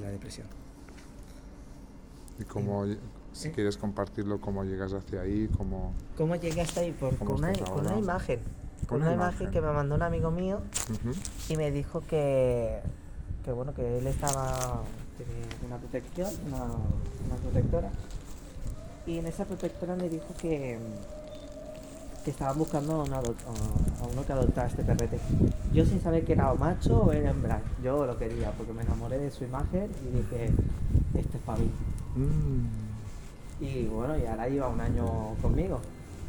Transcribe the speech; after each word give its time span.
de 0.00 0.06
la 0.06 0.12
depresión. 0.12 0.46
Y 2.38 2.44
cómo, 2.44 2.84
si 3.32 3.50
quieres 3.50 3.76
compartirlo, 3.76 4.40
cómo 4.40 4.64
llegas 4.64 4.92
hacia 4.92 5.22
ahí, 5.22 5.48
cómo... 5.56 5.92
¿Cómo 6.16 6.36
llegué 6.36 6.60
hasta 6.60 6.80
ahí? 6.80 6.92
Por, 6.92 7.16
¿Cómo 7.16 7.32
con, 7.32 7.44
una, 7.44 7.52
con 7.52 7.98
imagen. 7.98 8.40
Con 8.86 8.98
una 8.98 9.06
una 9.08 9.14
imagen 9.14 9.40
imagen. 9.42 9.50
que 9.50 9.60
me 9.60 9.72
mandó 9.72 9.96
un 9.96 10.02
amigo 10.02 10.30
mío 10.30 10.60
y 11.48 11.56
me 11.56 11.70
dijo 11.72 12.00
que, 12.02 12.80
que 13.44 13.52
bueno, 13.52 13.74
que 13.74 13.98
él 13.98 14.06
estaba, 14.06 14.84
una 15.66 15.78
protección, 15.78 16.30
una, 16.46 16.64
una 16.64 17.36
protectora. 17.42 17.90
Y 19.04 19.18
en 19.18 19.26
esa 19.26 19.44
protectora 19.46 19.96
me 19.96 20.08
dijo 20.08 20.28
que, 20.40 20.78
que 22.28 22.32
estaban 22.32 22.58
buscando 22.58 22.92
a, 23.00 23.04
un 23.04 23.12
ado- 23.14 23.34
a- 24.02 24.06
uno 24.06 24.26
que 24.26 24.32
adoptara 24.34 24.68
este 24.68 24.84
perrete. 24.84 25.18
Yo 25.72 25.82
sin 25.86 25.98
saber 26.02 26.26
que 26.26 26.34
era 26.34 26.52
o 26.52 26.56
macho 26.56 27.04
o 27.04 27.10
era 27.12 27.30
hembra. 27.30 27.62
Yo 27.82 28.04
lo 28.04 28.18
quería 28.18 28.50
porque 28.50 28.74
me 28.74 28.82
enamoré 28.82 29.18
de 29.18 29.30
su 29.30 29.44
imagen 29.44 29.88
y 30.06 30.16
dije, 30.18 30.52
este 31.14 31.38
es 31.38 31.42
para 31.44 31.58
mí. 31.58 31.70
Mm. 32.16 33.64
Y 33.64 33.84
bueno, 33.86 34.18
y 34.18 34.26
ahora 34.26 34.46
lleva 34.46 34.68
un 34.68 34.78
año 34.78 35.06
conmigo. 35.40 35.80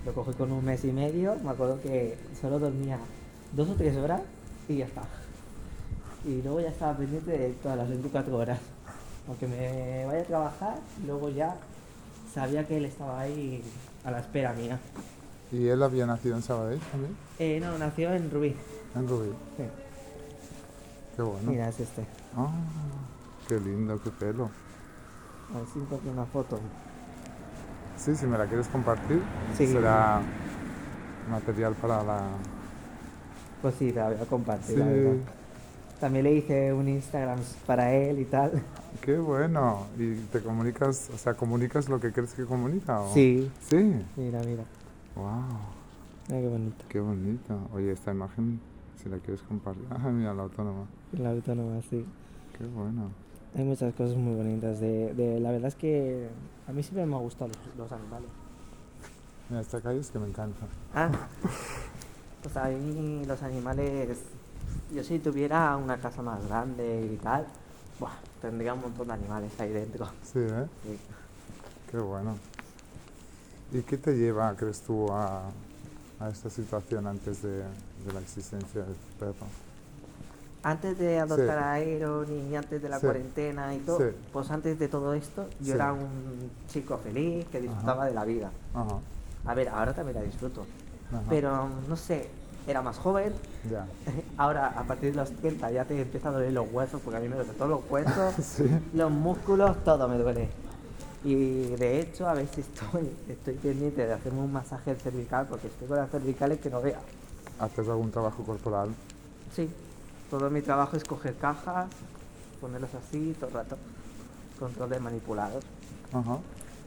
Lo 0.05 0.13
cogí 0.13 0.31
con 0.33 0.53
un 0.53 0.63
mes 0.63 0.85
y 0.85 0.93
medio. 0.93 1.35
Me 1.43 1.49
acuerdo 1.49 1.81
que 1.81 2.17
solo 2.39 2.59
dormía 2.59 2.97
dos 3.51 3.67
o 3.69 3.73
tres 3.73 3.97
horas 3.97 4.21
y 4.69 4.77
ya 4.77 4.85
está. 4.85 5.01
Y 6.23 6.41
luego 6.41 6.61
ya 6.61 6.69
estaba 6.69 6.95
pendiente 6.97 7.31
de 7.37 7.49
todas 7.61 7.77
las 7.77 7.89
24 7.89 8.37
horas. 8.37 8.59
Aunque 9.27 9.47
me 9.47 10.05
vaya 10.05 10.21
a 10.21 10.23
trabajar, 10.23 10.75
luego 11.05 11.29
ya 11.29 11.57
sabía 12.33 12.65
que 12.65 12.77
él 12.77 12.85
estaba 12.85 13.19
ahí 13.19 13.61
a 14.05 14.11
la 14.11 14.19
espera 14.21 14.53
mía. 14.53 14.79
¿Y 15.51 15.67
él 15.67 15.81
había 15.81 16.05
nacido 16.05 16.35
en 16.35 16.43
Sabadell 16.43 16.79
también? 16.91 17.15
Eh, 17.39 17.59
no, 17.61 17.77
nació 17.77 18.13
en 18.13 18.29
Rubí. 18.29 18.55
En 18.95 19.07
Rubí. 19.07 19.29
Sí. 19.57 19.63
Qué 21.15 21.21
bueno. 21.21 21.49
Mira, 21.51 21.69
es 21.69 21.79
este. 21.79 22.05
Ah, 22.35 22.49
qué 23.47 23.59
lindo, 23.59 23.99
qué 24.03 24.11
pelo. 24.11 24.49
A 25.53 25.57
ver 25.57 25.67
si 25.73 25.79
encuentro 25.79 26.11
una 26.11 26.25
foto. 26.25 26.59
Sí, 27.97 28.15
si 28.15 28.25
me 28.27 28.37
la 28.37 28.45
quieres 28.45 28.67
compartir, 28.67 29.21
Sí. 29.57 29.67
será 29.67 30.21
material 31.29 31.73
para 31.73 32.03
la... 32.03 32.21
Pues 33.61 33.75
sí, 33.77 33.91
la 33.91 34.09
voy 34.09 34.21
a 34.21 34.25
compartir. 34.25 34.75
Sí. 34.75 34.75
la. 34.77 35.99
También 35.99 36.23
le 36.23 36.33
hice 36.35 36.71
un 36.71 36.87
Instagram 36.87 37.39
para 37.65 37.93
él 37.93 38.19
y 38.19 38.25
tal. 38.25 38.51
Qué 39.01 39.17
bueno. 39.17 39.87
¿Y 39.97 40.15
te 40.31 40.39
comunicas, 40.41 41.09
o 41.13 41.17
sea, 41.17 41.33
comunicas 41.33 41.89
lo 41.89 41.99
que 41.99 42.11
crees 42.13 42.33
que 42.33 42.45
comunica? 42.45 43.01
o? 43.01 43.13
Sí. 43.13 43.51
Sí. 43.69 44.01
Mira, 44.15 44.39
mira. 44.43 44.63
Wow, 45.19 45.43
Mira 46.29 46.41
qué 46.41 46.47
bonito. 46.47 46.85
qué 46.87 46.99
bonito. 47.01 47.59
Oye, 47.73 47.91
esta 47.91 48.11
imagen, 48.11 48.59
si 49.01 49.09
la 49.09 49.17
quieres 49.17 49.41
compartir. 49.43 49.85
Ah, 49.91 50.09
mira, 50.09 50.33
la 50.33 50.43
autónoma. 50.43 50.85
La 51.13 51.31
autónoma, 51.31 51.81
sí. 51.89 52.05
Qué 52.57 52.65
bueno. 52.65 53.09
Hay 53.55 53.63
muchas 53.65 53.93
cosas 53.95 54.15
muy 54.15 54.35
bonitas. 54.35 54.79
De, 54.79 55.13
de- 55.13 55.39
la 55.39 55.51
verdad 55.51 55.67
es 55.67 55.75
que 55.75 56.29
a 56.67 56.71
mí 56.71 56.83
siempre 56.83 57.05
me 57.05 57.15
han 57.15 57.21
gustado 57.23 57.49
los, 57.49 57.75
los 57.77 57.91
animales. 57.91 58.29
Mira, 59.49 59.61
esta 59.61 59.81
calle 59.81 59.99
es 59.99 60.09
que 60.11 60.19
me 60.19 60.27
encanta. 60.27 60.65
Ah, 60.93 61.09
pues 62.43 62.55
a 62.57 62.67
mí 62.69 63.25
los 63.25 63.41
animales. 63.43 64.19
Yo 64.93 65.03
si 65.03 65.19
tuviera 65.19 65.75
una 65.77 65.97
casa 65.97 66.21
más 66.21 66.47
grande 66.47 67.09
y 67.11 67.17
tal, 67.17 67.45
buah, 67.99 68.11
tendría 68.41 68.73
un 68.73 68.81
montón 68.81 69.07
de 69.07 69.13
animales 69.13 69.51
ahí 69.59 69.71
dentro. 69.73 70.05
Sí, 70.23 70.39
¿eh? 70.39 70.65
Sí. 70.83 70.97
Qué 71.91 71.97
bueno. 71.97 72.35
¿Y 73.71 73.81
qué 73.81 73.97
te 73.97 74.15
lleva, 74.15 74.53
crees 74.55 74.81
tú, 74.81 75.11
a, 75.11 75.43
a 76.19 76.29
esta 76.29 76.49
situación 76.49 77.05
antes 77.07 77.41
de, 77.43 77.57
de 77.59 78.13
la 78.13 78.19
existencia 78.19 78.81
del 78.81 78.95
perro? 79.19 79.45
Antes 80.63 80.97
de 80.99 81.19
adoptar 81.19 81.57
Sí. 81.57 81.63
a 81.63 81.71
Aeron 81.73 82.49
y 82.51 82.55
antes 82.55 82.81
de 82.81 82.89
la 82.89 82.99
Sí. 82.99 83.05
cuarentena 83.05 83.73
y 83.75 83.79
todo, 83.79 83.99
Sí. 83.99 84.15
pues 84.33 84.49
antes 84.51 84.77
de 84.79 84.87
todo 84.87 85.13
esto, 85.13 85.47
yo 85.61 85.75
era 85.75 85.93
un 85.93 86.49
chico 86.67 86.97
feliz 86.97 87.45
que 87.51 87.61
disfrutaba 87.61 88.05
de 88.07 88.13
la 88.13 88.25
vida. 88.25 88.49
Ajá. 88.73 88.97
A 89.45 89.53
ver, 89.53 89.69
ahora 89.69 89.93
también 89.93 90.17
la 90.17 90.23
disfruto. 90.23 90.65
ajá. 91.11 91.21
Pero 91.29 91.69
no 91.87 91.95
sé, 91.95 92.27
era 92.67 92.81
más 92.81 92.97
joven, 92.97 93.33
Ya. 93.71 93.85
Ahora, 94.37 94.67
a 94.67 94.83
partir 94.83 95.11
de 95.11 95.17
los 95.17 95.31
30 95.31 95.71
ya 95.71 95.85
te 95.85 95.99
empiezan 96.01 96.31
a 96.33 96.37
doler 96.37 96.53
los 96.53 96.67
huesos, 96.71 97.01
porque 97.01 97.17
a 97.17 97.19
mí 97.21 97.27
me 97.29 97.35
duelen 97.35 97.55
todos 97.55 97.69
los 97.71 97.81
huesos, 97.89 98.33
Sí. 98.43 98.63
los 98.93 99.09
músculos, 99.11 99.81
todo 99.83 100.07
me 100.09 100.17
duele. 100.17 100.49
Y 101.23 101.75
de 101.75 101.99
hecho, 101.99 102.27
a 102.29 102.33
veces 102.33 102.59
estoy, 102.59 103.09
estoy 103.27 103.55
pendiente 103.55 104.05
de 104.05 104.13
hacerme 104.13 104.39
un 104.39 104.53
masaje 104.53 104.95
cervical, 104.95 105.47
porque 105.49 105.67
estoy 105.67 105.87
con 105.87 105.97
las 105.97 106.09
cervicales 106.09 106.59
que 106.59 106.69
no 106.69 106.81
vea. 106.81 106.99
¿Haces 107.59 107.87
algún 107.89 108.11
trabajo 108.11 108.43
corporal? 108.43 108.89
Sí, 109.53 109.69
todo 110.29 110.49
mi 110.49 110.61
trabajo 110.61 110.95
es 110.95 111.03
coger 111.03 111.35
cajas, 111.35 111.89
ponerlos 112.61 112.91
así 112.93 113.35
todo 113.37 113.49
el 113.49 113.55
rato, 113.55 113.77
control 114.57 114.89
de 114.89 114.99
manipulados. 114.99 115.63
Ajá. 116.13 116.37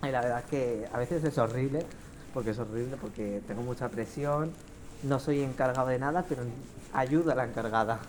Y 0.03 0.11
la 0.11 0.21
verdad 0.21 0.39
es 0.41 0.47
que 0.47 0.89
a 0.93 0.99
veces 0.99 1.23
es 1.25 1.37
horrible, 1.39 1.85
porque 2.33 2.51
es 2.51 2.59
horrible, 2.59 2.97
porque 3.01 3.43
tengo 3.47 3.63
mucha 3.63 3.89
presión, 3.89 4.51
no 5.03 5.21
soy 5.21 5.43
encargado 5.43 5.89
de 5.89 5.99
nada, 5.99 6.25
pero 6.29 6.43
ayuda 6.93 7.33
a 7.33 7.37
la 7.37 7.45
encargada 7.45 8.01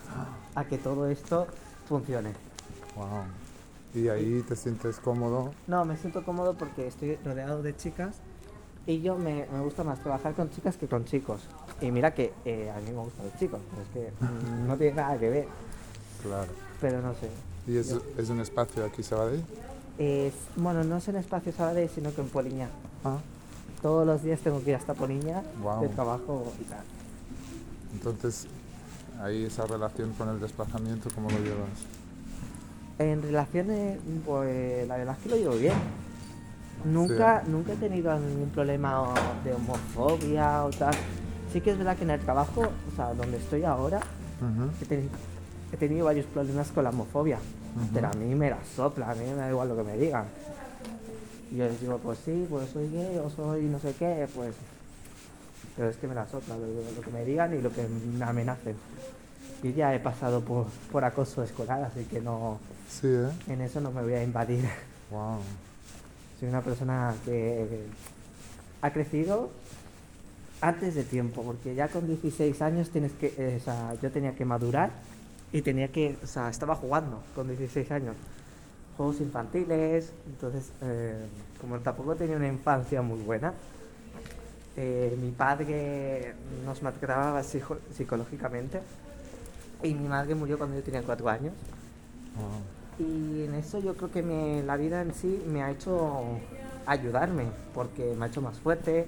a 0.54 0.64
que 0.64 0.78
todo 0.78 1.06
esto 1.08 1.46
funcione. 1.86 2.32
Wow. 2.96 3.24
¿Y 3.94 4.08
ahí 4.08 4.42
te 4.48 4.56
sientes 4.56 4.96
cómodo? 4.98 5.52
No, 5.66 5.84
me 5.84 5.96
siento 5.96 6.24
cómodo 6.24 6.54
porque 6.54 6.86
estoy 6.88 7.16
rodeado 7.24 7.62
de 7.62 7.76
chicas 7.76 8.16
y 8.86 9.00
yo 9.02 9.16
me, 9.16 9.46
me 9.52 9.60
gusta 9.60 9.84
más 9.84 10.00
trabajar 10.00 10.34
con 10.34 10.50
chicas 10.50 10.76
que 10.76 10.88
con 10.88 11.04
chicos. 11.04 11.42
Y 11.80 11.90
mira 11.90 12.12
que 12.12 12.32
eh, 12.44 12.70
a 12.74 12.80
mí 12.80 12.90
me 12.90 12.98
gustan 12.98 13.26
los 13.26 13.38
chicos, 13.38 13.60
pero 13.70 13.82
es 13.82 13.88
que 14.18 14.24
no 14.66 14.76
tiene 14.76 14.94
nada 14.96 15.16
que 15.18 15.30
ver, 15.30 15.48
Claro. 16.22 16.50
pero 16.80 17.00
no 17.00 17.14
sé. 17.14 17.28
¿Y 17.66 17.76
es, 17.76 17.96
es 18.18 18.28
un 18.30 18.40
espacio 18.40 18.84
aquí, 18.84 19.02
Sabadell? 19.02 19.42
Es, 19.98 20.34
bueno, 20.56 20.82
no 20.82 20.96
es 20.96 21.06
en 21.08 21.16
Espacio 21.16 21.52
Sabadell, 21.52 21.88
sino 21.88 22.12
que 22.12 22.20
en 22.20 22.28
Poliña. 22.28 22.68
Ah. 23.04 23.18
Todos 23.80 24.04
los 24.06 24.22
días 24.24 24.40
tengo 24.40 24.62
que 24.62 24.70
ir 24.70 24.76
hasta 24.76 24.92
Poliña 24.94 25.42
de 25.80 25.88
trabajo 25.90 26.52
y 26.60 26.64
tal. 26.64 26.82
Entonces, 27.92 28.46
ahí 29.20 29.44
esa 29.44 29.66
relación 29.66 30.12
con 30.14 30.28
el 30.30 30.40
desplazamiento, 30.40 31.08
¿cómo 31.14 31.30
lo 31.30 31.38
llevas? 31.38 31.68
En 32.98 33.22
relaciones, 33.22 33.98
pues 34.24 34.86
la 34.86 34.96
verdad 34.96 35.16
es 35.18 35.22
que 35.24 35.28
lo 35.30 35.36
llevo 35.36 35.56
bien. 35.56 35.72
Nunca, 36.84 37.42
nunca 37.46 37.72
he 37.72 37.76
tenido 37.76 38.16
ningún 38.18 38.50
problema 38.50 39.12
de 39.42 39.52
homofobia 39.54 40.64
o 40.64 40.70
tal. 40.70 40.94
Sí 41.52 41.60
que 41.60 41.70
es 41.70 41.78
verdad 41.78 41.96
que 41.96 42.04
en 42.04 42.10
el 42.10 42.20
trabajo, 42.20 42.60
o 42.62 42.96
sea, 42.96 43.14
donde 43.14 43.38
estoy 43.38 43.64
ahora, 43.64 44.00
he, 44.82 44.84
teni- 44.86 45.08
he 45.72 45.76
tenido 45.76 46.04
varios 46.06 46.26
problemas 46.26 46.68
con 46.70 46.84
la 46.84 46.90
homofobia. 46.90 47.38
Pero 47.92 48.08
a 48.08 48.12
mí 48.12 48.34
me 48.34 48.50
la 48.50 48.58
sopla, 48.76 49.10
a 49.10 49.14
mí 49.14 49.24
me 49.24 49.34
da 49.34 49.50
igual 49.50 49.68
lo 49.68 49.76
que 49.76 49.82
me 49.82 49.96
digan. 49.96 50.24
Y 51.50 51.56
yo 51.56 51.64
les 51.64 51.80
digo, 51.80 51.98
pues 51.98 52.18
sí, 52.24 52.46
pues 52.48 52.68
soy 52.70 52.88
gay 52.90 53.18
o 53.18 53.30
soy 53.30 53.62
no 53.62 53.78
sé 53.80 53.92
qué, 53.98 54.28
pues... 54.34 54.54
Pero 55.76 55.88
es 55.88 55.96
que 55.96 56.06
me 56.06 56.14
la 56.14 56.26
sopla 56.28 56.56
lo, 56.56 56.66
lo 56.66 57.00
que 57.00 57.10
me 57.10 57.24
digan 57.24 57.52
y 57.56 57.60
lo 57.60 57.70
que 57.72 57.84
me 58.16 58.24
amenacen. 58.24 58.76
Y 59.62 59.72
ya 59.72 59.94
he 59.94 60.00
pasado 60.00 60.40
por, 60.42 60.66
por 60.92 61.04
acoso 61.04 61.42
escolar, 61.42 61.82
así 61.84 62.04
que 62.04 62.20
no, 62.20 62.58
Sí, 62.88 63.06
¿eh? 63.08 63.28
en 63.48 63.60
eso 63.62 63.80
no 63.80 63.90
me 63.90 64.02
voy 64.02 64.12
a 64.14 64.22
invadir. 64.22 64.64
Wow. 65.10 65.38
Soy 66.38 66.48
una 66.48 66.60
persona 66.60 67.14
que 67.24 67.86
ha 68.82 68.92
crecido 68.92 69.50
antes 70.60 70.94
de 70.94 71.04
tiempo, 71.04 71.42
porque 71.42 71.74
ya 71.74 71.88
con 71.88 72.06
16 72.06 72.60
años 72.62 72.90
tienes 72.90 73.12
que, 73.12 73.34
eh, 73.38 73.58
o 73.60 73.64
sea, 73.64 73.94
yo 74.02 74.10
tenía 74.10 74.34
que 74.34 74.44
madurar 74.44 74.90
y 75.52 75.62
tenía 75.62 75.88
que, 75.88 76.16
o 76.22 76.26
sea, 76.26 76.50
estaba 76.50 76.74
jugando 76.74 77.22
con 77.34 77.48
16 77.48 77.90
años. 77.90 78.16
Juegos 78.96 79.20
infantiles, 79.20 80.12
entonces, 80.26 80.70
eh, 80.82 81.24
como 81.60 81.78
tampoco 81.78 82.14
tenía 82.16 82.36
una 82.36 82.48
infancia 82.48 83.00
muy 83.02 83.20
buena, 83.20 83.52
eh, 84.76 85.16
mi 85.20 85.30
padre 85.30 86.34
nos 86.64 86.82
maltrataba 86.82 87.42
psico- 87.42 87.78
psicológicamente 87.96 88.80
y 89.84 89.94
mi 89.94 90.08
madre 90.08 90.34
murió 90.34 90.58
cuando 90.58 90.76
yo 90.76 90.82
tenía 90.82 91.02
4 91.02 91.28
años. 91.28 91.52
Wow. 92.36 93.06
Y 93.06 93.44
en 93.44 93.54
eso 93.54 93.78
yo 93.80 93.94
creo 93.96 94.10
que 94.10 94.22
me- 94.22 94.62
la 94.62 94.76
vida 94.76 95.02
en 95.02 95.12
sí 95.14 95.42
me 95.48 95.62
ha 95.62 95.70
hecho 95.70 96.22
ayudarme, 96.86 97.46
porque 97.74 98.14
me 98.18 98.24
ha 98.24 98.28
hecho 98.28 98.40
más 98.42 98.58
fuerte, 98.58 99.06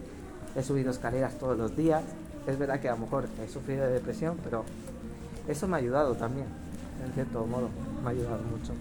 he 0.55 0.63
subido 0.63 0.91
escaleras 0.91 1.39
todos 1.39 1.57
los 1.57 1.77
días, 1.77 2.03
es 2.47 2.59
verdad 2.59 2.81
que 2.81 2.89
a 2.89 2.93
lo 2.93 2.99
mejor 2.99 3.27
he 3.45 3.49
sufrido 3.49 3.85
de 3.87 3.93
depresión, 3.93 4.37
pero 4.43 4.65
eso 5.49 5.67
me 5.69 5.77
ha 5.77 5.79
ayudado 5.79 6.15
también, 6.15 6.47
en 7.05 7.13
cierto 7.13 7.45
modo, 7.47 7.69
me 8.03 8.09
ha 8.09 8.11
ayudado 8.13 8.43
mucho. 8.45 8.73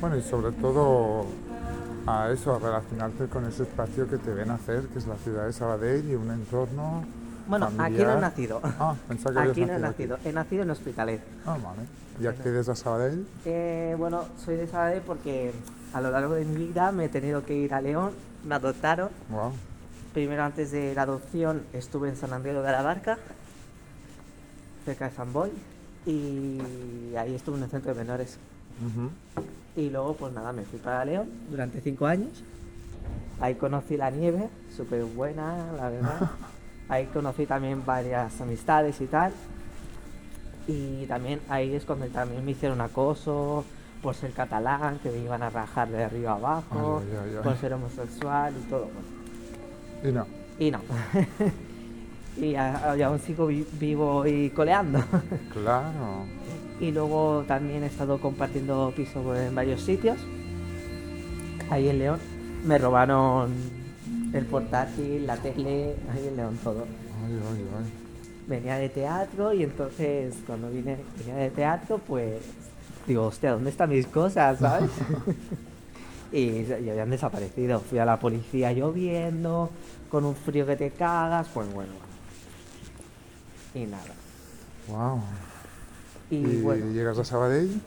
Bueno, 0.00 0.16
y 0.16 0.22
sobre 0.22 0.52
todo 0.52 1.26
a 2.06 2.30
eso, 2.30 2.54
a 2.54 2.58
relacionarte 2.58 3.26
con 3.26 3.44
ese 3.46 3.62
espacio 3.64 4.08
que 4.08 4.18
te 4.18 4.32
ven 4.32 4.50
hacer, 4.50 4.86
que 4.88 4.98
es 4.98 5.06
la 5.06 5.16
ciudad 5.16 5.46
de 5.46 5.52
Sabadell 5.52 6.10
y 6.10 6.14
un 6.14 6.30
entorno 6.30 7.04
Bueno, 7.46 7.66
aquí 7.66 7.74
no 7.76 7.82
familiar. 7.84 8.18
he 8.18 8.20
nacido, 8.20 8.60
Ah, 8.62 8.94
pensaba 9.08 9.42
que 9.44 9.50
aquí 9.50 9.64
no 9.64 9.72
he 9.74 9.78
nacido 9.78 10.18
he 10.24 10.32
nacido 10.32 10.62
en 10.62 10.70
Hospitalet. 10.70 11.20
Ah, 11.46 11.56
vale. 11.62 11.82
¿Y 12.20 12.26
accedes 12.26 12.68
a 12.68 12.74
Sabadell? 12.76 13.26
Eh, 13.44 13.94
bueno, 13.98 14.24
soy 14.36 14.56
de 14.56 14.66
Sabadell 14.66 15.02
porque 15.02 15.52
a 15.92 16.00
lo 16.00 16.10
largo 16.10 16.34
de 16.34 16.44
mi 16.44 16.66
vida 16.66 16.92
me 16.92 17.06
he 17.06 17.08
tenido 17.08 17.44
que 17.44 17.54
ir 17.54 17.72
a 17.74 17.80
León, 17.80 18.10
me 18.44 18.54
adoptaron, 18.54 19.08
Wow. 19.30 19.52
Primero, 20.12 20.42
antes 20.44 20.70
de 20.72 20.94
la 20.94 21.02
adopción, 21.02 21.62
estuve 21.72 22.10
en 22.10 22.16
San 22.16 22.34
Andrés 22.34 22.54
de 22.54 22.62
la 22.62 22.82
Barca, 22.82 23.16
cerca 24.84 25.08
de 25.08 25.14
San 25.16 25.32
Boy, 25.32 25.50
y 26.04 27.14
ahí 27.16 27.34
estuve 27.34 27.56
en 27.56 27.62
el 27.62 27.70
centro 27.70 27.94
de 27.94 27.98
menores. 28.04 28.36
Y 29.74 29.88
luego, 29.88 30.14
pues 30.14 30.34
nada, 30.34 30.52
me 30.52 30.64
fui 30.64 30.78
para 30.78 31.04
León 31.06 31.30
durante 31.50 31.80
cinco 31.80 32.04
años. 32.06 32.42
Ahí 33.40 33.54
conocí 33.54 33.96
la 33.96 34.10
nieve, 34.10 34.50
súper 34.76 35.02
buena, 35.04 35.72
la 35.78 35.88
verdad. 35.88 36.30
Ahí 36.92 37.06
conocí 37.06 37.46
también 37.46 37.82
varias 37.86 38.38
amistades 38.42 39.00
y 39.00 39.06
tal. 39.06 39.32
Y 40.68 41.06
también 41.06 41.40
ahí 41.48 41.72
es 41.74 41.84
cuando 41.86 42.04
también 42.08 42.44
me 42.44 42.50
hicieron 42.50 42.82
acoso 42.82 43.64
por 44.02 44.14
ser 44.14 44.32
catalán, 44.32 44.98
que 45.02 45.10
me 45.10 45.16
iban 45.18 45.42
a 45.42 45.48
rajar 45.48 45.88
de 45.88 46.04
arriba 46.04 46.32
abajo, 46.32 47.00
Ay, 47.02 47.08
ay, 47.12 47.18
ay, 47.30 47.34
ay. 47.38 47.42
por 47.42 47.56
ser 47.56 47.72
homosexual 47.72 48.52
y 48.60 48.68
todo. 48.68 48.88
bueno. 48.92 49.06
Y 50.04 50.12
no. 50.12 50.26
Y 50.58 50.70
no. 50.70 50.80
y, 52.46 52.54
a- 52.56 52.94
y 52.98 53.00
aún 53.02 53.18
sigo 53.20 53.46
vi- 53.46 53.66
vivo 53.80 54.26
y 54.26 54.50
coleando. 54.50 55.02
Claro. 55.54 56.26
Y 56.78 56.90
luego 56.90 57.44
también 57.48 57.84
he 57.84 57.86
estado 57.86 58.20
compartiendo 58.20 58.92
piso 58.94 59.34
en 59.34 59.54
varios 59.54 59.80
sitios. 59.80 60.18
Ahí 61.70 61.88
en 61.88 61.98
León. 62.00 62.18
Me 62.66 62.76
robaron 62.76 63.50
el 64.32 64.46
portátil, 64.46 65.26
la 65.26 65.36
tele, 65.36 65.96
ahí 66.12 66.28
en 66.28 66.36
León 66.36 66.58
todo. 66.62 66.84
Ay, 67.24 67.32
ay, 67.32 67.66
ay. 67.78 67.92
Venía 68.48 68.76
de 68.76 68.88
teatro 68.88 69.52
y 69.52 69.62
entonces 69.62 70.34
cuando 70.46 70.70
vine, 70.70 70.98
venía 71.18 71.36
de 71.36 71.50
teatro, 71.50 72.00
pues 72.06 72.42
digo, 73.06 73.26
hostia, 73.26 73.52
¿dónde 73.52 73.70
están 73.70 73.90
mis 73.90 74.06
cosas? 74.06 74.58
¿Sabes? 74.58 74.90
y, 76.32 76.38
y 76.38 76.90
habían 76.90 77.10
desaparecido. 77.10 77.80
Fui 77.80 77.98
a 77.98 78.04
la 78.04 78.18
policía 78.18 78.72
lloviendo, 78.72 79.70
con 80.10 80.24
un 80.24 80.34
frío 80.34 80.66
que 80.66 80.76
te 80.76 80.90
cagas, 80.90 81.48
pues 81.52 81.72
bueno. 81.72 81.92
Y 83.74 83.86
nada. 83.86 84.12
Wow. 84.88 85.20
Y, 86.30 86.36
¿Y, 86.36 86.60
bueno. 86.62 86.92
llegas 86.92 87.18
a 87.18 87.24
Sabadell? 87.24 87.80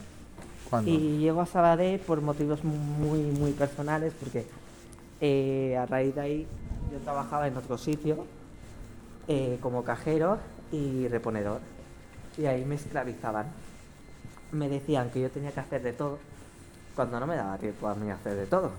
¿Cuándo? 0.69 0.89
Y 0.89 1.19
llego 1.19 1.41
a 1.41 1.45
Sabadell 1.45 1.99
por 1.99 2.21
motivos 2.21 2.63
muy, 2.63 3.19
muy 3.19 3.51
personales, 3.51 4.13
porque 4.19 4.45
eh, 5.21 5.77
a 5.77 5.85
raíz 5.85 6.15
de 6.15 6.21
ahí 6.21 6.47
yo 6.91 6.99
trabajaba 6.99 7.47
en 7.47 7.57
otro 7.57 7.77
sitio 7.77 8.25
eh, 9.27 9.57
como 9.61 9.83
cajero 9.83 10.37
y 10.71 11.07
reponedor. 11.07 11.61
Y 12.37 12.45
ahí 12.45 12.65
me 12.65 12.75
esclavizaban. 12.75 13.47
Me 14.51 14.69
decían 14.69 15.09
que 15.09 15.21
yo 15.21 15.29
tenía 15.29 15.51
que 15.51 15.59
hacer 15.59 15.81
de 15.81 15.93
todo, 15.93 16.19
cuando 16.95 17.19
no 17.19 17.27
me 17.27 17.35
daba 17.35 17.57
tiempo 17.57 17.87
a 17.87 17.95
mí 17.95 18.09
hacer 18.09 18.35
de 18.35 18.45
todo. 18.45 18.71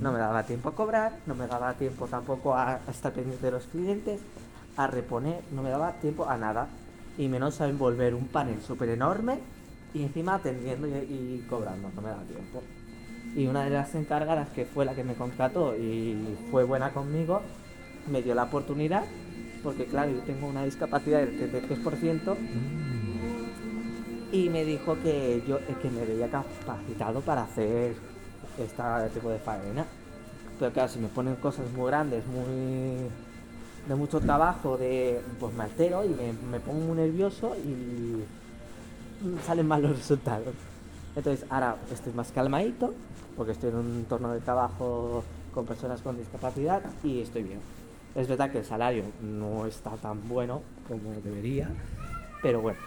No 0.00 0.12
me 0.12 0.18
daba 0.18 0.44
tiempo 0.44 0.70
a 0.70 0.74
cobrar, 0.74 1.18
no 1.26 1.34
me 1.34 1.46
daba 1.46 1.74
tiempo 1.74 2.06
tampoco 2.06 2.54
a, 2.54 2.80
estar 2.88 3.12
pendiente 3.12 3.44
de 3.44 3.52
los 3.52 3.64
clientes, 3.64 4.20
a 4.76 4.86
reponer, 4.86 5.42
no 5.52 5.62
me 5.62 5.70
daba 5.70 5.92
tiempo 5.94 6.28
a 6.28 6.36
nada. 6.36 6.68
Y 7.16 7.28
menos 7.28 7.60
a 7.60 7.68
envolver 7.68 8.14
un 8.14 8.26
panel 8.28 8.60
súper 8.62 8.88
enorme 8.88 9.38
y 9.92 10.02
encima 10.02 10.34
atendiendo 10.34 10.88
y, 10.88 10.90
y 10.90 11.46
cobrando, 11.48 11.90
no 11.94 12.02
me 12.02 12.08
daba 12.08 12.22
tiempo. 12.22 12.62
Y 13.36 13.46
una 13.46 13.64
de 13.64 13.70
las 13.70 13.94
encargadas, 13.94 14.48
que 14.50 14.64
fue 14.64 14.84
la 14.84 14.94
que 14.94 15.04
me 15.04 15.14
contrató 15.14 15.76
y 15.76 16.36
fue 16.50 16.64
buena 16.64 16.90
conmigo, 16.90 17.42
me 18.10 18.22
dio 18.22 18.34
la 18.34 18.44
oportunidad, 18.44 19.04
porque 19.62 19.86
claro, 19.86 20.12
yo 20.12 20.20
tengo 20.20 20.46
una 20.46 20.64
discapacidad 20.64 21.20
del 21.20 21.52
33%, 21.52 22.36
y 24.34 24.48
me 24.48 24.64
dijo 24.64 24.96
que 25.00 25.44
yo 25.46 25.58
eh, 25.58 25.76
que 25.80 25.88
me 25.90 26.04
veía 26.04 26.28
capacitado 26.28 27.20
para 27.20 27.44
hacer 27.44 27.94
este 28.58 29.10
tipo 29.14 29.30
de 29.30 29.38
faena. 29.38 29.86
Pero 30.58 30.72
claro, 30.72 30.88
si 30.88 30.98
me 30.98 31.06
ponen 31.06 31.36
cosas 31.36 31.70
muy 31.70 31.86
grandes, 31.86 32.26
muy 32.26 33.08
de 33.88 33.94
mucho 33.94 34.18
trabajo, 34.18 34.76
de 34.76 35.20
pues 35.38 35.54
me 35.54 35.62
altero 35.64 36.04
y 36.04 36.08
me, 36.08 36.32
me 36.50 36.58
pongo 36.58 36.80
muy 36.80 36.96
nervioso 36.96 37.54
y 37.56 38.24
salen 39.46 39.68
mal 39.68 39.82
los 39.82 39.96
resultados. 39.96 40.54
Entonces 41.16 41.46
ahora 41.48 41.76
estoy 41.92 42.12
más 42.12 42.32
calmadito, 42.32 42.94
porque 43.36 43.52
estoy 43.52 43.70
en 43.70 43.76
un 43.76 43.96
entorno 43.98 44.32
de 44.32 44.40
trabajo 44.40 45.22
con 45.52 45.64
personas 45.66 46.00
con 46.02 46.16
discapacidad 46.16 46.82
y 47.02 47.20
estoy 47.20 47.44
bien. 47.44 47.60
Es 48.14 48.28
verdad 48.28 48.50
que 48.50 48.58
el 48.58 48.64
salario 48.64 49.04
no 49.22 49.66
está 49.66 49.90
tan 49.96 50.28
bueno 50.28 50.62
como 50.88 51.12
debería, 51.24 51.68
pero 52.42 52.60
bueno, 52.60 52.78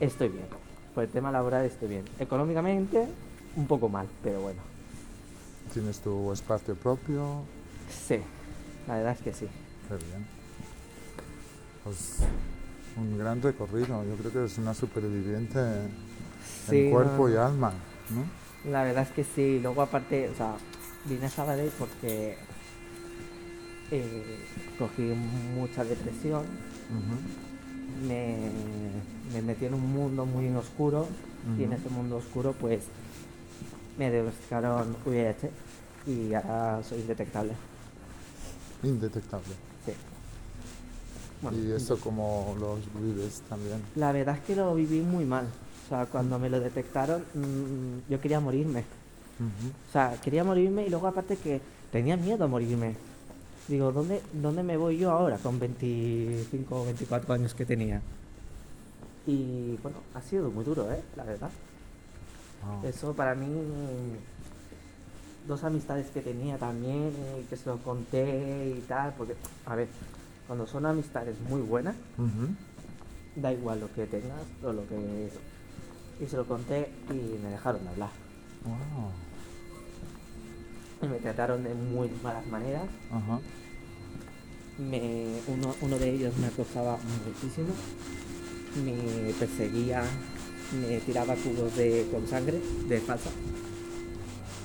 estoy 0.00 0.28
bien. 0.28 0.46
Por 0.94 1.04
el 1.04 1.10
tema 1.10 1.32
laboral 1.32 1.64
estoy 1.64 1.88
bien. 1.88 2.04
Económicamente, 2.18 3.06
un 3.56 3.66
poco 3.66 3.88
mal, 3.88 4.06
pero 4.22 4.40
bueno. 4.40 4.60
¿Tienes 5.72 6.00
tu 6.00 6.32
espacio 6.32 6.74
propio? 6.74 7.42
Sí, 7.90 8.18
la 8.86 8.96
verdad 8.96 9.12
es 9.12 9.20
que 9.20 9.32
sí. 9.32 9.46
Qué 9.88 9.96
bien. 9.96 10.26
Pues 11.82 12.20
un 12.96 13.18
gran 13.18 13.42
recorrido. 13.42 14.04
Yo 14.04 14.14
creo 14.16 14.32
que 14.32 14.44
es 14.44 14.58
una 14.58 14.72
superviviente 14.72 15.58
Sí, 16.68 16.86
en 16.86 16.90
cuerpo 16.90 17.28
no. 17.28 17.34
y 17.34 17.36
alma, 17.36 17.72
¿no? 18.10 18.70
La 18.70 18.82
verdad 18.84 19.02
es 19.02 19.10
que 19.10 19.24
sí. 19.24 19.60
Luego 19.60 19.82
aparte, 19.82 20.28
o 20.28 20.34
sea, 20.34 20.54
vine 21.04 21.26
a 21.26 21.30
Sabadell 21.30 21.70
porque 21.78 22.36
eh, 23.90 24.38
cogí 24.78 25.02
mucha 25.02 25.84
depresión, 25.84 26.44
me, 28.08 28.36
me 29.32 29.42
metí 29.42 29.66
en 29.66 29.74
un 29.74 29.92
mundo 29.92 30.24
muy 30.26 30.48
oscuro 30.48 31.06
y 31.58 31.64
en 31.64 31.74
ese 31.74 31.90
mundo 31.90 32.16
oscuro 32.16 32.54
pues 32.58 32.84
me 33.98 34.10
diagnosticaron 34.10 34.96
VIH 35.04 35.50
y 36.06 36.34
ahora 36.34 36.82
soy 36.82 37.00
indetectable. 37.00 37.52
Indetectable. 38.82 39.54
Sí. 39.86 39.92
Bueno, 41.42 41.58
¿Y 41.58 41.72
esto 41.72 41.98
cómo 41.98 42.56
lo 42.58 42.78
vives 43.00 43.42
también? 43.48 43.82
La 43.96 44.12
verdad 44.12 44.36
es 44.36 44.42
que 44.42 44.56
lo 44.56 44.74
viví 44.74 45.00
muy 45.00 45.24
mal. 45.24 45.46
O 45.84 45.88
sea, 45.88 46.06
cuando 46.06 46.38
me 46.38 46.48
lo 46.48 46.60
detectaron, 46.60 47.22
mm, 47.34 48.10
yo 48.10 48.20
quería 48.20 48.40
morirme. 48.40 48.84
O 49.88 49.92
sea, 49.92 50.16
quería 50.22 50.44
morirme 50.44 50.86
y 50.86 50.90
luego 50.90 51.08
aparte 51.08 51.36
que 51.36 51.60
tenía 51.92 52.16
miedo 52.16 52.44
a 52.44 52.48
morirme. 52.48 52.94
Digo, 53.68 53.92
¿dónde, 53.92 54.22
¿dónde 54.32 54.62
me 54.62 54.76
voy 54.76 54.98
yo 54.98 55.10
ahora 55.10 55.38
con 55.38 55.58
25 55.58 56.82
o 56.82 56.84
24 56.84 57.34
años 57.34 57.54
que 57.54 57.66
tenía? 57.66 58.00
Y 59.26 59.76
bueno, 59.82 59.98
ha 60.14 60.20
sido 60.20 60.50
muy 60.50 60.64
duro, 60.64 60.90
¿eh? 60.92 61.02
La 61.16 61.24
verdad. 61.24 61.50
Wow. 62.64 62.88
Eso 62.88 63.12
para 63.14 63.34
mí, 63.34 63.48
dos 65.48 65.64
amistades 65.64 66.06
que 66.10 66.20
tenía 66.20 66.58
también, 66.58 67.12
que 67.48 67.56
se 67.56 67.68
lo 67.68 67.78
conté 67.78 68.74
y 68.76 68.80
tal, 68.82 69.14
porque, 69.16 69.34
a 69.66 69.74
ver, 69.74 69.88
cuando 70.46 70.66
son 70.66 70.86
amistades 70.86 71.36
muy 71.48 71.60
buenas, 71.62 71.94
da 73.36 73.52
igual 73.52 73.80
lo 73.80 73.92
que 73.92 74.06
tengas 74.06 74.44
o 74.62 74.72
lo 74.72 74.86
que... 74.88 75.30
Y 76.20 76.26
se 76.26 76.36
lo 76.36 76.44
conté 76.46 76.88
y 77.10 77.38
me 77.42 77.50
dejaron 77.50 77.82
de 77.84 77.90
hablar. 77.90 78.10
Wow. 78.64 79.10
Y 81.02 81.06
me 81.12 81.18
trataron 81.18 81.64
de 81.64 81.74
muy 81.74 82.08
malas 82.22 82.46
maneras. 82.46 82.84
Ajá. 83.10 83.40
Me, 84.78 85.36
uno, 85.48 85.74
uno 85.82 85.98
de 85.98 86.10
ellos 86.10 86.36
me 86.38 86.46
acosaba 86.48 86.98
muchísimo, 87.26 87.68
me 88.84 89.32
perseguía, 89.34 90.02
me 90.80 90.98
tiraba 90.98 91.34
cubos 91.36 91.76
de, 91.76 92.08
con 92.10 92.26
sangre, 92.26 92.60
de 92.88 93.00
falsa. 93.00 93.30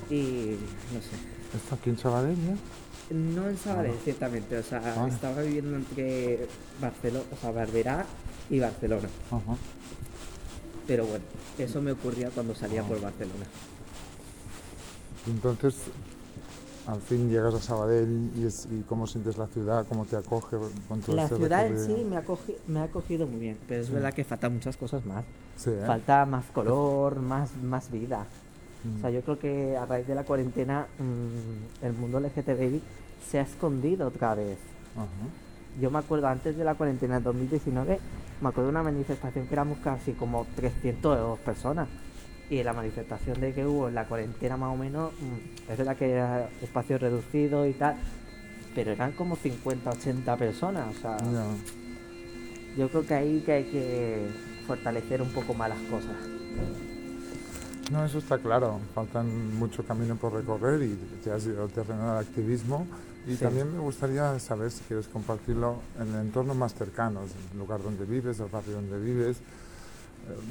Y 0.10 0.56
no 0.94 1.00
sé, 1.02 1.56
¿Esto 1.56 1.76
aquí 1.76 1.90
en 1.92 1.98
Sabadell 2.00 2.36
ya? 2.38 3.14
no 3.16 3.50
en 3.50 3.58
Sabadell 3.58 3.94
Ah. 3.96 4.02
ciertamente, 4.04 4.58
o 4.58 4.64
sea, 4.64 4.82
Ah. 4.98 5.08
estaba 5.08 5.42
viviendo 5.44 5.76
entre 5.78 6.48
Barcelona, 6.82 7.26
o 7.32 7.36
sea, 7.40 7.52
Barberá 7.52 8.06
y 8.50 8.60
Barcelona. 8.60 9.10
Ajá. 9.30 9.58
Pero 10.90 11.06
bueno, 11.06 11.24
eso 11.60 11.82
me 11.84 11.92
ocurría 11.92 12.32
cuando 12.32 12.56
salía 12.56 12.82
Ah. 12.82 12.86
por 12.88 13.00
Barcelona. 13.00 13.46
Entonces, 15.28 15.76
al 16.88 17.00
fin 17.02 17.30
llegas 17.30 17.54
a 17.54 17.60
Sabadell 17.62 18.32
y, 18.36 18.46
es- 18.46 18.68
y 18.72 18.82
cómo 18.90 19.06
sientes 19.06 19.38
la 19.38 19.46
ciudad, 19.48 19.86
cómo 19.88 20.06
te 20.06 20.16
acoge 20.16 20.58
con 20.88 21.02
todo 21.02 21.16
La 21.16 21.26
este 21.26 21.36
ciudad 21.36 21.68
en 21.68 21.78
sí 21.86 22.04
me 22.10 22.18
ha, 22.18 22.26
cogi- 22.26 22.58
me 22.68 22.80
ha 22.80 22.84
acogido 22.84 23.28
muy 23.28 23.40
bien, 23.40 23.58
pero 23.68 23.82
es 23.82 23.88
Sí. 23.88 23.94
verdad 23.94 24.14
que 24.14 24.24
faltan 24.24 24.54
muchas 24.56 24.76
cosas 24.78 25.06
más. 25.06 25.24
Sí, 25.58 25.70
¿eh? 25.70 25.84
Falta 25.86 26.26
más 26.26 26.46
color, 26.46 27.20
más, 27.20 27.52
más 27.62 27.92
vida. 27.92 28.26
Mm. 28.84 28.98
O 28.98 29.02
sea, 29.02 29.10
yo 29.12 29.22
creo 29.22 29.38
que 29.38 29.78
a 29.78 29.86
raíz 29.86 30.08
de 30.08 30.16
la 30.16 30.24
cuarentena 30.24 30.88
mm, 30.98 31.86
el 31.86 31.94
mundo 31.94 32.20
LGTBI 32.20 32.82
se 33.30 33.38
ha 33.38 33.44
escondido 33.44 34.08
otra 34.08 34.34
vez. 34.34 34.58
Ajá. 34.96 35.08
Yo 35.80 35.92
me 35.92 36.00
acuerdo 36.00 36.28
antes 36.28 36.58
de 36.58 36.64
la 36.64 36.74
cuarentena 36.74 37.18
en 37.18 37.24
2019, 37.24 38.00
me 38.42 38.50
acuerdo 38.50 38.68
de 38.68 38.72
una 38.72 38.84
manifestación 38.84 39.48
que 39.48 39.54
éramos 39.54 39.80
casi 39.80 40.14
como 40.14 40.46
300 40.56 41.40
personas. 41.40 41.88
Y 42.50 42.64
la 42.64 42.74
manifestación 42.74 43.40
de 43.40 43.54
que 43.54 43.66
hubo 43.66 43.90
en 43.90 43.96
la 43.96 44.06
cuarentena 44.06 44.58
más 44.58 44.74
o 44.74 44.78
menos, 44.78 45.12
mm, 45.14 45.72
es 45.72 45.78
verdad 45.78 45.96
que 45.98 46.12
era 46.12 46.50
espacio 46.62 46.98
reducido 46.98 47.68
y 47.68 47.74
tal, 47.74 47.96
pero 48.74 48.92
eran 48.92 49.12
como 49.12 49.36
50, 49.36 49.90
80 49.92 50.36
personas. 50.38 50.96
O 50.96 51.00
sea, 51.00 51.18
Ya. 51.18 51.46
yo 52.78 52.90
creo 52.90 53.06
que 53.06 53.14
ahí 53.14 53.44
que 53.46 53.52
hay 53.52 53.64
que 53.66 54.28
fortalecer 54.66 55.22
un 55.22 55.30
poco 55.30 55.54
más 55.54 55.70
las 55.70 55.80
cosas. 55.92 56.16
No, 57.92 58.06
eso 58.06 58.18
está 58.20 58.38
claro. 58.38 58.80
Faltan 58.96 59.56
mucho 59.58 59.84
camino 59.84 60.16
por 60.16 60.34
recorrer 60.34 60.82
y 60.84 60.96
te 61.24 61.32
has 61.32 61.46
ido 61.46 61.64
al 61.64 61.70
terreno 61.70 62.10
del 62.16 62.26
activismo. 62.26 62.88
Y 63.28 63.36
Sí. 63.36 63.38
también 63.44 63.72
me 63.74 63.80
gustaría 63.80 64.38
saber 64.40 64.72
si 64.72 64.82
quieres 64.86 65.08
compartirlo 65.08 65.76
en 66.00 66.08
el 66.16 66.22
entorno 66.22 66.54
más 66.56 66.74
cercano, 66.74 67.22
el 67.54 67.60
lugar 67.60 67.82
donde 67.84 68.06
vives, 68.06 68.40
el 68.40 68.48
barrio 68.48 68.76
donde 68.76 69.00
vives. 69.00 69.38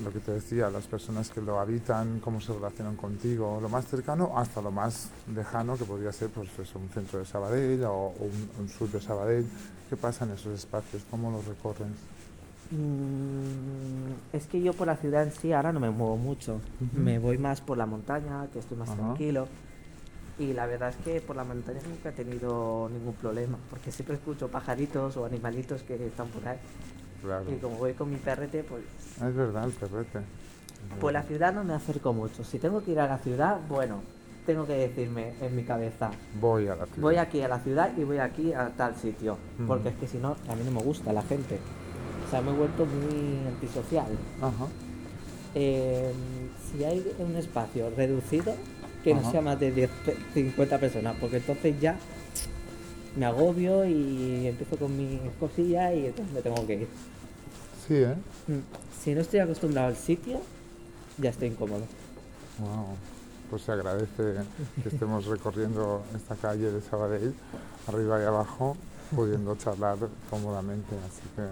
lo 0.03 0.11
que 0.11 0.19
te 0.19 0.33
decía, 0.33 0.71
las 0.71 0.87
personas 0.87 1.31
que 1.31 1.41
lo 1.41 1.61
habitan, 1.61 2.19
cómo 2.21 2.41
se 2.41 2.53
relacionan 2.53 2.97
contigo, 2.97 3.59
lo 3.63 3.69
más 3.69 3.87
cercano 3.87 4.33
hasta 4.37 4.61
lo 4.61 4.73
más 4.73 5.11
lejano, 5.33 5.77
que 5.77 5.85
podría 5.85 6.11
ser 6.13 6.31
pues, 6.31 6.49
un 6.75 6.89
centro 6.89 7.21
de 7.21 7.27
Sabadell 7.27 7.85
o 7.85 8.09
un, 8.19 8.51
un 8.61 8.69
sur 8.69 8.91
de 8.91 9.01
Sabadell. 9.01 9.47
¿Qué 9.89 9.97
pasa 9.97 10.25
en 10.25 10.33
esos 10.33 10.59
espacios? 10.59 11.03
¿Cómo 11.11 11.31
los 11.31 11.45
recorren? 11.47 11.95
Mm, 12.71 14.37
es 14.37 14.47
que 14.47 14.61
yo 14.61 14.73
por 14.73 14.87
la 14.87 14.97
ciudad 14.97 15.23
en 15.23 15.33
sí 15.33 15.53
ahora 15.53 15.73
no 15.73 15.81
me 15.81 15.91
muevo 15.91 16.17
mucho. 16.17 16.61
Me 16.93 17.19
voy 17.19 17.39
más 17.39 17.61
por 17.61 17.79
la 17.79 17.87
montaña, 17.87 18.47
que 18.53 18.59
estoy 18.59 18.77
más 18.79 18.95
tranquilo. 18.95 19.47
Y 20.39 20.53
la 20.53 20.67
verdad 20.67 20.91
es 20.91 20.97
que 21.05 21.21
por 21.21 21.35
la 21.37 21.43
montaña 21.45 21.81
nunca 21.89 22.11
he 22.11 22.13
tenido 22.13 22.89
ningún 22.93 23.15
problema, 23.15 23.59
porque 23.71 23.91
siempre 23.91 24.15
escucho 24.17 24.49
pajaritos 24.49 25.17
o 25.17 25.25
animalitos 25.25 25.83
que 25.83 25.95
están 26.07 26.29
por 26.29 26.47
ahí. 26.47 26.59
Claro. 27.23 27.45
Y 27.53 27.57
como 27.57 27.77
voy 27.77 27.95
con 27.95 28.11
mi 28.11 28.17
perrete, 28.19 28.63
pues, 28.63 28.83
Es 29.17 29.35
verdad, 29.35 29.65
el 29.65 29.73
perrete. 29.73 30.21
pues 31.01 31.13
la 31.13 31.23
ciudad 31.25 31.53
no 31.53 31.65
me 31.65 31.75
acerco 31.75 32.13
mucho. 32.13 32.45
Si 32.45 32.59
tengo 32.61 32.85
que 32.85 32.93
ir 32.93 33.01
a 33.01 33.09
la 33.09 33.19
ciudad, 33.19 33.59
bueno, 33.69 34.01
tengo 34.47 34.65
que 34.65 34.75
decirme 34.75 35.35
en 35.41 35.57
mi 35.57 35.65
cabeza, 35.65 36.11
Voy 36.41 36.69
a 36.69 36.77
la 36.77 36.87
ciudad. 36.87 37.01
voy 37.03 37.17
aquí 37.17 37.43
a 37.43 37.49
la 37.49 37.59
ciudad 37.59 37.91
y 37.97 38.05
voy 38.05 38.19
aquí 38.19 38.53
a 38.53 38.69
tal 38.69 38.95
sitio. 38.95 39.37
Porque 39.67 39.89
es 39.89 39.97
que 39.97 40.07
si 40.07 40.19
no, 40.19 40.37
a 40.49 40.55
mí 40.55 40.63
no 40.65 40.71
me 40.71 40.83
gusta 40.83 41.13
la 41.13 41.23
gente. 41.23 41.59
O 42.27 42.31
sea, 42.31 42.41
me 42.43 42.53
he 42.53 42.55
vuelto 42.55 42.87
muy 42.87 43.47
antisocial. 43.49 44.07
Ajá. 44.41 44.67
Eh, 45.57 46.13
si 46.71 46.85
hay 46.85 47.05
un 47.19 47.35
espacio 47.35 47.91
reducido, 47.97 48.55
que 49.09 49.15
no 49.15 49.31
sea 49.31 49.41
más 49.41 49.59
de 49.59 49.73
10, 49.73 49.91
pe- 50.05 50.17
50 50.35 50.79
personas, 50.79 51.17
porque 51.21 51.37
entonces 51.39 51.75
ya 51.81 51.97
me 53.17 53.25
agobio 53.27 53.85
y 53.87 54.47
empiezo 54.47 54.77
con 54.77 54.95
mis 54.97 55.19
cosillas 55.41 55.95
y 55.95 56.07
entonces 56.07 56.35
me 56.35 56.43
tengo 56.43 56.67
que 56.67 56.75
ir. 56.75 56.89
Sí, 57.87 57.95
¿eh? 57.95 58.15
Mm, 58.49 58.59
Si 59.03 59.15
no 59.15 59.21
estoy 59.23 59.41
acostumbrado 59.41 59.89
al 59.89 59.97
sitio, 59.97 60.41
ya 61.17 61.31
estoy 61.31 61.49
incómodo. 61.49 61.83
Wow. 62.59 62.89
Pues 63.51 63.63
se 63.63 63.73
agradece 63.73 64.35
que 64.83 64.89
estemos 64.91 65.25
recorriendo 65.25 66.03
esta 66.15 66.35
calle 66.37 66.71
de 66.71 66.83
Sabadell, 66.83 67.33
arriba 67.87 68.21
y 68.21 68.25
abajo, 68.27 68.77
pudiendo 69.17 69.57
charlar 69.57 69.97
cómodamente. 70.29 70.95
Así 71.09 71.23
que... 71.35 71.49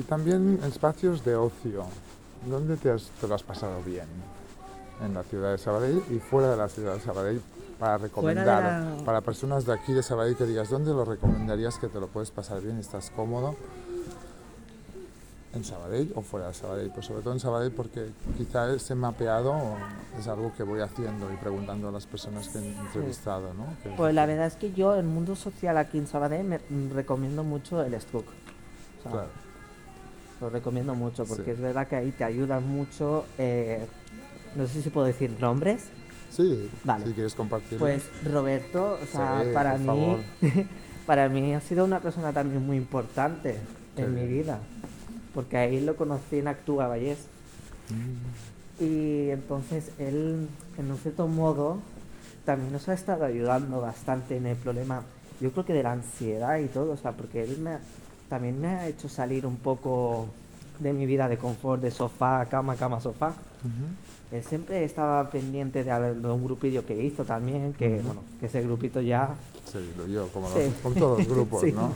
Y 0.00 0.02
también 0.02 0.58
espacios 0.66 1.24
de 1.24 1.36
ocio. 1.36 1.84
¿Dónde 2.50 2.76
te, 2.76 2.90
has- 2.90 3.08
te 3.20 3.28
lo 3.28 3.36
has 3.36 3.44
pasado 3.44 3.80
bien? 3.86 4.06
En 5.02 5.12
la 5.14 5.22
ciudad 5.24 5.52
de 5.52 5.58
Sabadell 5.58 6.02
y 6.10 6.18
fuera 6.18 6.50
de 6.50 6.56
la 6.56 6.68
ciudad 6.68 6.94
de 6.94 7.00
Sabadell 7.00 7.40
para 7.78 7.98
recomendar. 7.98 8.62
la- 8.62 9.04
Para 9.04 9.20
personas 9.20 9.66
de 9.66 9.72
aquí 9.74 9.92
de 9.92 10.02
Sabadell 10.02 10.36
que 10.36 10.44
digas, 10.46 10.70
¿dónde 10.70 10.92
lo 10.92 11.04
recomendarías 11.04 11.78
que 11.78 11.88
te 11.88 11.98
lo 12.00 12.06
puedes 12.06 12.30
pasar 12.30 12.60
bien 12.62 12.76
y 12.76 12.80
estás 12.80 13.10
cómodo? 13.10 13.56
¿En 15.52 15.62
Sabadell 15.64 16.12
o 16.16 16.22
fuera 16.22 16.48
de 16.48 16.54
Sabadell? 16.54 16.90
Pues 16.90 17.06
sobre 17.06 17.22
todo 17.22 17.32
en 17.32 17.40
Sabadell 17.40 17.70
porque 17.72 18.06
quizá 18.36 18.72
ese 18.72 18.94
mapeado 18.96 19.54
es 20.18 20.26
algo 20.26 20.52
que 20.56 20.62
voy 20.64 20.80
haciendo 20.80 21.32
y 21.32 21.36
preguntando 21.36 21.88
a 21.88 21.92
las 21.92 22.06
personas 22.06 22.48
que 22.48 22.58
he 22.58 22.76
entrevistado, 22.76 23.52
¿no? 23.54 23.66
Pues 23.96 24.14
la 24.14 24.26
verdad 24.26 24.46
es 24.46 24.54
que 24.56 24.72
yo, 24.72 24.96
en 24.96 25.06
mundo 25.06 25.36
social 25.36 25.76
aquí 25.76 25.98
en 25.98 26.06
Sabadell, 26.08 26.44
me 26.44 26.58
recomiendo 26.92 27.44
mucho 27.44 27.82
el 27.82 28.00
Struck. 28.00 28.26
O 28.26 29.02
sea, 29.02 29.10
Claro. 29.12 29.28
Lo 30.40 30.50
recomiendo 30.50 30.94
mucho 30.96 31.24
porque 31.24 31.44
Sí. 31.44 31.50
es 31.52 31.60
verdad 31.60 31.86
que 31.86 31.96
ahí 31.96 32.10
te 32.10 32.24
ayudan 32.24 32.66
mucho. 32.68 33.24
eh, 33.38 33.86
no 34.56 34.66
sé 34.66 34.82
si 34.82 34.90
puedo 34.90 35.06
decir 35.06 35.30
nombres. 35.40 35.84
Sí, 36.30 36.68
Vale. 36.82 37.06
si 37.06 37.12
quieres 37.12 37.34
compartir. 37.34 37.78
Pues 37.78 38.04
Roberto, 38.24 38.98
o 39.02 39.06
sea, 39.06 39.42
Sí, 39.44 39.50
para 39.52 39.78
mí, 39.78 40.16
para 41.06 41.28
mí 41.28 41.54
ha 41.54 41.60
sido 41.60 41.84
una 41.84 42.00
persona 42.00 42.32
también 42.32 42.64
muy 42.66 42.76
importante 42.76 43.56
en 43.96 44.14
mi 44.14 44.26
vida, 44.26 44.58
porque 45.32 45.56
ahí 45.56 45.80
lo 45.80 45.94
conocí 45.96 46.38
en 46.38 46.48
Actúa 46.48 46.88
Vallés 46.88 47.18
Mm, 47.90 48.82
y 48.82 49.30
entonces 49.30 49.90
él, 49.98 50.48
en 50.78 50.90
un 50.90 50.96
cierto 50.98 51.28
modo, 51.28 51.78
también 52.46 52.72
nos 52.72 52.88
ha 52.88 52.94
estado 52.94 53.24
ayudando 53.26 53.80
bastante 53.82 54.36
en 54.38 54.46
el 54.46 54.56
problema, 54.56 55.02
yo 55.40 55.50
creo 55.52 55.64
que 55.66 55.74
de 55.74 55.82
la 55.82 55.92
ansiedad 55.92 56.58
y 56.58 56.66
todo, 56.68 56.92
o 56.92 56.96
sea, 56.96 57.12
porque 57.12 57.44
él 57.44 57.58
me 57.58 57.70
ha- 57.70 57.80
también 58.30 58.58
me 58.60 58.68
ha 58.68 58.88
hecho 58.88 59.08
salir 59.10 59.44
un 59.46 59.56
poco 59.56 60.28
de 60.78 60.92
mi 60.94 61.04
vida 61.06 61.28
de 61.28 61.36
confort, 61.36 61.82
de 61.82 61.90
sofá, 61.90 62.46
cama, 62.46 62.74
cama, 62.76 63.00
sofá. 63.00 63.34
Él 64.32 64.42
siempre 64.44 64.84
estaba 64.84 65.30
pendiente 65.30 65.84
de, 65.84 66.14
de 66.14 66.28
un 66.28 66.44
grupillo 66.44 66.84
que 66.84 67.02
hizo 67.02 67.24
también, 67.24 67.72
que, 67.74 68.00
bueno, 68.02 68.22
que 68.40 68.46
ese 68.46 68.62
grupito 68.62 69.00
ya 69.00 69.34
Se 69.70 69.80
diluyó, 69.80 70.28
como 70.28 70.48
Sí. 70.48 70.58
los- 70.66 70.74
con 70.82 70.94
todos 70.94 71.18
los 71.18 71.28
grupos, 71.28 71.60
Sí. 71.64 71.72
¿no? 71.72 71.92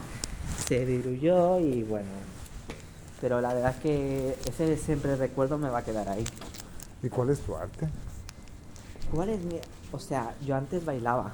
se 0.67 0.85
diluyó 0.85 1.59
y 1.59 1.83
bueno. 1.83 2.07
Pero 3.21 3.41
la 3.41 3.53
verdad 3.53 3.71
es 3.75 3.81
que 3.81 4.35
ese 4.49 4.77
siempre 4.77 5.15
recuerdo 5.15 5.57
me 5.57 5.69
va 5.69 5.79
a 5.79 5.83
quedar 5.83 6.07
ahí. 6.09 6.23
¿Y 7.03 7.09
cuál 7.09 7.29
es 7.29 7.39
tu 7.41 7.55
arte? 7.55 7.87
¿Cuál 9.13 9.29
es 9.29 9.39
mi...? 9.43 9.55
O 9.91 9.99
sea, 9.99 10.35
yo 10.45 10.55
antes 10.55 10.85
bailaba. 10.85 11.33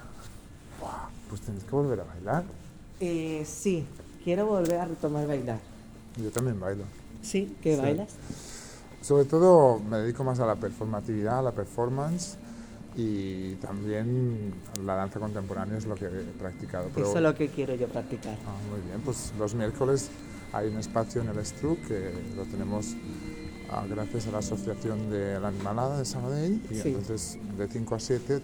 Pues 1.29 1.41
tienes 1.41 1.63
que 1.63 1.71
volver 1.71 1.99
a 1.99 2.03
bailar. 2.03 2.43
Eh, 2.99 3.43
sí, 3.45 3.85
quiero 4.23 4.45
volver 4.47 4.79
a 4.79 4.85
retomar 4.85 5.27
bailar. 5.27 5.59
Yo 6.21 6.29
también 6.31 6.59
bailo. 6.59 6.83
¿Sí? 7.21 7.55
¿Qué 7.61 7.75
Sí. 7.75 7.81
bailas? 7.81 8.09
Sobre 9.05 9.25
todo 9.25 9.77
me 9.79 9.97
dedico 9.99 10.23
más 10.23 10.39
a 10.39 10.47
la 10.47 10.55
performatividad, 10.55 11.37
a 11.37 11.41
la 11.43 11.51
performance 11.51 12.37
y 12.95 13.53
también 13.55 14.51
la 14.83 14.95
danza 14.95 15.19
contemporánea 15.19 15.77
es 15.77 15.85
lo 15.85 15.93
que 15.93 16.05
he 16.05 16.09
practicado. 16.39 16.89
pero- 16.91 17.05
Eso 17.05 17.17
es 17.17 17.21
lo 17.23 17.35
que 17.35 17.49
quiero 17.49 17.75
yo 17.75 17.87
practicar. 17.87 18.35
Ah, 18.47 18.55
muy 18.71 18.81
bien, 18.81 19.01
pues 19.05 19.31
los 19.37 19.53
miércoles 19.53 20.09
hay 20.51 20.69
un 20.69 20.77
espacio 20.77 21.21
en 21.21 21.27
el 21.27 21.45
Stru 21.45 21.77
que 21.87 22.13
lo 22.35 22.45
tenemos 22.45 22.95
ah, 23.69 23.83
gracias 23.87 24.25
a 24.25 24.31
la 24.31 24.37
Asociación 24.39 25.11
de 25.11 25.39
la 25.39 25.49
Animalada 25.49 25.99
de 25.99 26.05
Sabadell 26.05 26.59
y 26.71 26.75
Sí. 26.75 26.87
entonces 26.89 27.37
de 27.59 27.67
5 27.67 27.93
a 27.93 27.99
7 27.99 28.41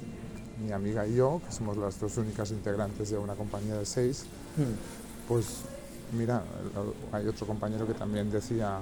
mi 0.63 0.71
amiga 0.73 1.07
y 1.07 1.15
yo, 1.15 1.41
que 1.43 1.51
somos 1.51 1.75
las 1.75 1.99
dos 1.99 2.17
únicas 2.17 2.51
integrantes 2.51 3.09
de 3.09 3.17
una 3.17 3.33
compañía 3.33 3.73
de 3.79 3.85
seis, 3.87 4.25
Hmm. 4.57 5.27
pues 5.27 5.45
mira, 6.15 6.43
hay 7.11 7.25
otro 7.27 7.47
compañero 7.47 7.87
que 7.87 7.95
también 7.95 8.29
decía 8.29 8.77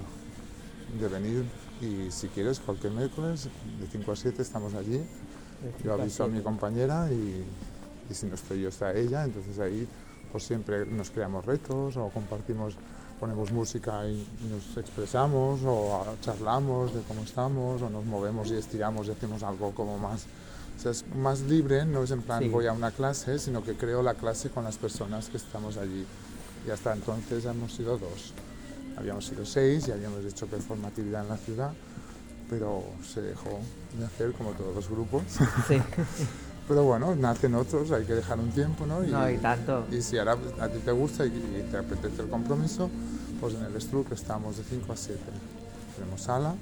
de 1.00 1.08
venir 1.08 1.46
y 1.82 2.12
si 2.12 2.28
quieres 2.28 2.60
cualquier 2.60 2.94
miércoles 2.94 3.46
de 3.80 3.88
5 3.92 4.12
a 4.12 4.16
7 4.16 4.42
estamos 4.42 4.74
allí. 4.74 5.02
Yo 5.84 5.94
aviso 5.94 6.24
a 6.24 6.28
mi 6.28 6.42
compañera 6.42 7.12
y, 7.12 7.44
y 8.10 8.14
si 8.14 8.26
no 8.28 8.36
estoy 8.36 8.62
yo 8.62 8.70
está 8.70 8.94
ella, 8.94 9.26
entonces 9.26 9.60
ahí 9.60 9.88
pues 10.32 10.44
siempre 10.46 10.86
nos 10.86 11.10
creamos 11.10 11.46
retos 11.46 11.98
o 11.98 12.10
compartimos, 12.10 12.76
ponemos 13.20 13.52
música 13.52 14.08
y 14.08 14.26
nos 14.50 14.78
expresamos 14.78 15.60
o 15.66 16.06
charlamos 16.22 16.94
de 16.94 17.02
cómo 17.02 17.24
estamos 17.24 17.82
o 17.82 17.90
nos 17.90 18.06
movemos 18.06 18.50
y 18.52 18.56
estiramos 18.56 19.08
y 19.08 19.12
hacemos 19.12 19.44
algo 19.44 19.72
como 19.72 19.98
más, 19.98 20.26
o 20.78 20.82
sea, 20.82 20.92
es 20.92 21.04
más 21.16 21.42
libre, 21.42 21.86
no 21.86 22.04
es 22.04 22.12
en 22.12 22.22
plan 22.22 22.42
Sí. 22.44 22.48
voy 22.50 22.68
a 22.68 22.72
una 22.72 22.92
clase, 22.92 23.38
sino 23.40 23.62
que 23.64 23.76
creo 23.76 24.02
la 24.02 24.14
clase 24.14 24.50
con 24.50 24.64
las 24.64 24.78
personas 24.78 25.28
que 25.28 25.38
estamos 25.38 25.76
allí. 25.78 26.06
Y 26.66 26.72
hasta 26.72 26.94
entonces 26.94 27.44
hemos 27.46 27.74
sido 27.74 27.98
dos. 27.98 28.34
Habíamos 28.98 29.26
sido 29.26 29.46
seis 29.46 29.88
y 29.88 29.92
habíamos 29.92 30.26
hecho 30.26 30.48
performatividad 30.48 31.24
en 31.24 31.30
la 31.30 31.38
ciudad, 31.38 31.72
pero 32.50 32.84
se 33.08 33.22
dejó 33.22 33.60
de 33.98 34.06
hacer 34.06 34.34
como 34.34 34.52
todos 34.52 34.76
los 34.76 34.90
grupos. 34.90 35.24
Sí. 35.68 35.82
Pero 36.68 36.84
bueno, 36.84 37.16
nacen 37.16 37.56
otros, 37.56 37.90
hay 37.92 38.06
que 38.06 38.14
dejar 38.14 38.38
un 38.40 38.52
tiempo, 38.52 38.86
¿no? 38.86 39.00
No, 39.02 39.28
y 39.28 39.38
tanto. 39.40 39.88
y 39.92 40.04
si 40.04 40.20
ahora 40.20 40.38
a 40.60 40.68
ti 40.70 40.78
te 40.86 40.92
gusta 40.92 41.26
y, 41.26 41.30
y 41.30 41.68
te 41.72 41.78
apetece 41.78 42.22
el 42.22 42.30
compromiso, 42.30 42.92
pues 43.42 43.56
en 43.56 43.64
el 43.64 43.82
Struck 43.82 44.12
estamos 44.12 44.58
de 44.58 44.64
5 44.64 44.94
a 44.94 44.96
7. 44.96 45.20
Tenemos 45.96 46.22
sala, 46.22 46.54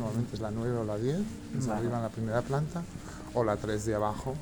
normalmente 0.00 0.34
es 0.34 0.40
la 0.40 0.50
9 0.50 0.78
o 0.78 0.84
la 0.84 0.98
10, 0.98 1.16
es 1.58 1.66
Vale. 1.68 1.78
arriba 1.78 1.96
en 1.98 2.02
la 2.02 2.08
primera 2.08 2.42
planta, 2.42 2.82
o 3.34 3.44
la 3.44 3.56
3 3.56 3.86
de 3.86 3.94
abajo, 3.94 4.34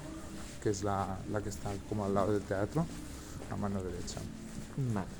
que 0.62 0.70
es 0.70 0.82
la, 0.84 1.18
la 1.30 1.42
que 1.42 1.50
está 1.50 1.68
como 1.90 2.06
al 2.06 2.14
lado 2.14 2.32
del 2.32 2.40
teatro, 2.40 2.86
a 3.52 3.56
mano 3.56 3.82
derecha. 3.82 4.20
Vale. 4.94 5.19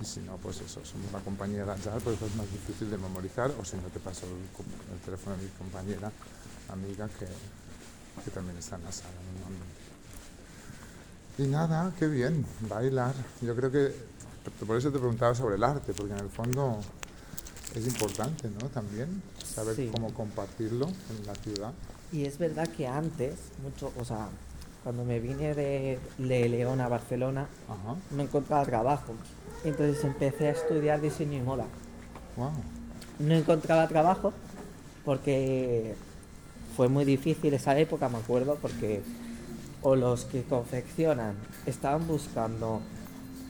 Y 0.00 0.04
si 0.04 0.20
no, 0.20 0.36
pues 0.36 0.60
eso, 0.60 0.84
somos 0.84 1.10
la 1.12 1.20
compañía 1.20 1.60
de 1.60 1.64
danzar, 1.66 1.98
por 2.00 2.12
eso 2.12 2.26
es 2.26 2.34
más 2.36 2.50
difícil 2.52 2.90
de 2.90 2.98
memorizar, 2.98 3.50
o 3.60 3.64
si 3.64 3.76
no 3.76 3.84
te 3.88 3.98
paso 4.00 4.26
el, 4.26 4.94
el 4.94 5.00
teléfono 5.04 5.36
de 5.36 5.42
mi 5.44 5.48
compañera, 5.50 6.12
amiga, 6.68 7.08
que, 7.18 7.26
que 8.24 8.30
también 8.30 8.56
está 8.58 8.76
en 8.76 8.84
la 8.84 8.92
sala 8.92 9.10
normalmente. 9.32 9.76
Y 11.38 11.42
nada, 11.48 11.92
qué 11.98 12.06
bien, 12.08 12.46
bailar. 12.68 13.14
Yo 13.42 13.54
creo 13.56 13.70
que, 13.70 13.94
por 14.66 14.76
eso 14.76 14.90
te 14.92 14.98
preguntaba 14.98 15.34
sobre 15.34 15.56
el 15.56 15.64
arte, 15.64 15.92
porque 15.92 16.12
en 16.12 16.20
el 16.20 16.30
fondo 16.30 16.78
es 17.74 17.86
importante, 17.86 18.48
¿no? 18.48 18.68
También 18.68 19.22
saber 19.44 19.76
Sí. 19.76 19.90
cómo 19.92 20.14
compartirlo 20.14 20.86
en 20.86 21.26
la 21.26 21.34
ciudad. 21.34 21.72
Y 22.12 22.24
es 22.24 22.38
verdad 22.38 22.68
que 22.68 22.86
antes, 22.86 23.34
mucho, 23.62 23.92
o 23.98 24.04
sea, 24.04 24.28
cuando 24.86 25.04
me 25.04 25.18
vine 25.18 25.52
de, 25.52 25.98
de 26.16 26.48
León 26.48 26.80
a 26.80 26.86
Barcelona, 26.86 27.48
Ajá, 27.68 27.96
no 28.12 28.22
encontraba 28.22 28.64
trabajo. 28.64 29.14
Entonces 29.64 30.04
empecé 30.04 30.46
a 30.46 30.50
estudiar 30.52 31.00
diseño 31.00 31.38
y 31.38 31.40
moda. 31.40 31.64
wow. 32.36 32.52
No 33.18 33.34
encontraba 33.34 33.88
trabajo 33.88 34.32
porque 35.04 35.96
fue 36.76 36.88
muy 36.88 37.04
difícil 37.04 37.52
esa 37.54 37.76
época, 37.76 38.08
me 38.08 38.18
acuerdo, 38.18 38.58
porque 38.62 39.02
o 39.82 39.96
los 39.96 40.24
que 40.24 40.44
confeccionan 40.44 41.34
estaban 41.66 42.06
buscando 42.06 42.80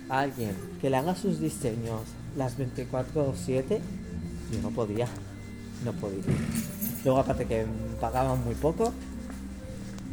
a 0.08 0.20
alguien 0.20 0.56
que 0.80 0.88
le 0.88 0.96
haga 0.96 1.14
sus 1.14 1.38
diseños 1.38 2.00
las 2.34 2.56
24/7 2.56 3.80
yo 4.52 4.62
no 4.62 4.70
podía, 4.70 5.06
no 5.84 5.92
podía. 5.92 6.22
Luego 7.04 7.20
aparte 7.20 7.44
que 7.44 7.66
pagaban 8.00 8.42
muy 8.42 8.54
poco 8.54 8.94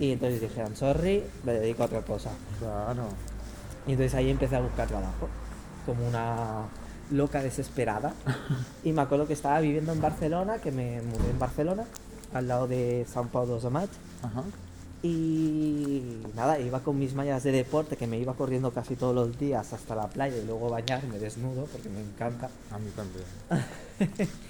y 0.03 0.11
entonces 0.11 0.41
dijeron, 0.41 0.75
sorry, 0.75 1.23
me 1.45 1.53
dedico 1.53 1.83
a 1.83 1.85
otra 1.85 2.01
cosa. 2.01 2.29
Claro. 2.59 3.05
Y 3.87 3.91
entonces 3.91 4.13
ahí 4.15 4.29
empecé 4.29 4.57
a 4.57 4.59
buscar 4.59 4.85
trabajo, 4.85 5.29
como 5.85 6.05
una 6.05 6.63
loca 7.09 7.41
desesperada. 7.41 8.13
Y 8.83 8.91
me 8.91 9.01
acuerdo 9.01 9.27
que 9.27 9.33
estaba 9.33 9.61
viviendo 9.61 9.93
en 9.93 10.01
Barcelona, 10.01 10.57
que 10.57 10.71
me 10.71 11.01
mudé 11.01 11.29
en 11.29 11.39
Barcelona, 11.39 11.85
al 12.33 12.47
lado 12.49 12.67
de 12.67 13.05
San 13.09 13.29
Pau 13.29 13.45
de 13.45 13.69
Maig. 13.69 13.89
Ajá. 14.21 14.43
Y 15.03 16.21
nada, 16.35 16.59
iba 16.59 16.81
con 16.81 16.99
mis 16.99 17.13
mallas 17.13 17.43
de 17.43 17.53
deporte, 17.53 17.95
que 17.95 18.07
me 18.07 18.17
iba 18.17 18.33
corriendo 18.33 18.71
casi 18.71 18.97
todos 18.97 19.15
los 19.15 19.39
días 19.39 19.71
hasta 19.71 19.95
la 19.95 20.07
playa 20.09 20.35
y 20.35 20.45
luego 20.45 20.69
bañarme 20.69 21.17
desnudo, 21.17 21.65
porque 21.71 21.87
me 21.87 22.01
encanta. 22.01 22.49
A 22.71 22.77
mí 22.77 22.89
también. 22.93 24.27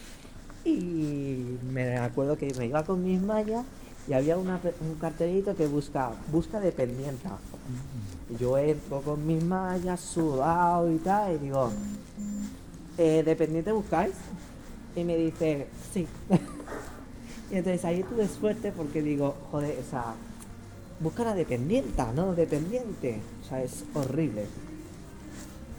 Y 0.65 1.57
me 1.73 1.97
acuerdo 1.97 2.37
que 2.37 2.53
me 2.53 2.67
iba 2.67 2.85
con 2.85 3.03
mis 3.03 3.21
mallas 3.21 3.65
y 4.07 4.13
había 4.13 4.37
una 4.37 4.59
un 4.81 4.95
cartelito 4.95 5.55
que 5.55 5.67
busca, 5.67 6.11
busca 6.31 6.59
dependienta. 6.59 7.37
Y 8.29 8.37
yo 8.37 8.57
entro 8.57 9.01
con 9.01 9.25
mis 9.25 9.43
mallas, 9.43 9.99
sudado 9.99 10.91
y 10.91 10.97
tal, 10.97 11.35
y 11.35 11.37
digo, 11.39 11.71
"Eh, 12.97 13.23
¿dependiente 13.23 13.71
buscáis? 13.71 14.13
Y 14.95 15.03
me 15.03 15.17
dice, 15.17 15.67
sí. 15.93 16.07
y 17.51 17.55
entonces 17.55 17.83
ahí 17.85 18.03
tuve 18.03 18.27
suerte 18.27 18.71
porque 18.71 19.01
digo, 19.01 19.35
joder, 19.51 19.79
o 19.79 19.89
sea, 19.89 20.13
busca 20.99 21.23
la 21.23 21.33
dependienta, 21.33 22.11
no 22.13 22.35
dependiente. 22.35 23.19
O 23.43 23.47
sea, 23.47 23.63
es 23.63 23.83
horrible. 23.93 24.45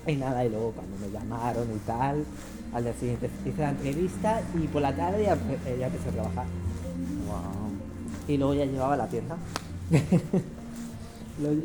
Y 0.06 0.16
nada, 0.16 0.44
y 0.44 0.50
luego 0.50 0.72
cuando 0.72 0.96
me 0.98 1.10
llamaron 1.10 1.68
y 1.74 1.78
tal, 1.86 2.24
al 2.74 2.84
día 2.84 2.94
siguiente 2.94 3.30
hice 3.46 3.62
la 3.62 3.70
entrevista 3.70 4.42
y 4.54 4.66
por 4.66 4.82
la 4.82 4.94
tarde 4.94 5.22
ya, 5.22 5.36
ya 5.76 5.86
empecé 5.86 6.08
a 6.08 6.12
trabajar. 6.12 6.46
Y 8.28 8.36
luego 8.36 8.54
ya 8.54 8.64
llevaba 8.64 8.96
la 8.96 9.06
tienda. 9.08 9.36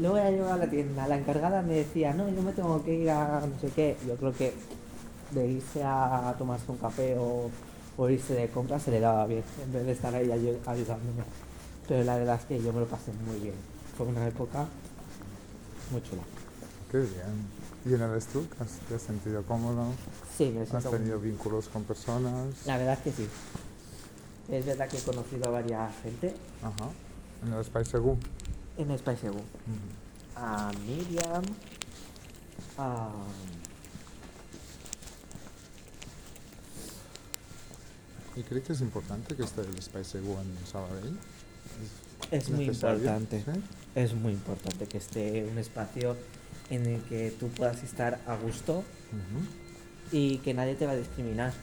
Luego 0.02 0.18
ya 0.18 0.32
llevaba 0.32 0.58
la 0.58 0.70
tienda. 0.70 1.08
La 1.08 1.18
encargada 1.18 1.62
me 1.62 1.76
decía, 1.76 2.14
no, 2.14 2.28
yo 2.30 2.42
me 2.42 2.52
tengo 2.54 2.84
que 2.84 2.96
ir 2.96 3.10
a 3.12 3.42
no 3.46 3.60
sé 3.62 3.68
qué. 3.76 3.96
Yo 4.08 4.16
creo 4.16 4.34
que 4.34 4.54
de 5.32 5.48
irse 5.48 5.84
a 5.84 6.34
tomarse 6.38 6.72
un 6.72 6.78
café 6.78 7.16
o, 7.20 7.50
o 7.98 8.10
irse 8.10 8.34
de 8.34 8.48
compras 8.50 8.82
se 8.84 8.92
le 8.92 9.00
daba 9.00 9.28
bien, 9.28 9.44
en 9.64 9.72
vez 9.74 9.86
de 9.86 9.92
estar 9.92 10.14
ahí 10.16 10.28
ayu- 10.28 10.58
ayudándome. 10.66 11.24
Pero 11.88 12.04
la 12.04 12.18
verdad 12.18 12.36
es 12.40 12.46
que 12.46 12.62
yo 12.64 12.74
me 12.74 12.80
lo 12.80 12.88
pasé 12.88 13.12
muy 13.28 13.40
bien. 13.40 13.54
Fue 13.96 14.08
una 14.08 14.28
época 14.28 14.66
muy 15.92 16.02
chula. 16.02 16.24
Qué 16.92 16.98
bien. 16.98 17.60
¿Y 17.86 17.94
en 17.94 18.02
el 18.02 18.18
has, 18.18 18.26
te 18.28 18.96
has 18.96 19.02
sentido 19.02 19.44
cómodo? 19.44 19.86
Sí, 20.36 20.52
me 20.54 20.62
¿Has 20.64 20.70
siento 20.70 20.90
tenido 20.90 21.20
vínculos 21.20 21.68
con 21.70 21.84
personas? 21.84 22.66
La 22.66 22.78
verdad 22.78 22.94
es 22.96 23.00
que 23.00 23.12
sí. 23.12 23.28
Es 24.52 24.66
verdad 24.66 24.90
que 24.90 24.98
he 24.98 25.02
conocido 25.02 25.48
a 25.48 25.52
varias 25.52 25.94
gente 26.02 26.34
Ajá. 26.64 26.90
En 27.46 27.54
el 27.54 27.64
Spice 27.64 27.92
Segú. 27.92 28.18
en 28.78 28.98
Spice 28.98 29.18
Según. 29.18 29.44
A 30.36 30.72
Miriam, 30.88 31.44
a... 32.78 33.10
¿Y 38.36 38.44
crees 38.44 38.66
que 38.66 38.74
es 38.74 38.82
importante 38.82 39.36
que 39.36 39.44
esté 39.44 39.62
el 39.62 39.82
Spice 39.82 40.04
Segú 40.06 40.38
en 40.40 40.66
Sabadell? 40.66 41.18
Es 42.32 42.50
muy 42.50 42.66
importante. 42.66 43.44
¿Sí? 43.44 43.62
Es 43.96 44.14
muy 44.14 44.34
importante 44.34 44.86
que 44.88 44.98
esté 44.98 45.46
un 45.52 45.58
espacio 45.58 46.16
en 46.70 46.86
el 46.86 47.02
que 47.04 47.32
tú 47.40 47.50
puedas 47.50 47.84
estar 47.84 48.20
a 48.28 48.36
gusto 48.36 48.84
y 50.12 50.38
que 50.40 50.54
nadie 50.54 50.76
te 50.76 50.86
va 50.86 50.94
a 50.94 50.96
discriminar. 50.96 51.54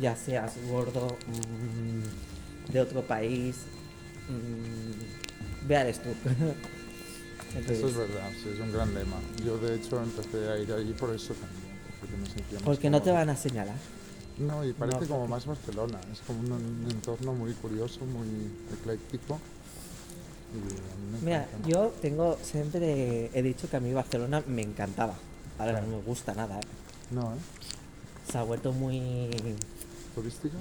Ya 0.00 0.16
seas 0.16 0.54
gordo, 0.68 1.16
mm, 1.26 2.72
de 2.72 2.80
otro 2.80 3.02
país, 3.02 3.56
mm, 4.28 5.68
veas 5.68 6.02
tú. 6.02 6.10
Eso 7.72 7.86
es 7.86 7.96
verdad, 7.96 8.30
sí, 8.42 8.48
es 8.52 8.58
un 8.58 8.72
gran 8.72 8.92
lema. 8.92 9.16
Yo 9.44 9.56
de 9.58 9.76
hecho 9.76 10.02
empecé 10.02 10.48
a 10.50 10.58
ir 10.58 10.72
allí 10.72 10.92
por 10.92 11.14
eso 11.14 11.34
también, 11.34 11.78
porque 12.00 12.16
me 12.16 12.26
sentía 12.26 12.58
más 12.58 12.62
Porque 12.64 12.90
no 12.90 13.00
te 13.00 13.12
van 13.12 13.30
a 13.30 13.36
señalar. 13.36 13.76
No, 14.38 14.64
y 14.64 14.72
parece 14.72 15.02
No, 15.02 15.06
como 15.06 15.28
más 15.28 15.46
Barcelona, 15.46 16.00
es 16.12 16.18
como 16.26 16.40
un, 16.40 16.50
un 16.50 16.88
entorno 16.90 17.32
muy 17.32 17.52
curioso, 17.52 18.00
muy 18.06 18.26
ecléctico. 18.76 19.38
Mira, 21.22 21.46
yo 21.66 21.92
tengo, 22.00 22.38
siempre 22.42 23.30
he 23.32 23.42
dicho 23.42 23.68
que 23.68 23.76
a 23.76 23.80
mí 23.80 23.92
Barcelona 23.92 24.42
me 24.46 24.62
encantaba. 24.62 25.14
Ahora 25.58 25.80
no 25.80 25.86
me 25.86 26.02
gusta 26.02 26.34
nada, 26.34 26.58
¿eh? 26.58 26.64
No, 27.10 27.34
¿eh? 27.34 27.38
Se 28.30 28.38
ha 28.38 28.42
vuelto 28.42 28.72
muy 28.72 29.30
¿Turística? 30.14 30.56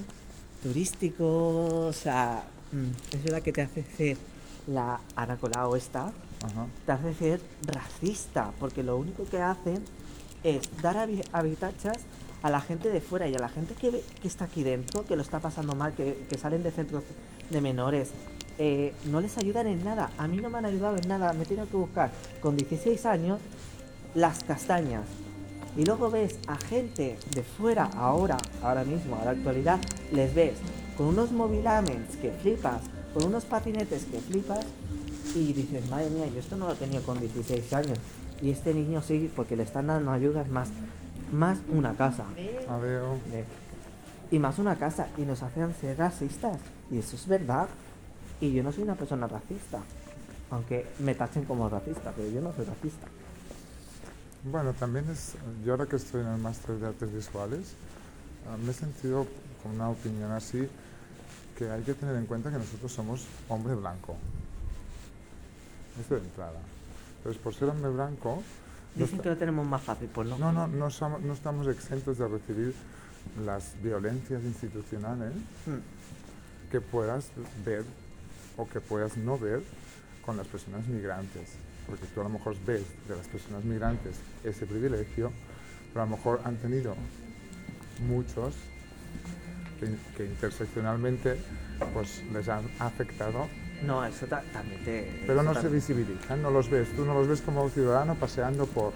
turístico, 0.64 1.88
o 1.88 1.94
sea, 1.94 2.44
mm, 2.72 3.16
es 3.16 3.24
verdad 3.24 3.42
que 3.42 3.52
te 3.52 3.62
hace 3.62 3.84
ser 3.98 4.18
la 4.68 5.00
Ana 5.16 5.36
Colau 5.36 5.76
esta, 5.76 6.08
Ajá. 6.42 6.68
te 6.86 6.92
hace 6.94 7.14
ser 7.14 7.42
racista, 7.66 8.52
porque 8.60 8.82
lo 8.82 8.96
único 8.98 9.26
que 9.26 9.42
hacen 9.42 9.84
es 10.44 10.62
dar 10.82 10.96
habi- 10.96 11.26
habitatges 11.34 11.98
a 12.42 12.50
la 12.50 12.62
gente 12.62 12.90
de 12.90 13.02
fuera 13.02 13.28
y 13.28 13.36
a 13.36 13.40
la 13.40 13.50
gente 13.50 13.74
que, 13.74 13.92
ve- 13.92 14.04
que 14.22 14.28
está 14.30 14.46
aquí 14.46 14.64
dentro, 14.64 15.06
que 15.06 15.16
lo 15.18 15.22
está 15.22 15.40
pasando 15.40 15.76
mal, 15.76 15.94
que, 15.94 16.26
que 16.30 16.38
salen 16.38 16.64
de 16.64 16.72
centros 16.72 17.04
de 17.50 17.60
menores, 17.62 18.10
eh, 18.58 18.94
no 19.12 19.20
les 19.20 19.38
ayudan 19.38 19.68
en 19.68 19.84
nada. 19.84 20.12
A 20.18 20.28
mí 20.30 20.38
no 20.38 20.50
me 20.50 20.60
han 20.60 20.66
ayudado 20.66 20.96
en 20.96 21.08
nada, 21.10 21.34
me 21.34 21.46
tengo 21.46 21.66
que 21.68 21.76
buscar 21.76 22.10
con 22.42 22.56
16 22.56 23.06
años 23.06 23.40
las 24.16 24.44
castañas. 24.46 25.04
Y 25.76 25.86
luego 25.86 26.12
ves 26.12 26.38
a 26.48 26.56
gente 26.56 27.18
de 27.34 27.44
fuera 27.44 27.86
ahora, 27.96 28.38
ahora 28.62 28.84
mismo, 28.84 29.18
a 29.20 29.26
la 29.26 29.32
actualidad, 29.32 29.80
les 30.12 30.34
ves 30.36 30.54
con 30.98 31.08
unos 31.08 31.32
movilaments 31.32 32.16
que 32.18 32.32
flipas, 32.32 32.82
con 33.14 33.26
unos 33.26 33.46
patinetes 33.46 34.06
que 34.06 34.20
flipas, 34.20 34.66
y 35.36 35.52
dices, 35.54 35.90
madre 35.90 36.12
mía, 36.12 36.28
yo 36.32 36.40
esto 36.40 36.56
no 36.58 36.68
lo 36.68 36.74
he 36.74 36.76
tenido 36.76 37.02
con 37.02 37.20
16 37.20 37.74
años. 37.74 37.98
Y 38.42 38.52
este 38.52 38.74
niño 38.74 39.02
sí, 39.02 39.32
porque 39.36 39.56
le 39.56 39.64
están 39.64 39.88
dando 39.88 40.12
ayudas 40.12 40.48
más, 40.48 40.70
más 41.32 41.58
una 41.70 41.96
casa. 41.96 42.26
Adeo. 42.70 43.16
Eh, 43.32 43.46
Y 44.30 44.40
más 44.40 44.60
una 44.60 44.76
casa, 44.76 45.08
y 45.18 45.22
nos 45.22 45.42
hacen 45.42 45.74
ser 45.74 45.98
racistas. 45.98 46.60
Y 46.92 47.00
eso 47.00 47.16
es 47.16 47.28
verdad. 47.28 47.68
Y 48.42 48.52
yo 48.52 48.62
no 48.62 48.72
soy 48.72 48.84
una 48.84 48.96
persona 48.96 49.28
racista. 49.28 49.80
Aunque 50.52 50.86
me 51.00 51.16
tachen 51.16 51.46
como 51.46 51.68
racista, 51.68 52.12
pero 52.16 52.30
yo 52.30 52.42
no 52.42 52.54
soy 52.54 52.66
racista. 52.66 53.08
Bueno, 54.44 54.74
también 54.74 55.10
es, 55.10 55.36
yo 55.66 55.72
ahora 55.74 55.86
que 55.86 55.96
estoy 55.96 56.22
en 56.22 56.28
el 56.28 56.38
máster 56.40 56.76
de 56.76 56.88
artes 56.88 57.14
visuales, 57.14 57.74
ah, 58.50 58.58
me 58.58 58.72
he 58.72 58.74
sentido 58.74 59.26
con 59.62 59.74
una 59.74 59.90
opinión 59.90 60.32
así, 60.32 60.68
que 61.58 61.70
hay 61.70 61.82
que 61.84 61.94
tener 61.94 62.16
en 62.16 62.26
cuenta 62.26 62.52
que 62.52 62.58
nosotros 62.58 62.92
somos 62.92 63.26
hombre 63.48 63.76
blanco. 63.76 64.16
Esto 66.00 66.16
de 66.16 66.22
entrada. 66.22 66.60
Entonces, 67.18 67.42
por 67.42 67.54
ser 67.54 67.70
hombre 67.70 67.90
blanco, 67.92 68.36
no, 68.96 69.00
Dicen 69.00 69.16
esta- 69.16 69.24
que 69.24 69.30
lo 69.30 69.38
tenemos 69.38 69.66
más 69.66 69.82
fácil, 69.82 70.10
pues 70.14 70.28
no. 70.28 70.38
no, 70.38 70.52
no, 70.52 70.68
no, 70.68 70.90
somos- 70.90 71.22
no 71.22 71.34
estamos 71.34 71.68
exentos 71.68 72.18
de 72.18 72.28
recibir 72.28 72.74
las 73.46 73.82
violencias 73.82 74.44
institucionales 74.44 75.34
Mm. 75.66 76.70
que 76.70 76.82
puedas 76.82 77.28
ver 77.66 77.86
o 78.58 78.68
que 78.68 78.82
puedas 78.82 79.16
no 79.16 79.38
ver 79.40 79.64
con 80.26 80.36
las 80.36 80.48
personas 80.48 80.86
migrantes. 80.88 81.50
Porque 81.88 82.06
tú 82.14 82.22
a 82.22 82.24
lo 82.24 82.30
mejor 82.30 82.56
ves 82.66 82.84
de 83.08 83.16
las 83.16 83.28
personas 83.28 83.64
migrantes 83.64 84.16
ese 84.44 84.66
privilegio, 84.66 85.32
pero 85.92 86.04
a 86.04 86.06
lo 86.06 86.16
mejor 86.18 86.42
han 86.46 86.56
tenido 86.58 86.96
muchos 88.08 88.54
que, 89.80 89.88
que 90.18 90.26
interseccionalmente 90.26 91.38
pues 91.94 92.24
les 92.32 92.48
han 92.48 92.64
afectado, 92.80 93.48
No, 93.86 94.06
eso 94.06 94.26
ta- 94.28 94.44
también 94.54 94.84
te. 94.86 95.24
pero 95.28 95.42
eso 95.42 95.54
no 95.54 95.62
se 95.62 95.68
visibilizan, 95.68 96.42
no 96.42 96.50
los 96.52 96.70
ves, 96.70 96.88
tú 96.96 97.04
no 97.06 97.14
los 97.14 97.28
ves 97.28 97.42
como 97.42 97.70
ciudadano 97.70 98.16
paseando 98.16 98.66
por... 98.66 98.94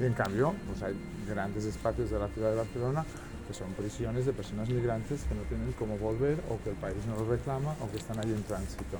Y 0.00 0.04
en 0.04 0.14
cambio, 0.14 0.54
pues 0.68 0.82
hay 0.82 0.94
grandes 1.28 1.64
espacios 1.64 2.10
de 2.10 2.18
la 2.18 2.28
ciudad 2.28 2.50
de 2.50 2.56
Barcelona 2.56 3.04
que 3.46 3.54
son 3.54 3.72
prisiones 3.72 4.26
de 4.26 4.32
personas 4.32 4.68
migrantes 4.68 5.22
que 5.28 5.34
no 5.34 5.42
tienen 5.42 5.72
cómo 5.78 5.96
volver 5.98 6.38
o 6.50 6.62
que 6.62 6.70
el 6.70 6.76
país 6.76 6.96
no 7.06 7.16
los 7.16 7.26
reclama 7.28 7.74
o 7.80 7.90
que 7.90 7.96
están 7.98 8.18
allí 8.18 8.32
en 8.32 8.42
tránsito. 8.42 8.98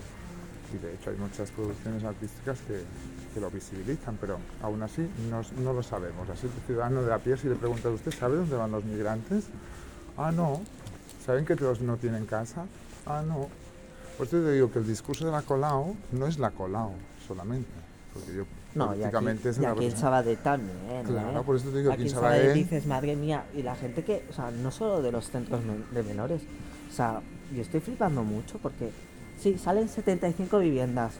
Y 0.72 0.78
de 0.78 0.94
hecho 0.94 1.10
hay 1.10 1.16
muchas 1.16 1.50
producciones 1.50 2.04
artísticas 2.04 2.58
que, 2.66 2.82
que 3.32 3.40
lo 3.40 3.50
visibilizan, 3.50 4.16
pero 4.20 4.38
aún 4.62 4.82
así 4.82 5.08
no, 5.30 5.40
no 5.62 5.72
lo 5.72 5.82
sabemos. 5.82 6.28
Así 6.28 6.46
el 6.46 6.52
ciudadano 6.66 7.02
de 7.02 7.12
a 7.14 7.18
pie, 7.18 7.36
si 7.36 7.48
le 7.48 7.54
preguntas, 7.54 7.92
¿usted 7.92 8.12
sabe 8.12 8.36
dónde 8.36 8.56
van 8.56 8.70
los 8.70 8.84
migrantes? 8.84 9.44
Ah, 10.16 10.30
no. 10.30 10.60
¿Saben 11.24 11.44
que 11.44 11.56
todos 11.56 11.80
no 11.80 11.96
tienen 11.96 12.26
casa? 12.26 12.66
Ah, 13.06 13.22
no. 13.26 13.48
Por 14.16 14.26
eso 14.26 14.38
te 14.42 14.52
digo 14.52 14.70
que 14.70 14.80
el 14.80 14.86
discurso 14.86 15.24
de 15.26 15.32
la 15.32 15.42
Colau 15.42 15.94
no 16.12 16.26
es 16.26 16.38
la 16.38 16.50
Colau 16.50 16.92
solamente. 17.26 17.70
Porque 18.12 18.34
yo 18.34 18.44
No, 18.74 18.94
y 18.96 19.04
aquí, 19.04 19.26
es 19.48 19.58
y 19.58 19.64
aquí 19.64 19.84
en 19.86 19.96
Sabadell 19.96 20.38
también. 20.38 21.04
Claro, 21.06 21.40
¿eh? 21.40 21.42
por 21.44 21.56
eso 21.56 21.68
te 21.70 21.78
digo, 21.78 21.92
aquí 21.92 22.02
en 22.02 22.10
Sabadell 22.10 22.50
Sabadell- 22.50 22.54
dices, 22.54 22.86
madre 22.86 23.16
mía, 23.16 23.44
y 23.54 23.62
la 23.62 23.74
gente 23.76 24.02
que, 24.04 24.24
o 24.28 24.32
sea, 24.32 24.50
no 24.50 24.70
solo 24.70 25.00
de 25.02 25.12
los 25.12 25.30
centros 25.30 25.60
de 25.92 26.02
menores, 26.02 26.42
o 26.90 26.94
sea, 26.94 27.20
yo 27.54 27.62
estoy 27.62 27.80
flipando 27.80 28.24
mucho 28.24 28.58
porque, 28.58 28.90
sí, 29.38 29.58
salen 29.58 29.88
75 29.88 30.58
viviendas, 30.58 31.14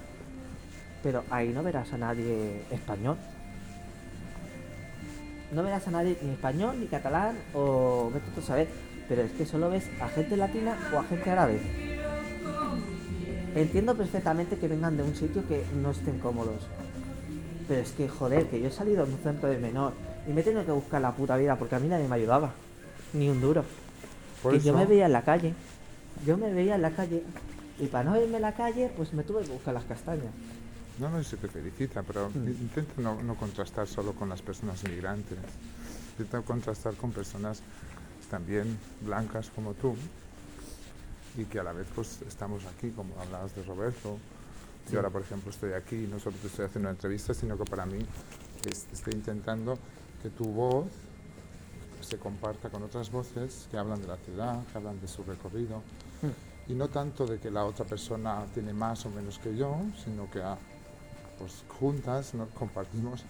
pero 1.03 1.25
ahí 1.31 1.49
no 1.51 1.63
verás 1.63 1.93
a 1.93 1.99
nadie 1.99 2.63
español. 2.71 3.17
No 5.53 5.63
verás 5.63 5.89
a 5.89 5.91
nadie 5.91 6.19
ni 6.23 6.33
español, 6.33 6.79
ni 6.79 6.87
catalán, 6.87 7.37
o 7.55 8.11
vete 8.13 8.31
tú 8.35 8.41
a 8.41 8.45
saber. 8.45 8.69
pero 9.09 9.23
es 9.23 9.33
que 9.33 9.47
solo 9.47 9.71
ves 9.71 9.89
a 10.01 10.09
gente 10.09 10.37
latina 10.37 10.77
o 10.95 10.99
a 10.99 11.05
gente 11.05 11.31
árabe. 11.31 11.61
Entiendo 13.55 13.97
perfectamente 13.97 14.59
que 14.59 14.69
vengan 14.69 14.97
de 14.97 15.03
un 15.03 15.15
sitio 15.15 15.47
que 15.49 15.65
no 15.83 15.91
estén 15.93 16.19
cómodos. 16.19 16.67
Pero 17.67 17.81
es 17.81 17.93
que, 17.93 18.09
joder, 18.09 18.47
que 18.47 18.61
yo 18.61 18.69
he 18.69 18.71
salido 18.71 19.07
de 19.07 19.13
un 19.13 19.19
centro 19.19 19.49
de 19.49 19.59
menor 19.59 19.95
y 20.29 20.33
me 20.33 20.43
he 20.43 20.45
tenido 20.45 20.65
que 20.65 20.73
buscar 20.73 21.01
la 21.01 21.13
puta 21.13 21.37
vida 21.37 21.57
porque 21.57 21.75
a 21.75 21.79
mí 21.79 21.89
nadie 21.89 22.07
me 22.07 22.17
ayudaba. 22.17 22.53
Ni 23.15 23.29
un 23.29 23.41
duro. 23.41 23.65
Por 24.43 24.53
que 24.53 24.61
yo 24.61 24.77
me 24.77 24.85
veía 24.85 25.07
en 25.07 25.13
la 25.13 25.23
calle. 25.23 25.55
Yo 26.27 26.37
me 26.37 26.53
veía 26.53 26.75
en 26.75 26.83
la 26.83 26.91
calle. 26.91 27.23
Y 27.81 27.87
para 27.87 28.11
no 28.11 28.21
irme 28.21 28.37
en 28.37 28.43
la 28.43 28.55
calle, 28.55 28.91
pues 28.97 29.13
me 29.13 29.23
tuve 29.23 29.43
que 29.45 29.53
buscar 29.53 29.75
las 29.75 29.85
castañas. 29.85 30.33
No, 30.99 31.09
no, 31.11 31.21
y 31.21 31.25
se 31.25 31.37
te 31.37 31.47
felicita, 31.49 32.03
pero 32.03 32.29
Mm. 32.31 32.49
intenta 32.49 32.93
no, 33.01 33.23
no 33.23 33.37
contrastar 33.37 33.87
solo 33.87 34.13
con 34.15 34.29
las 34.29 34.43
personas 34.43 34.83
migrantes. 34.85 35.39
Intenta 36.19 36.43
contrastar 36.43 36.95
con 36.95 37.13
personas 37.13 37.61
también 38.31 38.79
blancas 39.03 39.51
como 39.55 39.75
tú 39.75 39.95
y 41.37 41.45
que 41.45 41.61
a 41.61 41.63
la 41.63 41.73
vez 41.73 41.87
pues 41.95 42.21
estamos 42.27 42.65
aquí, 42.67 42.91
como 42.91 43.15
hablabas 43.21 43.55
de 43.55 43.63
Roberto. 43.63 44.19
Sí. 44.87 44.93
Yo 44.95 44.99
ahora, 44.99 45.11
por 45.11 45.23
ejemplo, 45.23 45.51
estoy 45.51 45.73
aquí, 45.75 46.09
no 46.11 46.19
solo 46.19 46.37
te 46.43 46.49
estoy 46.49 46.65
haciendo 46.67 46.89
una 46.89 46.97
entrevista, 46.97 47.33
sino 47.33 47.57
que 47.57 47.65
para 47.65 47.87
mí 47.87 47.99
es- 48.65 48.87
estoy 48.93 49.13
intentando 49.15 49.79
que 50.23 50.31
tu 50.31 50.47
voz 50.47 50.89
se 52.01 52.17
comparta 52.19 52.71
con 52.71 52.83
otras 52.83 53.11
voces 53.13 53.69
que 53.71 53.77
hablan 53.79 54.01
de 54.01 54.09
la 54.09 54.17
ciudad, 54.17 54.65
que 54.73 54.79
hablan 54.79 55.01
de 55.01 55.07
su 55.07 55.23
recorrido. 55.23 55.83
Y 56.69 56.75
no 56.75 56.89
tanto 56.89 57.27
de 57.27 57.39
que 57.39 57.51
la 57.51 57.65
otra 57.65 57.85
persona 57.87 58.45
tiene 58.53 58.73
más 58.73 59.07
o 59.07 59.11
menos 59.11 59.39
que 59.39 59.57
yo, 59.57 59.77
sino 60.05 60.31
que 60.31 60.43
ah, 60.43 60.59
pues, 61.39 61.65
juntas 61.79 62.35
¿no? 62.35 62.47
compartimos 62.59 63.25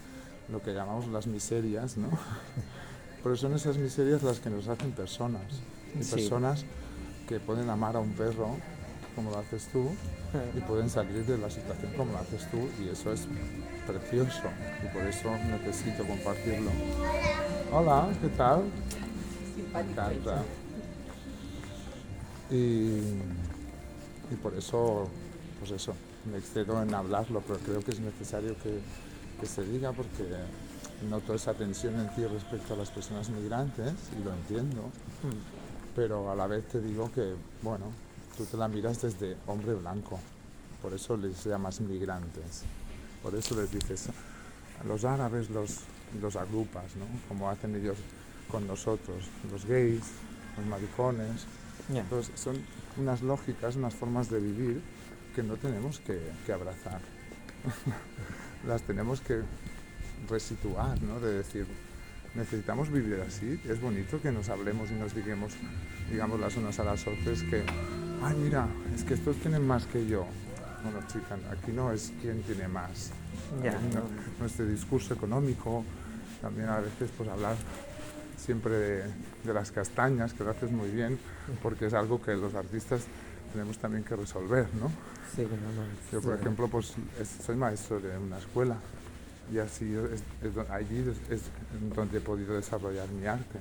lo 0.50 0.60
que 0.62 0.72
llamamos 0.72 1.06
las 1.08 1.26
miserias, 1.26 1.96
¿no? 1.96 2.08
Pero 3.22 3.36
son 3.36 3.54
esas 3.54 3.76
miserias 3.76 4.22
las 4.22 4.40
que 4.40 4.50
nos 4.50 4.66
hacen 4.68 4.92
personas. 4.92 5.42
Y 5.98 6.02
Sí. 6.02 6.16
personas 6.16 6.64
que 7.28 7.40
pueden 7.40 7.68
amar 7.70 7.96
a 7.96 8.00
un 8.00 8.12
perro 8.12 8.56
como 9.14 9.30
lo 9.30 9.38
haces 9.38 9.68
tú 9.72 9.90
y 10.56 10.60
pueden 10.60 10.88
salir 10.88 11.24
de 11.26 11.36
la 11.38 11.50
situación 11.50 11.92
como 11.96 12.12
lo 12.12 12.18
haces 12.18 12.48
tú 12.50 12.68
y 12.80 12.88
eso 12.88 13.12
es 13.12 13.26
precioso 13.86 14.42
y 14.84 14.94
por 14.94 15.02
eso 15.02 15.30
necesito 15.50 16.06
compartirlo. 16.06 16.70
Hola, 17.72 18.08
¿qué 18.20 18.28
tal? 18.28 18.64
Me 19.72 19.80
encanta. 19.80 20.42
Y, 22.50 22.98
y 24.30 24.36
por 24.42 24.54
eso, 24.54 25.08
pues 25.58 25.70
eso, 25.72 25.94
me 26.30 26.38
excedo 26.38 26.82
en 26.82 26.94
hablarlo, 26.94 27.42
pero 27.46 27.58
creo 27.60 27.80
que 27.80 27.90
es 27.92 28.00
necesario 28.00 28.56
que, 28.62 28.80
que 29.40 29.46
se 29.46 29.64
diga 29.64 29.92
porque 29.92 30.24
noto 31.08 31.34
esa 31.34 31.54
tensión 31.54 31.98
en 32.00 32.08
ti 32.14 32.24
respecto 32.24 32.74
a 32.74 32.76
las 32.76 32.90
personas 32.90 33.28
migrantes 33.30 33.92
y 34.18 34.24
lo 34.24 34.32
entiendo, 34.32 34.90
pero 35.94 36.30
a 36.30 36.34
la 36.34 36.46
vez 36.46 36.66
te 36.68 36.80
digo 36.80 37.10
que, 37.12 37.34
bueno, 37.62 37.86
tú 38.36 38.44
te 38.44 38.56
la 38.56 38.68
miras 38.68 39.02
desde 39.02 39.36
hombre 39.46 39.74
blanco, 39.74 40.18
por 40.82 40.92
eso 40.92 41.16
les 41.16 41.44
llamas 41.44 41.80
migrantes, 41.80 42.62
por 43.22 43.34
eso 43.34 43.54
les 43.60 43.70
dices, 43.70 44.08
a 44.80 44.86
los 44.86 45.04
árabes 45.04 45.50
los, 45.50 45.80
los 46.20 46.36
agrupas, 46.36 46.96
¿no? 46.96 47.06
Como 47.28 47.48
hacen 47.48 47.76
ellos 47.76 47.98
con 48.50 48.66
nosotros, 48.66 49.24
los 49.50 49.64
gays, 49.66 50.02
los 50.56 50.66
maricones, 50.66 51.46
Entonces 51.88 52.38
son 52.38 52.56
unas 52.96 53.22
lógicas, 53.22 53.76
unas 53.76 53.94
formas 53.94 54.28
de 54.30 54.40
vivir 54.40 54.82
que 55.34 55.42
no 55.42 55.56
tenemos 55.56 56.00
que, 56.00 56.20
que 56.44 56.52
abrazar. 56.52 57.00
Las 58.66 58.82
tenemos 58.82 59.20
que 59.20 59.42
resituar, 60.28 61.00
¿no? 61.02 61.20
De 61.20 61.32
decir, 61.32 61.66
necesitamos 62.34 62.90
vivir 62.90 63.20
así. 63.26 63.60
Es 63.68 63.80
bonito 63.80 64.20
que 64.20 64.32
nos 64.32 64.48
hablemos 64.48 64.90
y 64.90 64.94
nos 64.94 65.14
digamos, 65.14 65.54
digamos 66.10 66.40
las 66.40 66.56
unas 66.56 66.78
a 66.78 66.84
las 66.84 67.06
otras 67.06 67.42
que, 67.42 67.62
ay 68.22 68.36
mira, 68.36 68.66
es 68.94 69.04
que 69.04 69.14
estos 69.14 69.36
tienen 69.36 69.66
más 69.66 69.86
que 69.86 70.06
yo. 70.06 70.26
Bueno, 70.82 71.00
chicas, 71.08 71.38
aquí 71.50 71.72
no 71.72 71.92
es 71.92 72.12
quién 72.20 72.42
tiene 72.42 72.68
más. 72.68 73.10
No. 73.62 74.02
Nuestro 74.38 74.66
discurso 74.66 75.14
económico, 75.14 75.84
también 76.40 76.68
a 76.68 76.78
veces 76.78 77.10
pues 77.16 77.28
hablar 77.28 77.56
siempre 78.38 78.72
de, 78.74 79.02
de 79.44 79.52
las 79.54 79.70
castañas, 79.72 80.32
que 80.32 80.44
lo 80.44 80.50
haces 80.50 80.70
muy 80.70 80.88
bien, 80.90 81.18
porque 81.62 81.86
es 81.86 81.94
algo 81.94 82.22
que 82.22 82.34
los 82.36 82.54
artistas 82.54 83.02
tenemos 83.52 83.78
también 83.78 84.04
que 84.04 84.14
resolver, 84.16 84.66
¿no? 84.80 84.90
Sí, 85.34 85.42
no, 85.42 85.48
no. 85.82 85.88
Yo, 86.12 86.20
por 86.20 86.34
sí. 86.36 86.40
ejemplo, 86.40 86.68
pues 86.68 86.94
es- 87.20 87.44
soy 87.44 87.56
maestro 87.56 88.00
de 88.00 88.16
una 88.16 88.38
escuela 88.38 88.76
y 89.52 89.58
así 89.58 89.94
es, 89.94 90.22
es 90.46 90.70
allí 90.70 91.04
es, 91.30 91.42
donde 91.94 92.18
he 92.18 92.20
podido 92.20 92.54
desarrollar 92.54 93.08
mi 93.08 93.26
arte, 93.26 93.58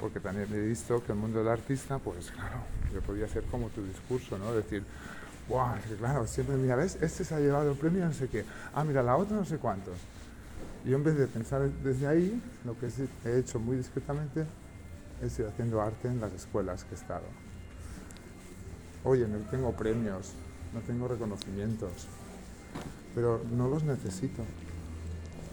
porque 0.00 0.18
también 0.20 0.48
he 0.52 0.60
visto 0.60 1.02
que 1.04 1.12
el 1.12 1.18
mundo 1.18 1.38
del 1.40 1.48
artista, 1.48 1.98
pues 1.98 2.30
claro, 2.30 2.56
yo 2.92 3.00
podía 3.02 3.26
hacer 3.26 3.44
como 3.44 3.68
tu 3.68 3.84
discurso, 3.84 4.38
¿no? 4.38 4.52
Decir, 4.54 4.82
wow, 5.48 5.74
claro, 5.98 6.26
siempre, 6.26 6.56
mira, 6.56 6.74
¿ves? 6.76 6.96
Este 7.02 7.24
se 7.24 7.34
ha 7.34 7.38
llevado 7.40 7.70
el 7.72 7.76
premio, 7.76 8.06
no 8.06 8.12
sé 8.14 8.28
qué, 8.28 8.44
ah, 8.74 8.82
mira, 8.84 9.02
la 9.02 9.16
otra 9.16 9.36
no 9.36 9.44
sé 9.44 9.58
cuántos. 9.58 9.94
Yo 10.84 10.96
en 10.96 11.04
vez 11.04 11.16
de 11.18 11.26
pensar 11.26 11.70
desde 11.82 12.06
ahí, 12.06 12.42
lo 12.64 12.74
que 12.78 12.88
he 13.26 13.38
hecho 13.38 13.58
muy 13.58 13.76
discretamente 13.76 14.46
es 15.22 15.38
ir 15.38 15.46
haciendo 15.46 15.82
arte 15.82 16.08
en 16.08 16.20
las 16.20 16.32
escuelas 16.32 16.84
que 16.84 16.94
he 16.94 16.98
estado. 16.98 17.26
Oye, 19.04 19.28
no 19.28 19.38
tengo 19.50 19.72
premios, 19.72 20.32
no 20.72 20.80
tengo 20.80 21.06
reconocimientos, 21.06 22.06
pero 23.14 23.42
no 23.50 23.68
los 23.68 23.84
necesito, 23.84 24.42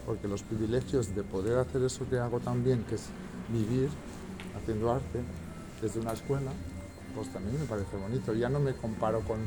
porque 0.06 0.28
los 0.28 0.42
privilegios 0.42 1.14
de 1.14 1.22
poder 1.22 1.58
hacer 1.58 1.82
eso 1.82 2.08
que 2.08 2.18
hago 2.18 2.40
tan 2.40 2.64
bien, 2.64 2.84
que 2.84 2.94
es 2.94 3.08
vivir 3.50 3.90
haciendo 4.56 4.92
arte 4.92 5.20
desde 5.82 6.00
una 6.00 6.12
escuela, 6.12 6.50
pues 7.14 7.28
también 7.32 7.58
me 7.58 7.66
parece 7.66 7.96
bonito. 7.96 8.34
Ya 8.34 8.48
no 8.48 8.60
me 8.60 8.74
comparo 8.74 9.20
con 9.20 9.38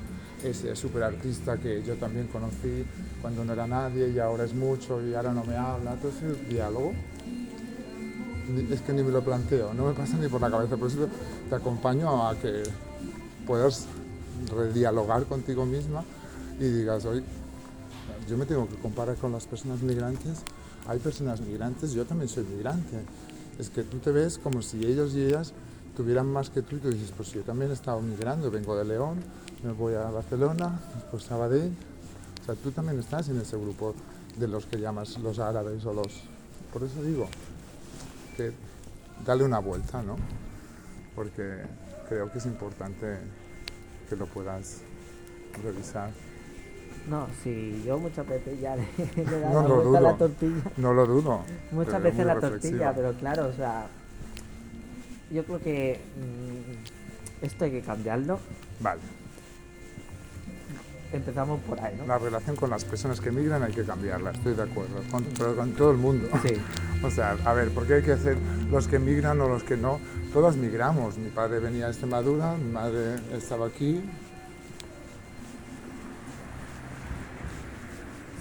ese 0.43 0.76
superartista 0.76 1.58
que 1.58 1.84
yo 1.84 1.95
también 1.95 2.28
conocí 2.28 2.86
cuando 3.21 3.45
no 3.45 3.54
era 3.54 3.67
nadie 3.67 4.10
y 4.10 4.19
ahora 4.19 4.43
es 4.43 4.54
mucho 4.54 5.06
y 5.06 5.13
ahora 5.13 5.34
no 5.34 5.43
me 5.43 5.56
habla. 5.56 5.95
Todo 5.95 6.12
ese 6.12 6.34
diálogo 6.45 6.93
es 8.71 8.82
que 8.82 8.93
ni 8.93 9.04
me 9.04 9.12
lo 9.12 9.24
planteo, 9.24 9.74
no 9.74 9.88
me 9.88 9.93
pasa 9.93 10.17
ni 10.17 10.28
por 10.28 10.41
la 10.41 10.50
cabeza. 10.50 10.78
Por 10.78 10.89
eso 10.89 11.08
te 11.50 11.56
acompaño 11.56 12.28
a 12.28 12.36
que 12.36 12.63
puedas 13.45 13.88
redialogar 14.56 15.26
contigo 15.26 15.65
misma 15.65 16.04
y 16.60 16.63
digas, 16.65 17.06
hoy 17.06 17.24
yo 18.28 18.38
me 18.38 18.45
tengo 18.45 18.67
que 18.67 18.76
comparar 18.76 19.15
con 19.17 19.32
las 19.32 19.45
personas 19.45 19.82
migrantes. 19.82 20.39
Hay 20.88 21.00
personas 21.00 21.41
migrantes, 21.41 21.91
yo 21.93 22.06
también 22.06 22.28
soy 22.28 22.43
migrante. 22.43 22.97
Es 23.60 23.69
que 23.69 23.84
tú 23.84 24.00
te 24.00 24.12
ves 24.12 24.38
como 24.38 24.62
si 24.62 24.84
ellos 24.86 25.13
y 25.13 25.26
ellas 25.26 25.54
tuvieran 26.01 26.25
más 26.25 26.49
que 26.49 26.63
tú 26.63 26.77
y 26.77 26.79
tú 26.79 26.89
dices, 26.89 27.13
pues 27.15 27.31
yo 27.31 27.43
también 27.43 27.69
he 27.69 27.75
estado 27.75 28.01
migrando, 28.01 28.49
vengo 28.49 28.75
de 28.75 28.85
León, 28.85 29.19
me 29.61 29.71
voy 29.71 29.93
a 29.93 30.09
Barcelona, 30.09 30.79
después 30.95 31.21
Sabadell. 31.21 31.71
O 32.41 32.43
sea, 32.43 32.55
tú 32.55 32.71
también 32.71 32.97
estás 32.97 33.29
en 33.29 33.39
ese 33.39 33.55
grupo 33.55 33.93
de 34.35 34.47
los 34.47 34.65
que 34.65 34.79
llamas 34.79 35.19
los 35.19 35.37
árabes 35.37 35.85
o 35.85 35.93
los... 35.93 36.23
Por 36.73 36.81
eso 36.81 37.03
digo 37.03 37.27
que 38.35 38.51
dale 39.23 39.43
una 39.43 39.59
vuelta, 39.59 40.01
¿no? 40.01 40.15
Porque 41.13 41.61
creo 42.09 42.31
que 42.31 42.39
es 42.39 42.45
importante 42.47 43.17
que 44.09 44.15
lo 44.15 44.25
puedas 44.25 44.79
revisar. 45.63 46.09
No, 47.07 47.27
sí, 47.43 47.83
yo 47.85 47.99
muchas 47.99 48.27
veces 48.27 48.59
ya 48.59 48.75
le, 48.75 48.87
he 48.97 49.39
dado 49.39 49.53
No 49.53 49.61
la 49.61 49.67
lo 49.67 49.75
vuelta 49.75 49.97
a 49.99 50.01
la 50.01 50.17
tortilla. 50.17 50.63
No 50.77 50.93
lo 50.93 51.05
dudo. 51.05 51.41
Muchas 51.71 52.01
veces 52.01 52.25
la 52.25 52.33
reflexiva. 52.33 52.85
tortilla, 52.85 52.93
pero 52.95 53.19
claro, 53.19 53.47
o 53.49 53.53
sea, 53.53 53.87
yo 55.31 55.43
creo 55.45 55.61
que 55.61 55.99
mm, 56.15 57.45
esto 57.45 57.65
hay 57.65 57.71
que 57.71 57.81
cambiarlo. 57.81 58.39
Vale. 58.79 59.01
Empezamos 61.13 61.59
por 61.61 61.79
ahí, 61.81 61.95
¿no? 61.97 62.05
La 62.07 62.17
relación 62.17 62.55
con 62.55 62.69
las 62.69 62.85
personas 62.85 63.19
que 63.19 63.31
migran 63.31 63.63
hay 63.63 63.73
que 63.73 63.83
cambiarla, 63.83 64.31
estoy 64.31 64.53
de 64.53 64.63
acuerdo. 64.63 65.01
Con, 65.11 65.25
pero 65.37 65.55
con 65.55 65.71
todo 65.73 65.91
el 65.91 65.97
mundo. 65.97 66.29
Sí, 66.41 66.53
O 67.03 67.09
sea, 67.09 67.35
a 67.45 67.53
ver, 67.53 67.69
¿por 67.71 67.87
qué 67.87 67.95
hay 67.95 68.03
que 68.03 68.11
hacer 68.11 68.37
los 68.69 68.87
que 68.87 68.99
migran 68.99 69.41
o 69.41 69.47
los 69.47 69.63
que 69.63 69.75
no? 69.75 69.99
Todos 70.31 70.55
migramos. 70.55 71.17
Mi 71.17 71.29
padre 71.29 71.59
venía 71.59 71.85
de 71.85 71.91
Extremadura, 71.91 72.55
mi 72.55 72.71
madre 72.71 73.15
estaba 73.33 73.67
aquí. 73.67 74.01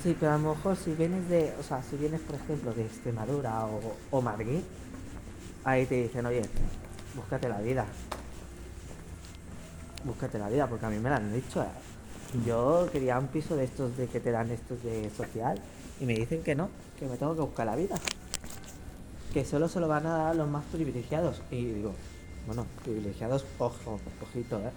sí, 0.02 0.16
pero 0.18 0.32
a 0.32 0.38
lo 0.38 0.54
mejor 0.54 0.76
si 0.76 0.94
vienes 0.94 1.28
de, 1.28 1.52
o 1.60 1.62
sea, 1.62 1.82
si 1.82 1.96
vienes 1.96 2.20
por 2.22 2.36
ejemplo 2.36 2.72
de 2.72 2.82
Extremadura 2.82 3.66
o, 3.66 3.96
o 4.10 4.22
Madrid, 4.22 4.60
ahí 5.64 5.86
te 5.86 6.02
dicen, 6.02 6.26
oye, 6.26 6.42
búscate 7.14 7.48
la 7.48 7.60
vida. 7.60 7.86
Búscate 10.04 10.38
la 10.38 10.48
vida, 10.48 10.66
porque 10.66 10.86
a 10.86 10.90
mí 10.90 10.98
me 10.98 11.08
lo 11.08 11.16
han 11.16 11.32
dicho. 11.32 11.62
¿eh? 11.62 11.66
Yo 12.46 12.88
quería 12.92 13.18
un 13.18 13.28
piso 13.28 13.56
de 13.56 13.64
estos 13.64 13.96
de 13.96 14.06
que 14.06 14.20
te 14.20 14.30
dan 14.30 14.50
estos 14.50 14.82
de 14.82 15.10
social 15.10 15.60
y 16.00 16.06
me 16.06 16.14
dicen 16.14 16.42
que 16.42 16.54
no, 16.54 16.70
que 16.98 17.06
me 17.06 17.16
tengo 17.16 17.34
que 17.34 17.42
buscar 17.42 17.66
la 17.66 17.76
vida. 17.76 17.96
Que 19.32 19.44
solo 19.44 19.68
se 19.68 19.80
lo 19.80 19.88
van 19.88 20.06
a 20.06 20.16
dar 20.16 20.36
los 20.36 20.48
más 20.48 20.64
privilegiados. 20.72 21.42
Y 21.50 21.64
digo, 21.64 21.92
bueno, 22.46 22.66
privilegiados, 22.82 23.44
ojo, 23.58 24.00
ojito, 24.22 24.58
¿eh? 24.58 24.70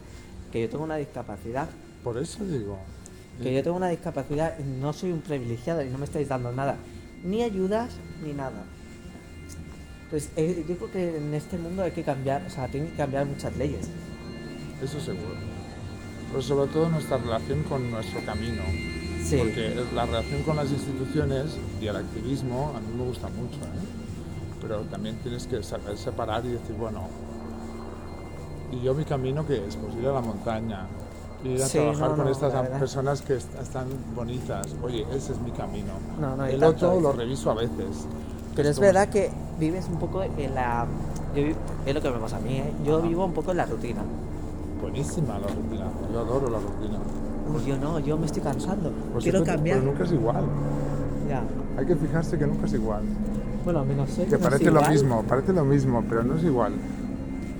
que 0.51 0.61
yo 0.61 0.69
tengo 0.69 0.83
una 0.83 0.97
discapacidad. 0.97 1.69
Por 2.03 2.17
eso 2.17 2.43
digo. 2.43 2.77
Que 3.41 3.51
yo 3.51 3.63
tengo 3.63 3.77
una 3.77 3.89
discapacidad 3.89 4.59
y 4.59 4.63
no 4.63 4.93
soy 4.93 5.11
un 5.11 5.21
privilegiado 5.21 5.81
y 5.81 5.89
no 5.89 5.97
me 5.97 6.05
estáis 6.05 6.27
dando 6.27 6.51
nada. 6.51 6.77
Ni 7.23 7.41
ayudas 7.41 7.91
ni 8.23 8.33
nada. 8.33 8.63
Pues 10.13 10.29
eh, 10.35 10.63
yo 10.69 10.77
creo 10.77 10.91
que 10.91 11.17
en 11.17 11.33
este 11.33 11.57
mundo 11.57 11.81
hay 11.81 11.89
que 11.89 12.03
cambiar, 12.03 12.43
o 12.45 12.49
sea, 12.51 12.67
tienen 12.67 12.91
que 12.91 12.97
cambiar 12.97 13.25
muchas 13.25 13.57
leyes. 13.57 13.89
Eso 14.79 14.99
seguro. 14.99 15.33
Pero 16.29 16.39
sobre 16.43 16.71
todo 16.71 16.87
nuestra 16.89 17.17
relación 17.17 17.63
con 17.63 17.89
nuestro 17.89 18.19
camino. 18.23 18.61
Sí. 19.25 19.37
Porque 19.39 19.73
la 19.95 20.05
relación 20.05 20.43
con 20.43 20.57
las 20.57 20.69
instituciones 20.69 21.57
y 21.81 21.87
el 21.87 21.95
activismo 21.95 22.73
a 22.77 22.79
mí 22.79 22.93
me 22.95 23.05
gusta 23.05 23.27
mucho. 23.29 23.57
¿eh? 23.57 24.61
Pero 24.61 24.81
también 24.81 25.15
tienes 25.23 25.47
que 25.47 25.63
saber 25.63 25.97
separar 25.97 26.45
y 26.45 26.49
decir, 26.49 26.75
bueno, 26.77 27.07
¿y 28.71 28.83
yo 28.83 28.93
mi 28.93 29.05
camino 29.05 29.43
qué 29.47 29.65
es? 29.65 29.75
Pues 29.77 29.95
ir 29.95 30.05
a 30.09 30.11
la 30.13 30.21
montaña, 30.21 30.85
ir 31.43 31.59
a 31.59 31.65
Sí, 31.65 31.79
trabajar 31.79 32.09
no, 32.11 32.15
con 32.17 32.25
no, 32.25 32.31
estas 32.31 32.69
personas 32.77 33.21
que 33.23 33.37
est- 33.37 33.55
están 33.59 33.87
bonitas. 34.15 34.67
Oye, 34.83 35.07
ese 35.11 35.31
es 35.31 35.39
mi 35.39 35.49
camino. 35.49 35.93
No, 36.19 36.45
el 36.45 36.63
otro 36.63 37.01
lo 37.01 37.13
reviso 37.13 37.49
a 37.49 37.55
veces. 37.55 38.05
Pero 38.55 38.69
es 38.69 38.79
verdad 38.79 39.09
que 39.09 39.31
vives 39.59 39.87
un 39.91 39.99
poco 39.99 40.23
en 40.23 40.55
la... 40.55 40.85
yo 41.35 41.43
es 41.85 41.93
lo 41.93 42.01
que 42.01 42.09
me 42.11 42.17
pasa 42.17 42.37
a 42.37 42.39
mí, 42.39 42.57
¿eh? 42.57 42.73
Yo 42.85 43.01
vivo 43.01 43.25
un 43.25 43.33
poco 43.33 43.51
en 43.51 43.57
la 43.57 43.65
rutina. 43.65 44.01
Buenísima 44.81 45.39
la 45.39 45.47
rutina. 45.47 45.87
Yo 46.11 46.19
adoro 46.19 46.49
la 46.49 46.59
rutina. 46.59 46.99
Uy, 47.53 47.65
yo 47.65 47.77
no, 47.77 47.99
yo 47.99 48.17
me 48.17 48.25
estoy 48.25 48.41
cansando. 48.41 48.91
Pues 49.11 49.23
Quiero 49.23 49.43
cambiar. 49.43 49.79
Pero 49.79 49.91
nunca 49.91 50.03
es 50.03 50.11
igual. 50.11 50.45
Ya. 51.27 51.43
Hay 51.77 51.85
que 51.85 51.95
fijarse 51.95 52.37
que 52.37 52.45
nunca 52.45 52.65
es 52.65 52.73
igual. 52.73 53.03
Bueno, 53.63 53.85
menos 53.85 54.09
soy 54.09 54.25
Que 54.25 54.31
no 54.31 54.37
es 54.37 54.43
parece 54.43 54.71
lo 54.71 54.81
mismo, 54.81 55.23
parece 55.23 55.53
lo 55.53 55.65
mismo, 55.65 56.03
pero 56.07 56.23
no 56.23 56.35
es 56.35 56.43
igual. 56.43 56.73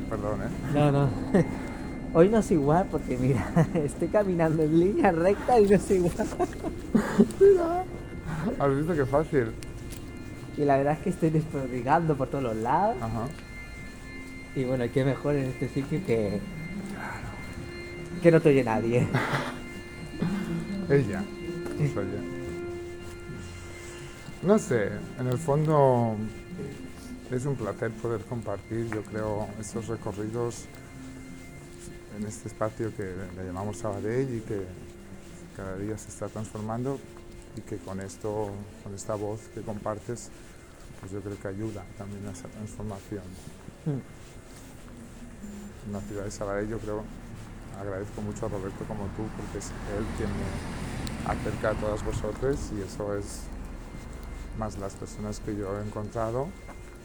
Perdón, 0.10 0.42
¿eh? 0.42 0.74
No, 0.74 0.92
no. 0.92 1.10
Hoy 2.16 2.30
no 2.30 2.38
es 2.40 2.52
igual 2.52 2.88
porque 2.92 3.18
mira, 3.18 3.68
estoy 3.74 4.10
caminando 4.10 4.62
en 4.62 4.80
línea 4.80 5.12
recta 5.12 5.60
y 5.60 5.66
no 5.66 5.76
es 5.76 5.90
igual. 5.90 6.14
Mira, 7.40 7.84
has 8.60 8.76
visto 8.76 8.94
qué 8.94 9.06
fácil. 9.06 9.46
Y 10.58 10.66
la 10.66 10.78
verdad 10.78 10.94
es 10.94 11.00
que 11.00 11.10
estoy 11.10 11.30
desprodigando 11.30 12.16
por 12.16 12.30
todos 12.30 12.44
los 12.44 12.56
lados. 12.56 12.98
Ajá. 13.02 13.28
Y 14.56 14.66
bueno, 14.66 14.86
qué 14.94 15.04
mejor 15.04 15.36
en 15.36 15.46
este 15.46 15.68
sitio 15.70 16.00
que. 16.06 16.40
que 18.22 18.32
no 18.32 18.40
te 18.40 18.50
oye 18.50 18.64
nadie. 18.64 19.08
Ella. 20.90 21.24
Pues 21.78 21.98
oye. 21.98 22.34
No 24.44 24.60
sé, 24.60 24.90
en 25.20 25.28
el 25.28 25.38
fondo 25.38 26.18
es 27.32 27.46
un 27.46 27.56
placer 27.56 27.92
poder 27.92 28.22
compartir, 28.22 28.90
yo 28.94 29.02
creo, 29.04 29.48
estos 29.60 29.88
recorridos 29.88 30.66
en 32.18 32.28
este 32.28 32.50
espacio 32.50 32.96
que 32.96 33.04
le 33.36 33.46
llamamos 33.46 33.78
Sabadell 33.78 34.36
y 34.36 34.42
que 34.42 34.62
cada 35.56 35.78
día 35.78 35.98
se 35.98 36.10
está 36.10 36.28
transformando 36.28 37.00
y 37.56 37.62
que 37.62 37.78
con 37.78 38.00
esto, 38.00 38.52
con 38.84 38.94
esta 38.94 39.16
voz 39.16 39.42
que 39.54 39.62
compartes, 39.62 40.30
pues 41.00 41.12
yo 41.12 41.22
creo 41.22 41.40
que 41.40 41.48
ayuda 41.48 41.84
también 41.98 42.26
a 42.28 42.32
esa 42.32 42.48
transformación. 42.48 43.24
En 43.86 44.02
la 45.92 46.00
ciudad 46.02 46.24
de 46.24 46.32
Sabadell 46.32 46.70
yo 46.70 46.80
creo, 46.80 47.04
agradezco 47.80 48.22
mucho 48.22 48.46
a 48.46 48.50
Roberto 48.50 48.86
como 48.86 49.06
tú 49.18 49.24
porque 49.36 49.60
es 49.60 49.72
él 49.98 50.06
quien 50.18 50.30
me 50.30 51.30
acerca 51.30 51.72
a 51.72 51.74
todas 51.74 52.04
vosotros 52.04 52.58
y 52.78 52.82
eso 52.82 53.18
es 53.18 53.42
más 54.58 54.78
las 54.78 54.94
personas 54.94 55.40
que 55.40 55.56
yo 55.56 55.80
he 55.80 55.86
encontrado, 55.86 56.48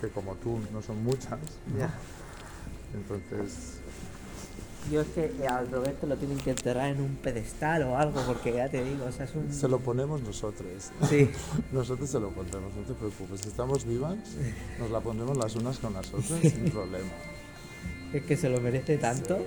que 0.01 0.09
como 0.09 0.35
tú 0.37 0.61
no 0.73 0.83
son 0.83 1.03
muchas, 1.03 1.39
¿no? 1.67 1.89
Entonces 2.95 3.81
Yo 4.91 5.03
es 5.03 5.09
que 5.09 5.47
al 5.47 5.71
Roberto 5.71 6.07
lo 6.07 6.17
tienen 6.17 6.39
que 6.39 6.51
enterrar 6.51 6.91
en 6.91 7.01
un 7.01 7.17
pedestal 7.17 7.83
o 7.83 7.97
algo, 7.97 8.21
porque 8.27 8.53
ya 8.53 8.69
te 8.69 8.83
digo, 8.83 9.05
o 9.07 9.13
sea, 9.13 9.27
es 9.27 9.35
un. 9.35 9.53
se 9.53 9.69
lo 9.69 9.81
ponemos 9.81 10.23
nosotros. 10.23 10.91
Sí. 11.09 11.29
Nosotros 11.73 12.09
se 12.09 12.19
lo 12.19 12.31
pondremos, 12.31 12.75
no 12.75 12.83
te 12.83 12.95
preocupes. 12.95 13.41
Si 13.43 13.49
estamos 13.49 13.85
vivas, 13.85 14.17
nos 14.79 14.91
la 14.91 15.01
pondremos 15.01 15.37
las 15.37 15.55
unas 15.57 15.79
con 15.79 15.93
las 15.95 16.09
otras 16.13 16.41
sin 16.41 16.71
problema. 16.71 17.09
Es 18.13 18.23
que 18.23 18.37
se 18.37 18.49
lo 18.49 18.61
merece 18.61 18.97
tanto. 18.97 19.39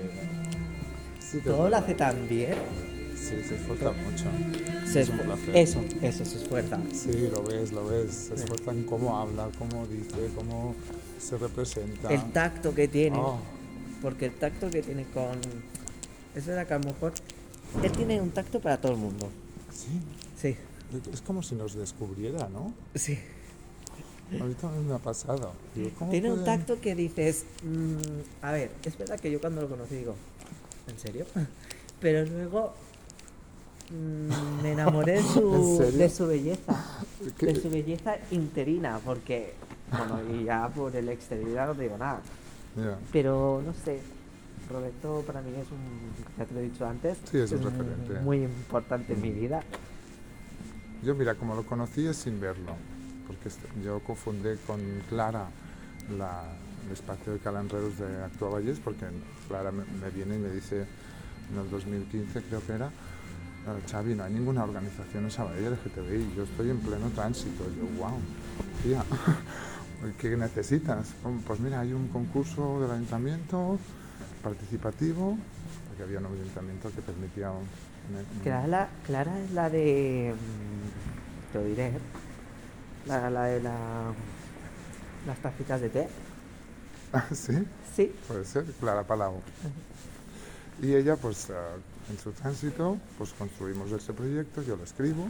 Sí, 1.20 1.40
Todo 1.44 1.70
lo 1.70 1.78
hace 1.78 1.96
tan 1.96 2.28
bien. 2.28 2.56
Sí, 3.16 3.42
se 3.48 3.56
esfuerza 3.56 3.92
mucho. 3.92 4.26
Se 4.86 5.02
Es 5.02 5.10
un 5.10 5.20
placer. 5.20 5.56
Eso, 5.56 5.80
eso 6.02 6.26
se 6.26 6.38
esfuerza. 6.38 6.80
Sí, 6.92 7.30
lo 7.32 7.44
ves, 7.44 7.72
lo 7.72 7.88
ves. 7.88 8.12
Se 8.12 8.34
esfuerza 8.34 8.72
en 8.72 8.84
cómo 8.84 9.18
habla, 9.18 9.50
cómo 9.58 9.86
dice, 9.88 10.30
cómo 10.36 10.76
se 11.20 11.38
representa. 11.38 12.10
El 12.12 12.32
tacto 12.32 12.74
que 12.74 12.88
tiene. 12.88 13.18
Oh, 13.18 13.40
Porque 14.02 14.26
el 14.26 14.34
tacto 14.34 14.70
que 14.70 14.82
tiene 14.82 15.06
con. 15.14 15.40
Es 16.36 16.46
verdad 16.46 16.68
que 16.68 16.74
a 16.74 16.80
lo 16.80 16.86
mejor. 16.86 17.14
Él 17.84 17.92
tiene 17.92 18.20
un 18.22 18.32
tacto 18.32 18.60
para 18.60 18.80
todo 18.80 18.92
el 18.94 18.98
mundo. 18.98 19.30
sí, 19.74 19.88
Sí, 20.38 20.58
es 21.14 21.22
como 21.22 21.42
si 21.44 21.56
nos 21.56 21.74
descubriera, 21.76 22.50
¿no? 22.50 22.74
sí. 22.96 23.18
Ahorita 24.40 24.70
me 24.70 24.94
ha 24.94 24.98
pasado. 24.98 25.52
Digo, 25.76 25.90
¿cómo 26.00 26.10
Tiene 26.10 26.32
un 26.32 26.46
tacto 26.46 26.80
que 26.80 26.96
dices. 26.96 27.44
mm, 27.64 28.44
a 28.46 28.52
ver, 28.54 28.72
es 28.86 28.98
verdad 28.98 29.20
que 29.20 29.30
yo 29.30 29.42
cuando 29.42 29.62
lo 29.62 29.68
conocí 29.70 29.96
digo. 29.96 30.16
¿En 30.88 30.98
serio? 30.98 31.26
Pero 32.00 32.26
luego. 32.26 32.74
mm, 33.90 34.64
me 34.64 34.72
enamoré 34.72 35.14
de 35.14 35.18
¿En 35.20 35.26
su, 35.28 35.78
de 35.98 36.10
su 36.10 36.28
belleza. 36.28 36.86
¿Qué? 37.38 37.48
De 37.48 37.62
su 37.62 37.70
belleza 37.70 38.16
interina, 38.32 39.00
porque. 39.04 39.54
Bueno, 39.92 40.20
y 40.34 40.46
ya 40.46 40.70
por 40.70 40.96
el 40.96 41.10
exterior 41.10 41.68
no 41.68 41.76
te 41.76 41.84
digo 41.84 41.98
nada. 41.98 42.22
Pero 43.12 43.62
no 43.66 43.74
sé, 43.74 44.00
Roberto 44.70 45.24
para 45.28 45.42
mí 45.42 45.52
es 45.56 45.68
un, 45.72 45.80
ya 46.38 46.46
te 46.46 46.54
lo 46.54 46.60
he 46.62 46.64
dicho 46.64 46.86
antes, 46.88 47.18
Sí, 47.30 47.38
es 47.40 47.52
un 47.52 47.60
un- 47.66 47.72
referente. 47.72 48.20
muy 48.22 48.44
importante 48.44 49.14
en 49.14 49.22
mi 49.22 49.32
vida. 49.32 49.62
Yo, 51.04 51.16
mira, 51.16 51.36
como 51.36 51.56
lo 51.56 51.64
conocí 51.64 52.06
es 52.06 52.18
sin 52.18 52.40
verlo, 52.40 52.76
porque 53.28 53.50
est- 53.50 53.60
yo 53.84 54.00
confundí 54.02 54.50
con 54.68 54.80
Clara 55.10 55.48
la, 56.18 56.44
el 56.86 56.94
espacio 56.94 57.34
de 57.34 57.40
Calanreros 57.40 57.98
de 57.98 58.24
Actua 58.24 58.50
Valles, 58.50 58.80
porque 58.80 59.06
Clara 59.48 59.72
me, 59.72 59.84
me 60.00 60.10
viene 60.12 60.36
y 60.36 60.40
me 60.40 60.50
dice 60.50 60.86
en 61.52 61.60
el 61.60 61.70
2015, 61.70 62.42
creo 62.44 62.66
que 62.66 62.72
era, 62.74 62.88
"Eh, 62.88 63.82
Xavi, 63.90 64.16
no 64.16 64.24
hay 64.24 64.34
ninguna 64.34 64.64
organización 64.64 65.26
en 65.26 65.32
Sabadell 65.32 65.66
LGTBI, 65.74 66.34
yo 66.36 66.44
estoy 66.44 66.70
en 66.70 66.80
pleno 66.80 67.10
tránsito. 67.10 67.64
Yo, 67.78 67.86
wow, 68.00 68.18
tía, 68.84 69.04
¿qué 70.20 70.36
necesitas? 70.38 71.08
"Oh, 71.24 71.32
Pues 71.46 71.60
mira, 71.60 71.80
hay 71.82 71.94
un 71.94 72.08
concurso 72.08 72.82
del 72.82 72.92
ayuntamiento 72.92 73.78
participativo, 74.44 75.38
porque 75.88 76.04
había 76.04 76.20
un 76.20 76.26
ayuntamiento 76.26 76.90
que 76.94 77.02
permitía... 77.02 77.52
un- 77.52 77.60
un- 77.60 78.42
Clara, 78.44 78.90
Clara 79.06 79.40
es 79.40 79.52
la 79.52 79.70
de, 79.70 80.34
mm, 80.36 81.52
te 81.54 81.60
lo 81.60 81.66
diré, 81.66 81.92
la, 83.08 83.30
la 83.30 83.44
de 83.46 83.62
la, 83.62 83.78
las 85.28 85.40
tacitas 85.40 85.82
de 85.82 85.90
té. 85.90 86.08
Ah, 87.14 87.26
¿Sí? 87.34 87.54
Sí, 87.94 88.16
Puede 88.28 88.46
ser, 88.46 88.64
Clara 88.80 89.04
Palau. 89.04 89.42
Y 90.82 90.94
ella, 90.96 91.18
pues, 91.18 91.50
ah, 91.50 91.76
en 92.10 92.18
su 92.18 92.32
tránsito, 92.32 92.98
pues 93.18 93.32
construimos 93.34 93.92
ese 93.92 94.14
proyecto, 94.14 94.62
yo 94.64 94.78
lo 94.78 94.84
escribo 94.86 95.28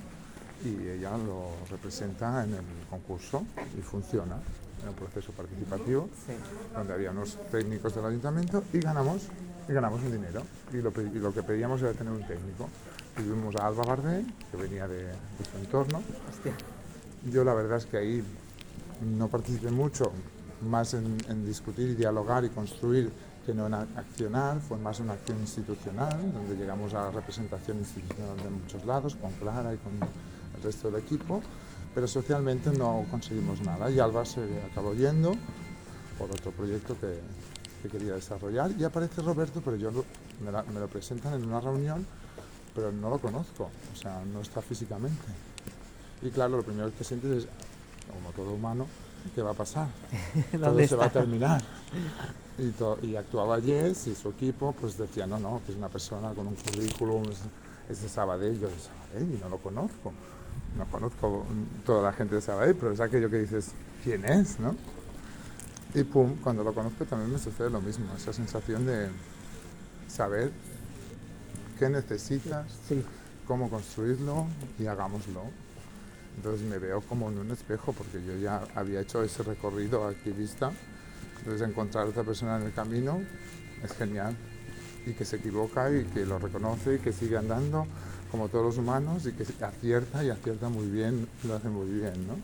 y 0.63 0.87
ella 0.89 1.17
lo 1.17 1.49
representa 1.71 2.43
en 2.43 2.53
el 2.53 2.61
concurso 2.89 3.43
y 3.77 3.81
funciona 3.81 4.35
en 4.81 4.89
el 4.89 4.95
proceso 4.95 5.31
participativo, 5.31 6.09
sí. 6.25 6.33
donde 6.73 6.93
había 6.93 7.11
unos 7.11 7.37
técnicos 7.51 7.95
del 7.95 8.05
ayuntamiento 8.05 8.63
y 8.73 8.79
ganamos, 8.79 9.27
y 9.67 9.73
ganamos 9.73 10.01
un 10.01 10.11
dinero. 10.11 10.43
Y 10.73 10.77
lo, 10.77 10.91
y 11.01 11.19
lo 11.19 11.33
que 11.33 11.43
pedíamos 11.43 11.81
era 11.81 11.93
tener 11.93 12.13
un 12.13 12.25
técnico. 12.25 12.69
Tuvimos 13.15 13.55
a 13.55 13.67
Alba 13.67 13.83
Bardé, 13.83 14.25
que 14.49 14.57
venía 14.57 14.87
de, 14.87 15.03
de 15.05 15.45
su 15.51 15.57
entorno, 15.57 16.01
Hostia. 16.29 16.53
yo 17.31 17.43
la 17.43 17.53
verdad 17.53 17.77
es 17.77 17.85
que 17.85 17.97
ahí 17.97 18.23
no 19.17 19.27
participé 19.27 19.69
mucho, 19.71 20.11
más 20.61 20.93
en, 20.93 21.17
en 21.27 21.45
discutir 21.45 21.89
y 21.89 21.95
dialogar 21.95 22.45
y 22.45 22.49
construir 22.49 23.11
que 23.45 23.53
no 23.53 23.65
en 23.65 23.73
accionar, 23.73 24.59
fue 24.61 24.77
más 24.77 24.99
una 24.99 25.13
acción 25.13 25.39
institucional, 25.39 26.31
donde 26.31 26.55
llegamos 26.55 26.93
a 26.93 27.09
representación 27.09 27.79
institucional 27.79 28.37
de 28.37 28.49
muchos 28.49 28.85
lados, 28.85 29.15
con 29.15 29.31
Clara 29.33 29.73
y 29.73 29.77
con 29.77 29.93
el 29.93 30.63
resto 30.63 30.91
del 30.91 31.01
equipo, 31.01 31.41
pero 31.93 32.07
socialmente 32.07 32.71
no 32.71 33.05
conseguimos 33.11 33.61
nada 33.61 33.89
y 33.89 33.99
Alba 33.99 34.25
se 34.25 34.41
acabó 34.71 34.93
yendo 34.93 35.35
por 36.17 36.29
otro 36.31 36.51
proyecto 36.51 36.95
que, 36.99 37.19
que 37.83 37.89
quería 37.89 38.13
desarrollar 38.13 38.71
y 38.77 38.83
aparece 38.83 39.21
Roberto, 39.21 39.61
pero 39.63 39.75
yo 39.77 39.91
me, 40.43 40.51
la- 40.51 40.63
me 40.63 40.79
lo 40.79 40.87
presentan 40.87 41.33
en 41.33 41.45
una 41.45 41.59
reunión, 41.59 42.05
pero 42.75 42.91
no 42.91 43.09
lo 43.09 43.19
conozco, 43.19 43.69
o 43.93 43.97
sea, 43.97 44.21
no 44.31 44.41
está 44.41 44.61
físicamente. 44.61 45.21
Y 46.21 46.29
claro, 46.29 46.57
lo 46.57 46.63
primero 46.63 46.91
que 46.95 47.03
sientes 47.03 47.43
es, 47.43 47.47
como 48.11 48.31
todo 48.31 48.53
humano, 48.53 48.85
¿qué 49.35 49.41
va 49.41 49.51
a 49.51 49.55
pasar? 49.55 49.87
Todo 50.51 50.61
¿Dónde 50.61 50.87
se 50.87 50.95
va 50.95 51.05
a 51.05 51.07
está? 51.07 51.19
terminar. 51.21 51.61
Y, 52.59 52.69
to- 52.71 52.99
y 53.01 53.15
actuaba 53.15 53.59
Jess 53.59 54.07
y 54.07 54.13
su 54.13 54.29
equipo, 54.29 54.75
pues 54.79 54.95
decía, 54.95 55.25
no, 55.25 55.39
no, 55.39 55.61
que 55.65 55.71
es 55.71 55.77
una 55.77 55.87
persona 55.89 56.31
con 56.33 56.45
un 56.47 56.53
currículum, 56.55 57.23
es, 57.31 57.39
es 57.89 58.01
de 58.03 58.09
Sabadell, 58.09 58.59
yo 58.59 58.67
de 58.67 58.73
Sabadell, 58.77 59.33
y 59.35 59.39
no 59.41 59.49
lo 59.49 59.57
conozco. 59.57 60.11
No 60.77 60.85
conozco 60.85 61.45
toda 61.85 62.03
la 62.03 62.13
gente 62.13 62.35
de 62.35 62.41
Sabadell, 62.41 62.75
pero 62.75 62.91
es 62.91 62.99
aquello 62.99 63.29
que 63.29 63.39
dices, 63.39 63.71
¿quién 64.03 64.25
es? 64.25 64.59
¿no? 64.59 64.75
Y 65.93 66.03
pum, 66.03 66.37
cuando 66.41 66.63
lo 66.63 66.73
conozco 66.73 67.05
también 67.05 67.31
me 67.31 67.39
sucede 67.39 67.69
lo 67.69 67.81
mismo, 67.81 68.05
esa 68.15 68.31
sensación 68.31 68.85
de 68.85 69.09
saber 70.07 70.51
qué 71.77 71.89
necesitas, 71.89 72.65
Sí, 72.87 73.03
cómo 73.45 73.69
construirlo 73.69 74.45
y 74.79 74.85
hagámoslo. 74.85 75.41
Entonces 76.37 76.65
me 76.65 76.77
veo 76.77 77.01
como 77.01 77.29
en 77.29 77.39
un 77.39 77.51
espejo 77.51 77.91
porque 77.91 78.23
yo 78.25 78.37
ya 78.37 78.63
había 78.75 79.01
hecho 79.01 79.21
ese 79.23 79.43
recorrido 79.43 80.07
activista. 80.07 80.71
Entonces 81.39 81.67
encontrar 81.67 82.05
a 82.05 82.09
otra 82.09 82.23
persona 82.23 82.57
en 82.57 82.63
el 82.63 82.73
camino 82.73 83.19
es 83.83 83.91
genial 83.93 84.37
y 85.05 85.13
que 85.13 85.25
se 85.25 85.37
equivoca 85.37 85.91
y 85.91 86.05
que 86.05 86.25
lo 86.25 86.39
reconoce 86.39 86.95
y 86.95 86.99
que 86.99 87.11
sigue 87.11 87.37
andando 87.37 87.85
como 88.31 88.47
todos 88.47 88.65
los 88.65 88.77
humanos 88.77 89.25
y 89.25 89.33
que 89.33 89.43
acierta 89.43 90.23
y 90.23 90.29
acierta 90.29 90.69
muy 90.69 90.87
bien, 90.87 91.27
lo 91.43 91.55
hace 91.55 91.67
muy 91.67 91.89
bien, 91.89 92.27
¿no? 92.27 92.35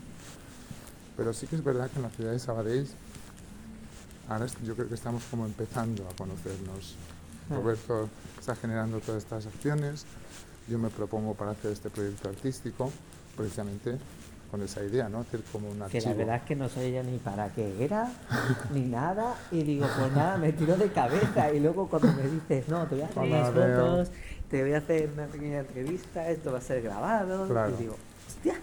Pero 1.16 1.34
sí 1.34 1.48
que 1.48 1.56
es 1.56 1.64
verdad 1.64 1.90
que 1.90 1.98
en 1.98 2.04
la 2.04 2.10
ciudad 2.10 2.32
de 2.32 2.40
Sabadell 2.40 2.88
ahora 4.28 4.46
yo 4.66 4.76
creo 4.76 4.90
que 4.90 4.96
estamos 4.96 5.24
como 5.32 5.46
empezando 5.46 6.08
a 6.08 6.16
conocernos. 6.16 6.96
Roberto 7.50 8.10
está 8.38 8.56
generando 8.56 9.00
todas 9.00 9.24
estas 9.24 9.46
acciones, 9.46 10.06
yo 10.68 10.78
me 10.78 10.90
propongo 10.90 11.34
para 11.34 11.52
hacer 11.52 11.72
este 11.72 11.90
proyecto 11.90 12.28
artístico 12.28 12.92
precisamente 13.38 13.98
con 14.52 14.62
esa 14.62 14.84
idea, 14.84 15.10
¿no? 15.10 15.20
Hacer 15.20 15.42
como 15.52 15.70
un 15.70 15.82
archivo. 15.82 16.04
Que 16.04 16.10
la 16.10 16.16
verdad 16.16 16.36
es 16.38 16.42
que 16.44 16.56
no 16.56 16.70
sabía 16.70 17.04
ni 17.04 17.18
para 17.18 17.50
qué 17.50 17.84
era, 17.84 18.12
ni 18.74 18.82
nada, 18.82 19.36
y 19.52 19.64
digo, 19.64 19.88
pues 19.98 20.12
nada, 20.14 20.38
me 20.38 20.54
tiro 20.54 20.78
de 20.78 20.90
cabeza, 20.90 21.54
y 21.54 21.60
luego 21.60 21.88
cuando 21.88 22.12
me 22.14 22.24
dices, 22.24 22.68
no, 22.68 22.86
te 22.88 22.96
voy 22.96 23.04
a 23.34 23.48
hacer 23.48 23.76
fotos, 23.76 24.12
te 24.50 24.62
voy 24.62 24.74
a 24.74 24.78
hacer 24.78 25.10
una 25.14 25.26
pequeña 25.28 25.60
entrevista, 25.60 26.30
esto 26.30 26.52
va 26.52 26.60
a 26.60 26.62
ser 26.62 26.82
grabado, 26.82 27.46
y 27.70 27.82
digo, 27.82 27.96
hostia. 28.28 28.56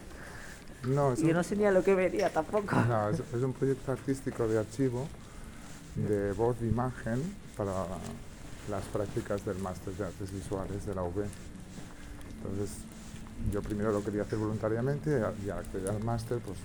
No, 0.85 1.15
y 1.15 1.29
yo 1.29 1.35
no 1.35 1.43
sé 1.43 1.57
ni 1.57 1.65
a 1.65 1.73
lo 1.73 1.83
que 1.83 1.95
venía 1.95 2.31
tampoco. 2.31 2.77
No, 2.89 3.09
es, 3.09 3.21
es, 3.21 3.43
un 3.43 3.53
proyecto 3.53 3.93
artístico 3.93 4.47
de 4.47 4.59
archivo, 4.59 5.07
de 5.97 6.33
voz 6.33 6.57
e 6.61 6.67
imagen, 6.67 7.23
para 7.57 7.73
las 8.69 8.85
prácticas 8.85 9.45
del 9.45 9.59
máster 9.59 9.95
de 9.95 10.05
artes 10.05 10.33
visuales 10.33 10.87
de 10.87 10.95
la 10.95 11.03
UB. 11.03 11.25
Entonces, 12.37 12.77
yo 13.53 13.63
primero 13.63 13.93
lo 13.93 14.03
quería 14.05 14.23
hacer 14.23 14.39
voluntariamente 14.39 15.11
y 15.45 15.51
al 15.51 15.59
acceder 15.59 15.91
al 15.91 16.03
máster, 16.03 16.39
pues 16.39 16.59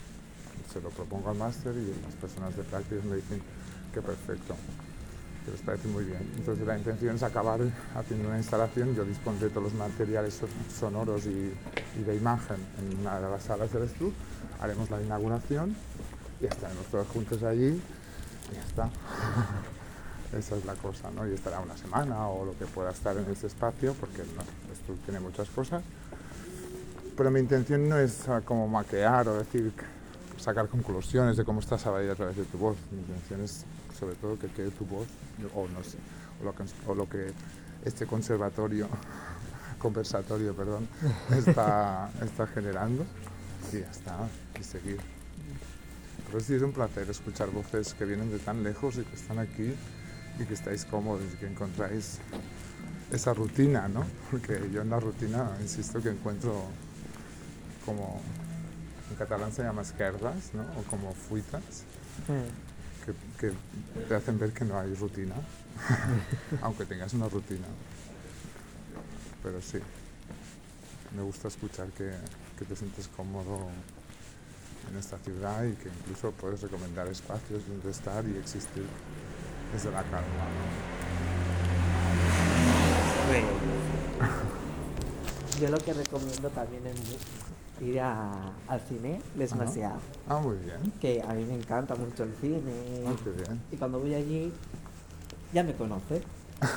se 0.72 0.82
lo 0.82 0.90
propongo 0.90 1.30
al 1.30 1.38
máster 1.38 1.74
y 1.76 1.94
las 2.06 2.16
personas 2.16 2.56
de 2.56 2.64
prácticas 2.64 3.04
me 3.06 3.16
dicen 3.16 3.42
que 3.94 4.02
perfecto, 4.02 4.56
que 5.46 5.52
les 5.52 5.62
parece 5.62 5.88
muy 5.88 6.06
bien. 6.06 6.20
Entonces 6.38 6.66
la 6.66 6.78
intención 6.78 7.16
es 7.16 7.24
acabar 7.24 7.60
haciendo 7.96 8.28
una 8.28 8.38
instalación, 8.38 8.96
yo 8.96 9.06
dispondré 9.06 9.50
todos 9.50 9.64
los 9.64 9.74
materiales 9.74 10.40
sonoros 10.78 11.26
y, 11.26 11.54
de 12.06 12.16
imagen 12.16 12.58
en 12.80 13.00
una 13.00 13.20
de 13.20 13.30
las 13.30 13.44
salas 13.44 13.72
del 13.74 13.84
estudio, 13.84 14.14
haremos 14.62 14.90
la 14.90 15.02
inauguración 15.02 15.76
y 16.42 16.46
estaremos 16.46 16.86
todos 16.88 17.08
juntos 17.08 17.44
allí 17.44 17.82
y 18.52 18.56
ya 18.56 18.62
está. 18.62 18.90
Esa 20.38 20.56
es 20.56 20.66
la 20.66 20.76
cosa, 20.76 21.10
¿no? 21.10 21.28
Y 21.28 21.34
estará 21.34 21.60
una 21.60 21.76
semana 21.76 22.28
o 22.28 22.46
lo 22.46 22.58
que 22.58 22.66
pueda 22.66 22.92
estar 22.92 23.18
en 23.18 23.26
ese 23.32 23.48
espacio, 23.48 23.96
porque 24.00 24.22
esto 24.22 24.94
tiene 25.06 25.20
muchas 25.20 25.50
cosas 25.50 25.82
pero 27.20 27.32
mi 27.32 27.42
intención 27.42 27.90
no 27.90 28.00
es 28.00 28.30
ah, 28.30 28.40
como 28.46 28.66
maquear 28.70 29.28
o 29.28 29.40
decir, 29.40 29.74
sacar 30.40 30.68
conclusiones 30.68 31.38
de 31.38 31.46
cómo 31.46 31.60
estás 31.60 31.86
a 31.86 31.90
a 31.90 32.16
través 32.16 32.38
de 32.38 32.46
tu 32.46 32.58
voz. 32.58 32.78
Mi 32.92 33.00
intención 33.00 33.42
es 33.42 33.66
sobre 33.98 34.16
todo 34.16 34.40
que 34.40 34.48
quede 34.48 34.72
tu 34.72 34.86
voz, 34.86 35.08
o 35.54 35.68
no 35.68 35.84
sé, 35.84 35.98
o 36.42 36.46
lo 36.46 36.56
que, 36.56 36.64
o 36.88 36.96
lo 36.96 37.10
que 37.10 37.34
este 37.84 38.06
conservatorio, 38.06 38.88
conversatorio, 39.80 40.56
perdón, 40.56 40.88
está, 41.36 42.10
está 42.22 42.48
generando 42.48 43.06
y 43.74 43.80
ya 43.80 43.92
está, 43.92 44.28
y 44.60 44.64
seguir. 44.64 45.00
Pero 46.28 46.40
sí 46.40 46.54
es 46.54 46.62
un 46.62 46.72
placer 46.72 47.10
escuchar 47.10 47.50
voces 47.50 47.94
que 47.94 48.06
vienen 48.06 48.30
de 48.30 48.40
tan 48.40 48.64
lejos 48.64 48.98
y 48.98 49.04
que 49.04 49.16
están 49.16 49.40
aquí 49.40 49.74
y 50.40 50.46
que 50.46 50.54
estáis 50.54 50.86
cómodos 50.86 51.24
y 51.34 51.38
que 51.38 51.48
encontráis 51.48 52.20
esa 53.12 53.34
rutina, 53.34 53.88
¿no? 53.88 54.06
Porque 54.32 54.70
yo 54.72 54.82
en 54.82 54.90
la 54.90 55.00
rutina 55.00 55.50
insisto 55.62 56.02
que 56.02 56.10
encuentro 56.10 56.66
como 57.86 58.22
en 59.10 59.16
catalán 59.16 59.52
se 59.52 59.64
llama 59.64 59.82
esquerdas, 59.82 60.54
¿no? 60.54 60.62
o 60.80 60.84
como 60.90 61.14
fuitas, 61.14 61.84
que, 63.40 63.54
te 64.08 64.16
hacen 64.16 64.38
ver 64.38 64.52
que 64.52 64.66
no 64.66 64.80
hay 64.80 64.94
rutina, 64.94 65.36
aunque 66.62 66.86
tengas 66.86 67.14
una 67.14 67.28
rutina. 67.28 67.66
Pero 69.42 69.62
sí, 69.62 69.80
me 71.16 71.24
gusta 71.24 71.48
escuchar 71.48 71.88
que, 71.90 72.12
te 72.66 72.76
sientes 72.76 73.08
cómodo 73.08 73.70
en 74.92 74.98
esta 74.98 75.18
ciudad 75.20 75.64
y 75.64 75.74
que 75.74 75.88
incluso 75.88 76.32
puedes 76.32 76.62
recomendar 76.62 77.08
espacios 77.08 77.66
donde 77.68 77.90
estar 77.90 78.26
y 78.26 78.38
existir 78.38 78.86
desde 79.74 79.92
la 79.92 80.04
calma. 80.04 80.46
Yo 85.62 85.70
lo 85.70 85.78
que 85.78 85.94
recomiendo 85.94 86.50
también 86.50 86.88
es 86.88 86.96
ir 87.82 88.00
al 88.00 88.82
cine 88.88 89.22
Les 89.38 89.56
Masia. 89.56 89.94
Ah, 90.28 90.40
muy 90.40 90.58
bien. 90.58 90.92
Que 91.00 91.22
a 91.22 91.34
mí 91.34 91.46
me 91.46 91.56
encanta 91.56 91.96
mucho 91.96 92.24
el 92.24 92.34
cine. 92.40 92.74
Ah, 93.08 93.14
qué 93.24 93.30
bien. 93.32 93.62
Y 93.72 93.78
cuando 93.78 94.00
voy 94.00 94.14
allí, 94.14 94.52
ya 95.54 95.64
me 95.64 95.74
conoce. 95.74 96.22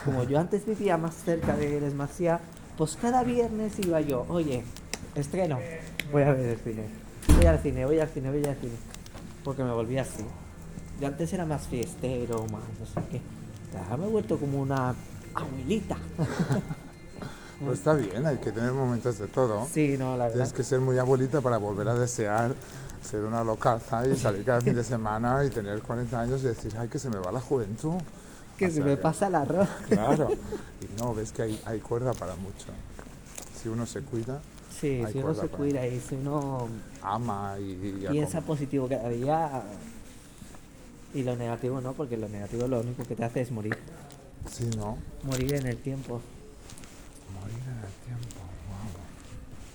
Como 0.05 0.23
yo 0.25 0.38
antes 0.38 0.65
vivía 0.65 0.97
más 0.97 1.15
cerca 1.15 1.57
de 1.57 1.81
Les 1.81 1.95
Masia, 1.95 2.41
pues 2.77 2.97
cada 2.97 3.25
viernes 3.25 3.79
iba 3.81 4.01
yo, 4.01 4.25
oye, 4.29 4.65
estreno, 5.15 5.59
voy 6.12 6.23
a 6.23 6.33
ver 6.33 6.51
el 6.51 6.59
cine. 6.59 6.85
Voy 7.37 7.47
al 7.47 7.59
cine, 7.59 7.85
voy 7.85 7.99
al 7.99 8.09
cine, 8.09 8.31
voy 8.31 8.45
al 8.45 8.57
cine. 8.57 8.75
Porque 9.45 9.62
me 9.62 9.73
volví 9.73 9.99
así. 9.99 10.25
Yo 11.01 11.09
antes 11.09 11.33
era 11.33 11.45
más 11.47 11.67
fiestero, 11.67 12.45
más 12.45 12.62
no 12.79 12.87
sé 12.87 13.09
qué. 13.11 13.21
Ya 13.73 13.97
me 13.97 14.07
he 14.07 14.09
vuelto 14.09 14.38
como 14.38 14.61
una 14.61 14.95
abuelita. 15.35 15.97
Pues 17.64 17.79
está 17.79 17.94
bien, 17.94 18.27
hay 18.27 18.38
que 18.38 18.53
tener 18.53 18.72
momentos 18.72 19.18
de 19.18 19.29
todo. 19.29 19.66
Sí, 19.72 19.96
no, 19.98 20.16
la 20.16 20.25
verdad. 20.25 20.33
Tienes 20.35 20.53
que 20.53 20.62
ser 20.62 20.81
muy 20.81 20.98
abuelita 20.98 21.40
para 21.40 21.59
volver 21.59 21.88
a 21.88 21.94
desear 21.94 22.55
ser 23.03 23.25
una 23.25 23.42
locaza 23.42 24.07
y 24.07 24.16
salir 24.16 24.44
cada 24.44 24.61
fin 24.61 24.75
de 24.75 24.85
semana 24.85 25.44
y 25.44 25.51
tener 25.51 25.83
40 25.83 26.20
años 26.20 26.40
y 26.42 26.46
decir, 26.46 26.72
ay, 26.79 26.88
que 26.88 26.98
se 26.98 27.11
me 27.11 27.18
va 27.18 27.33
la 27.33 27.40
juventud. 27.40 27.94
Que 28.57 28.70
se 28.70 28.81
me 28.81 28.96
pasa 28.96 29.27
el 29.27 29.35
arroz. 29.35 29.68
Claro. 29.88 30.29
Y 30.81 31.01
no, 31.01 31.14
ves 31.14 31.33
que 31.33 31.42
hay, 31.42 31.61
hay 31.64 31.81
cuerda 31.81 32.12
para 32.12 32.37
mucho. 32.37 32.66
Si 33.61 33.68
uno 33.68 33.87
se 33.87 34.03
cuida. 34.03 34.40
Sí, 34.81 35.03
si 35.12 35.18
uno 35.18 35.35
se 35.35 35.48
cuida 35.48 35.87
y 35.87 36.01
si 36.01 36.16
uno 36.16 36.68
ama 37.03 37.57
y, 37.61 37.72
y 37.72 38.07
piensa 38.11 38.40
positivo 38.40 38.88
cada 38.88 39.09
día 39.11 39.62
y 41.14 41.22
lo 41.22 41.37
negativo 41.37 41.81
no, 41.81 41.92
porque 41.92 42.16
lo 42.16 42.29
negativo 42.29 42.66
lo 42.66 42.81
único 42.81 43.05
que 43.05 43.14
te 43.14 43.25
hace 43.25 43.42
es 43.42 43.53
morir. 43.53 43.77
Sí, 44.51 44.68
¿no? 44.77 44.98
Morir 45.22 45.55
en 45.55 45.66
el 45.66 45.77
tiempo. 45.77 46.20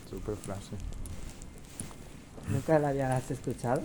Super 0.10 0.36
frase. 0.36 0.76
¿Nunca 2.50 2.80
la 2.80 2.89
habías 2.89 3.30
escuchado? 3.30 3.82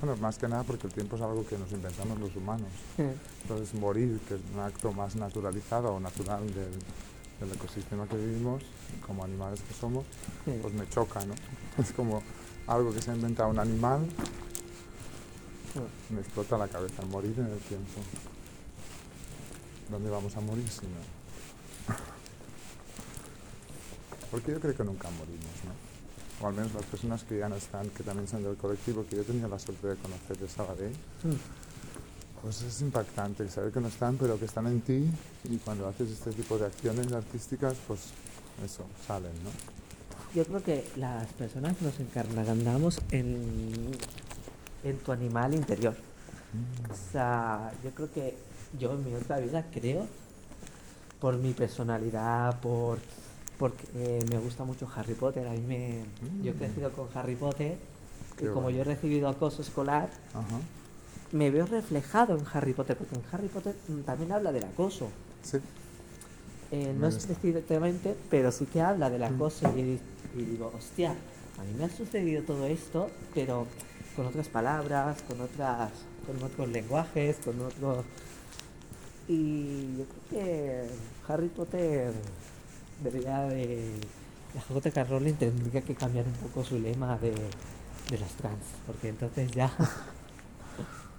Bueno, 0.00 0.16
más 0.20 0.38
que 0.38 0.48
nada 0.48 0.64
porque 0.64 0.86
el 0.86 0.92
tiempo 0.92 1.16
es 1.16 1.22
algo 1.22 1.46
que 1.46 1.56
nos 1.56 1.70
inventamos 1.72 2.18
los 2.18 2.34
humanos. 2.36 2.68
Entonces 3.42 3.74
morir, 3.74 4.20
que 4.28 4.34
es 4.34 4.40
un 4.52 4.60
acto 4.60 4.92
más 4.92 5.16
naturalizado 5.16 5.94
o 5.94 6.00
natural 6.00 6.42
del, 6.52 7.52
ecosistema 7.52 8.06
que 8.06 8.16
vivimos, 8.16 8.62
como 9.06 9.22
animales 9.22 9.60
que 9.60 9.74
somos, 9.74 10.04
pues 10.44 10.72
me 10.72 10.88
choca, 10.88 11.24
¿no? 11.26 11.34
Es 11.78 11.92
como 11.92 12.22
algo 12.66 12.92
que 12.92 13.02
se 13.02 13.10
ha 13.10 13.14
inventado 13.14 13.50
un 13.50 13.58
animal, 13.58 14.08
me 16.08 16.20
explota 16.20 16.56
la 16.56 16.68
cabeza, 16.68 17.02
morir 17.04 17.34
en 17.38 17.46
el 17.46 17.58
tiempo. 17.58 18.00
¿Dónde 19.90 20.10
vamos 20.10 20.36
a 20.36 20.40
morir 20.40 20.68
si 20.68 20.86
no? 20.86 21.24
porque 24.34 24.50
yo 24.50 24.58
creo 24.58 24.76
que 24.76 24.82
nunca 24.82 25.08
morimos, 25.10 25.54
¿no? 25.64 26.44
O 26.44 26.48
al 26.48 26.54
menos 26.54 26.74
las 26.74 26.82
personas 26.86 27.22
que 27.22 27.38
ya 27.38 27.48
no 27.48 27.54
están, 27.54 27.88
que 27.90 28.02
también 28.02 28.26
son 28.26 28.42
del 28.42 28.56
colectivo, 28.56 29.06
que 29.08 29.14
yo 29.14 29.22
tenía 29.22 29.46
la 29.46 29.60
suerte 29.60 29.86
de 29.86 29.94
conocer 29.94 30.36
de 30.36 30.48
Sabadell, 30.48 30.90
mm. 30.90 32.42
pues 32.42 32.62
es 32.62 32.80
impactante 32.80 33.48
saber 33.48 33.70
que 33.70 33.78
no 33.78 33.86
están, 33.86 34.16
pero 34.16 34.36
que 34.36 34.46
están 34.46 34.66
en 34.66 34.80
ti 34.80 35.08
y 35.44 35.56
cuando 35.58 35.86
haces 35.86 36.10
este 36.10 36.32
tipo 36.32 36.58
de 36.58 36.66
acciones 36.66 37.12
artísticas, 37.12 37.76
pues 37.86 38.00
eso, 38.64 38.84
salen, 39.06 39.32
¿no? 39.44 39.50
Yo 40.34 40.44
creo 40.44 40.64
que 40.64 40.84
las 40.96 41.28
personas 41.34 41.80
nos 41.80 42.00
encarnamos 42.00 43.00
en, 43.12 43.92
en 44.82 44.98
tu 44.98 45.12
animal 45.12 45.54
interior. 45.54 45.94
Mm. 45.94 46.90
O 46.90 47.12
sea, 47.12 47.72
yo 47.84 47.90
creo 47.92 48.12
que 48.12 48.36
yo 48.78 48.92
en 48.92 49.04
mi 49.04 49.14
otra 49.14 49.38
vida 49.38 49.66
creo, 49.72 50.06
por 51.20 51.36
mi 51.36 51.52
personalidad, 51.52 52.60
por 52.60 52.98
porque 53.58 53.84
eh, 53.94 54.24
me 54.30 54.38
gusta 54.38 54.64
mucho 54.64 54.88
Harry 54.94 55.14
Potter. 55.14 55.46
A 55.46 55.52
mí 55.52 55.60
me, 55.60 56.04
Yo 56.42 56.50
he 56.50 56.54
mm. 56.54 56.58
crecido 56.58 56.92
con 56.92 57.08
Harry 57.14 57.36
Potter 57.36 57.76
y 58.40 58.46
como 58.46 58.70
yo 58.70 58.80
he 58.80 58.84
recibido 58.84 59.28
acoso 59.28 59.62
escolar, 59.62 60.10
me 61.32 61.50
veo 61.50 61.66
reflejado 61.66 62.36
en 62.36 62.44
Harry 62.52 62.72
Potter, 62.72 62.96
porque 62.96 63.14
en 63.14 63.22
Harry 63.30 63.48
Potter 63.48 63.76
mm, 63.88 64.00
también 64.00 64.32
habla 64.32 64.52
del 64.52 64.64
acoso. 64.64 65.08
Sí. 65.42 65.58
Eh, 66.72 66.94
no 66.98 67.06
específicamente, 67.06 68.16
pero 68.30 68.50
sí 68.50 68.66
que 68.66 68.80
habla 68.80 69.08
del 69.08 69.20
mm. 69.20 69.34
acoso 69.34 69.72
y, 69.76 70.00
digo, 70.34 70.72
hostia, 70.76 71.14
a 71.58 71.62
mí 71.62 71.74
me 71.78 71.84
ha 71.84 71.90
sucedido 71.90 72.42
todo 72.42 72.66
esto, 72.66 73.08
pero 73.34 73.66
con 74.16 74.26
otras 74.26 74.48
palabras, 74.48 75.22
con 75.22 75.40
otras, 75.40 75.90
con 76.26 76.42
otros 76.42 76.68
lenguajes, 76.68 77.36
con 77.44 77.60
otros... 77.60 78.04
Y 79.28 79.96
yo 79.98 80.04
creo 80.04 80.22
que 80.30 80.88
Harry 81.28 81.48
Potter 81.48 82.12
debería 83.02 83.40
de 83.42 83.90
la 84.54 84.60
JK 84.80 85.08
Rowling 85.08 85.34
tendría 85.34 85.80
que 85.82 85.94
cambiar 85.94 86.26
un 86.26 86.32
poco 86.34 86.62
su 86.64 86.78
lema 86.78 87.16
de, 87.18 87.30
de 87.32 88.18
los 88.18 88.28
trans, 88.32 88.64
porque 88.86 89.08
entonces 89.08 89.50
ya... 89.52 89.72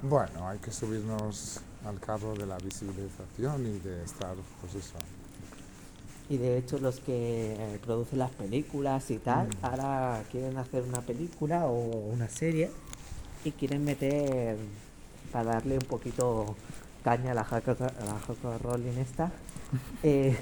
Bueno, 0.01 0.47
hay 0.47 0.60
que 0.60 0.72
subirnos 0.72 1.62
al 1.86 1.99
carro 1.99 2.36
de 2.36 2.45
la 2.45 2.58
visibilización 2.58 3.66
y 3.66 3.80
de 3.80 4.03
estar, 4.03 4.36
pues 4.62 4.76
eso. 4.76 4.93
Y 6.30 6.38
de 6.38 6.58
hecho 6.58 6.78
los 6.78 6.99
que 6.99 7.53
eh, 7.53 7.80
producen 7.84 8.20
las 8.20 8.30
películas 8.32 9.10
y 9.10 9.18
tal, 9.18 9.47
Mm. 9.47 9.51
ahora 9.66 10.22
quieren 10.32 10.58
hacer 10.58 10.84
una 10.84 11.01
película 11.01 11.66
o 11.66 11.80
una 12.12 12.28
serie 12.30 12.70
y 13.45 13.51
quieren 13.51 13.84
meter, 13.84 14.58
para 15.32 15.53
darle 15.53 15.76
un 15.78 15.86
poquito 15.86 16.56
caña 17.06 17.32
a 17.32 17.36
la 17.36 17.43
JK 17.43 18.62
Rowling 18.64 18.97
esta, 18.99 19.32
eh, 20.03 20.36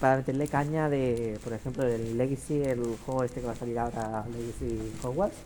para 0.00 0.18
meterle 0.18 0.46
caña 0.48 0.88
de, 0.88 1.38
por 1.42 1.52
ejemplo, 1.52 1.82
el 1.84 2.16
Legacy, 2.16 2.62
el 2.62 2.80
juego 3.04 3.24
este 3.24 3.40
que 3.40 3.46
va 3.46 3.52
a 3.52 3.56
salir 3.56 3.78
ahora, 3.78 4.24
Legacy 4.32 4.92
Hogwarts, 5.02 5.36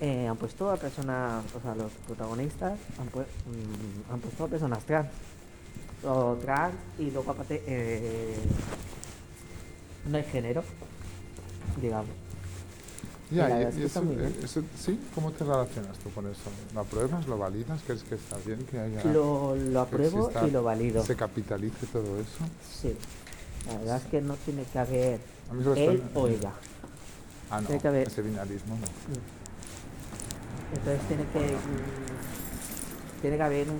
eh, 0.00 0.26
han 0.26 0.36
puesto 0.38 0.70
a 0.70 0.76
personas, 0.76 1.44
o 1.54 1.60
sea, 1.60 1.74
los 1.74 1.92
protagonistas 2.06 2.78
han, 2.98 3.08
pu- 3.12 3.20
mm, 3.46 4.12
han 4.12 4.20
puesto 4.20 4.44
a 4.44 4.48
personas 4.48 4.82
trans. 4.84 5.08
O 6.04 6.34
trans 6.42 6.74
y 6.98 7.10
luego 7.12 7.30
aparte 7.30 7.62
eh, 7.66 8.34
no 10.08 10.16
hay 10.16 10.24
género, 10.24 10.64
digamos. 11.80 12.21
Ya, 13.32 13.48
y- 13.70 13.80
y 13.80 13.82
eso- 13.84 14.04
eso- 14.42 14.62
¿Sí? 14.78 14.98
¿Cómo 15.14 15.30
te 15.32 15.44
relacionas 15.44 15.96
tú 15.98 16.10
con 16.10 16.26
eso? 16.26 16.40
¿Lo 16.74 16.80
apruebas? 16.80 17.26
¿Lo 17.26 17.38
validas? 17.38 17.80
¿Crees 17.86 18.02
que 18.02 18.14
está 18.16 18.36
bien 18.44 18.58
que 18.70 18.78
haya... 18.78 19.04
Lo, 19.04 19.54
lo 19.56 19.80
apruebo 19.80 20.28
exista- 20.28 20.46
y 20.46 20.50
lo 20.50 20.62
valido. 20.62 21.04
se 21.04 21.16
capitalice 21.16 21.86
todo 21.86 22.18
eso? 22.20 22.44
Sí. 22.80 22.94
La 23.68 23.78
verdad 23.78 23.96
es 23.98 24.10
que 24.10 24.20
no 24.20 24.34
tiene 24.36 24.64
que 24.64 24.78
haber 24.78 25.20
él 25.76 26.02
o 26.14 26.26
ella. 26.28 26.52
Ah, 27.50 27.60
no, 27.60 27.66
tiene 27.66 27.80
que 27.82 27.88
haber- 27.88 28.08
ese 28.08 28.22
binarismo 28.22 28.76
no. 28.76 28.86
Entonces 30.76 31.06
tiene 31.08 31.24
que 31.32 31.56
tiene 33.20 33.36
que 33.36 33.42
haber 33.42 33.68
un 33.70 33.78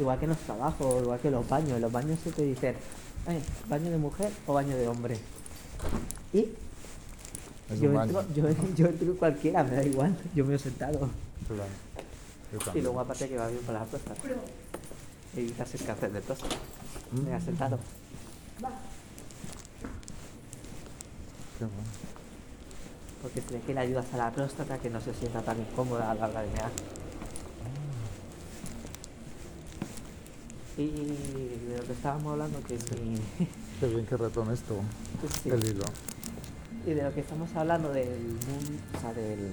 igual 0.00 0.18
que 0.18 0.24
en 0.24 0.30
los 0.30 0.38
trabajos, 0.40 1.02
igual 1.02 1.20
que 1.20 1.28
en 1.28 1.34
los 1.34 1.48
baños. 1.48 1.70
En 1.72 1.80
los 1.82 1.92
baños 1.92 2.18
se 2.24 2.32
te 2.32 2.42
dicen, 2.42 2.74
"Ay, 3.26 3.40
baño 3.68 3.90
de 3.90 3.98
mujer 3.98 4.30
o 4.46 4.54
baño 4.54 4.76
de 4.76 4.88
hombre. 4.88 5.18
Y 6.32 6.48
Es 7.70 7.80
yo 7.80 7.90
un 7.90 8.00
entro, 8.00 8.18
baño. 8.18 8.34
yo, 8.34 8.48
yo 8.76 8.86
entro 8.86 9.06
en 9.12 9.16
cualquiera, 9.16 9.64
me 9.64 9.76
da 9.76 9.84
igual. 9.84 10.16
Yo 10.34 10.44
me 10.44 10.54
he 10.54 10.58
sentado. 10.58 11.08
Yo 12.52 12.58
Y 12.74 12.80
luego 12.82 13.00
aparte 13.00 13.28
que 13.28 13.36
va 13.36 13.48
bien 13.48 13.60
para 13.62 13.80
la 13.80 13.84
próstata. 13.86 14.20
Evitas 15.36 15.74
el 15.74 15.84
cáncer 15.84 16.12
de 16.12 16.20
próstata. 16.20 16.56
Me 17.12 17.32
ha 17.34 17.38
Mm, 17.38 17.44
sentado. 17.44 17.78
qué 21.58 21.64
bueno. 21.64 21.88
Porque 23.22 23.40
ve 23.50 23.60
que 23.66 23.74
le 23.74 23.80
ayudas 23.80 24.06
a 24.12 24.16
la 24.18 24.30
próstata 24.30 24.78
que 24.78 24.90
no 24.90 25.00
se 25.00 25.14
sienta 25.14 25.40
tan 25.42 25.58
incómoda 25.60 26.10
a 26.10 26.14
la 26.14 26.28
hora 26.28 26.42
de 26.42 26.50
mear. 26.50 26.70
Y 30.76 30.86
de 31.68 31.76
lo 31.78 31.84
que 31.84 31.92
estábamos 31.92 32.32
hablando, 32.32 32.60
que 32.64 32.78
si... 32.78 33.16
Qué 33.80 33.86
bien 33.86 34.06
que 34.06 34.16
retomes 34.16 34.60
tú 34.62 34.74
sí. 35.42 35.50
el 35.50 35.64
hilo. 35.64 35.84
Y 36.86 36.90
de 36.92 37.02
lo 37.02 37.14
que 37.14 37.20
estamos 37.20 37.54
hablando 37.56 37.90
del 37.92 38.08
mundo, 38.08 38.82
o 38.96 39.00
sea, 39.00 39.12
del, 39.14 39.52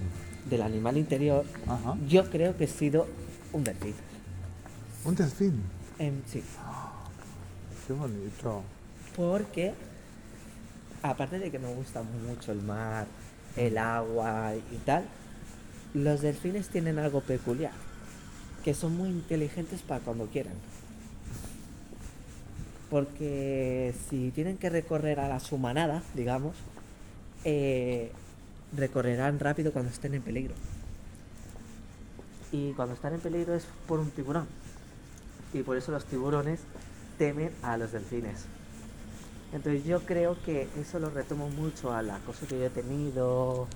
del 0.50 0.62
animal 0.62 0.98
interior, 0.98 1.46
Ajá. 1.68 1.96
yo 2.08 2.30
creo 2.30 2.58
que 2.58 2.66
he 2.66 2.68
sido 2.68 3.08
un 3.54 3.64
delfín. 3.64 3.94
Un 5.06 5.16
delfín. 5.16 5.62
Em, 5.98 6.22
sí, 6.28 6.44
Qué 7.88 7.94
bonito. 7.94 8.64
porque 9.16 9.74
aparte 11.04 11.40
de 11.40 11.52
que 11.52 11.60
me 11.60 11.74
gusta 11.74 12.04
mucho 12.04 12.52
el 12.52 12.62
mar, 12.62 13.06
el 13.56 13.78
agua 13.78 14.54
y 14.56 14.76
tal, 14.86 15.04
los 15.94 16.22
delfines 16.22 16.70
tienen 16.70 17.00
algo 17.00 17.22
peculiar, 17.22 17.72
que 18.64 18.74
son 18.74 18.96
muy 18.98 19.10
inteligentes 19.10 19.82
para 19.82 20.00
cuando 20.02 20.26
quieran. 20.28 20.54
Porque 22.90 23.94
si 24.10 24.32
tienen 24.32 24.58
que 24.58 24.70
recorrer 24.70 25.20
a 25.22 25.30
la 25.30 25.40
su 25.40 25.58
manada, 25.58 26.04
digamos, 26.14 26.56
eh, 27.44 28.12
recorrerán 28.76 29.40
rápido 29.40 29.72
cuando 29.72 29.92
estén 29.92 30.14
en 30.14 30.22
peligro. 30.22 30.54
Y 32.52 32.74
cuando 32.74 32.96
están 32.96 33.14
en 33.14 33.20
peligro 33.20 33.54
es 33.54 33.66
por 33.88 34.00
un 34.00 34.12
tiburón. 34.12 34.48
Y 35.54 35.64
por 35.64 35.78
eso 35.78 35.92
los 35.92 36.06
tiburones 36.06 36.60
temen 37.18 37.52
a 37.64 37.78
los 37.78 37.92
delfines. 37.92 38.46
Entonces 39.54 39.84
yo 39.84 40.02
creo 40.06 40.42
que 40.44 40.68
eso 40.80 41.00
lo 41.00 41.10
retomo 41.10 41.50
mucho 41.50 41.94
al 41.94 42.10
acoso 42.10 42.48
que 42.48 42.58
yo 42.58 42.66
he 42.66 42.70
tenido, 42.70 43.68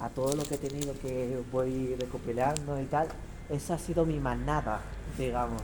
a 0.00 0.08
todo 0.08 0.34
lo 0.34 0.42
que 0.42 0.56
he 0.56 0.58
tenido 0.58 0.92
que 0.98 1.40
voy 1.52 1.94
recopilando 1.94 2.80
y 2.80 2.86
tal. 2.86 3.08
Esa 3.48 3.74
ha 3.74 3.78
sido 3.78 4.04
mi 4.04 4.18
manada, 4.18 4.80
digamos. 5.16 5.62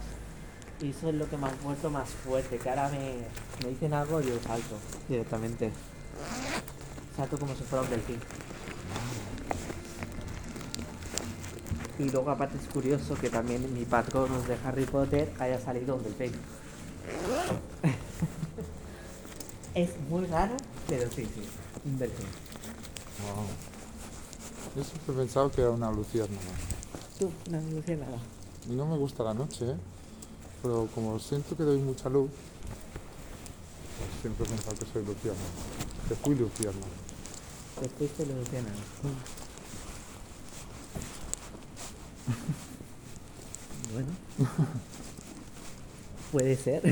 Y 0.80 0.90
eso 0.90 1.08
es 1.08 1.14
lo 1.14 1.28
que 1.28 1.36
me 1.36 1.46
ha 1.46 1.54
vuelto 1.64 1.90
más 1.90 2.08
fuerte, 2.08 2.58
que 2.58 2.68
ahora 2.68 2.88
me, 2.90 3.16
me 3.62 3.70
dicen 3.70 3.94
algo 3.94 4.20
y 4.20 4.26
yo 4.26 4.38
salto 4.40 4.76
directamente. 5.08 5.72
Salto 7.16 7.38
como 7.38 7.54
si 7.54 7.64
fuera 7.64 7.82
un 7.82 7.90
delfín. 7.90 8.20
Y 11.98 12.10
luego 12.10 12.30
aparte 12.30 12.58
es 12.58 12.68
curioso 12.68 13.14
que 13.14 13.30
también 13.30 13.72
mi 13.72 13.86
patrón 13.86 14.28
de 14.46 14.58
Harry 14.64 14.84
Potter 14.84 15.32
haya 15.38 15.58
salido 15.58 15.96
un 15.96 16.02
delfín. 16.02 16.32
es 19.74 19.90
muy 20.10 20.26
raro, 20.26 20.56
pero 20.86 21.10
sí, 21.10 21.24
sí, 21.24 21.42
un 21.86 21.98
delfín. 21.98 22.26
Wow. 23.22 23.46
Yo 24.76 24.84
siempre 24.84 25.14
he 25.14 25.18
pensado 25.18 25.50
que 25.50 25.62
era 25.62 25.70
una 25.70 25.90
luciérnaga. 25.90 26.42
Tú, 27.18 27.30
una 27.48 27.62
luciérnaga. 27.62 28.18
Y 28.68 28.72
no 28.72 28.86
me 28.86 28.98
gusta 28.98 29.24
la 29.24 29.32
noche, 29.32 29.70
¿eh? 29.70 29.76
pero 30.62 30.86
como 30.94 31.18
siento 31.18 31.56
que 31.56 31.62
doy 31.62 31.78
mucha 31.78 32.10
luz, 32.10 32.30
pues 33.96 34.10
siempre 34.20 34.44
he 34.44 34.48
pensado 34.50 34.76
que 34.76 34.84
soy 34.84 35.02
luciérnaga. 35.02 35.48
Que 36.08 36.14
fui 36.14 36.34
luciérnaga. 36.34 37.05
Te 37.80 37.88
fuiste 37.90 38.26
luciérnaga. 38.26 38.76
bueno. 43.92 44.08
Puede 46.32 46.56
ser. 46.56 46.82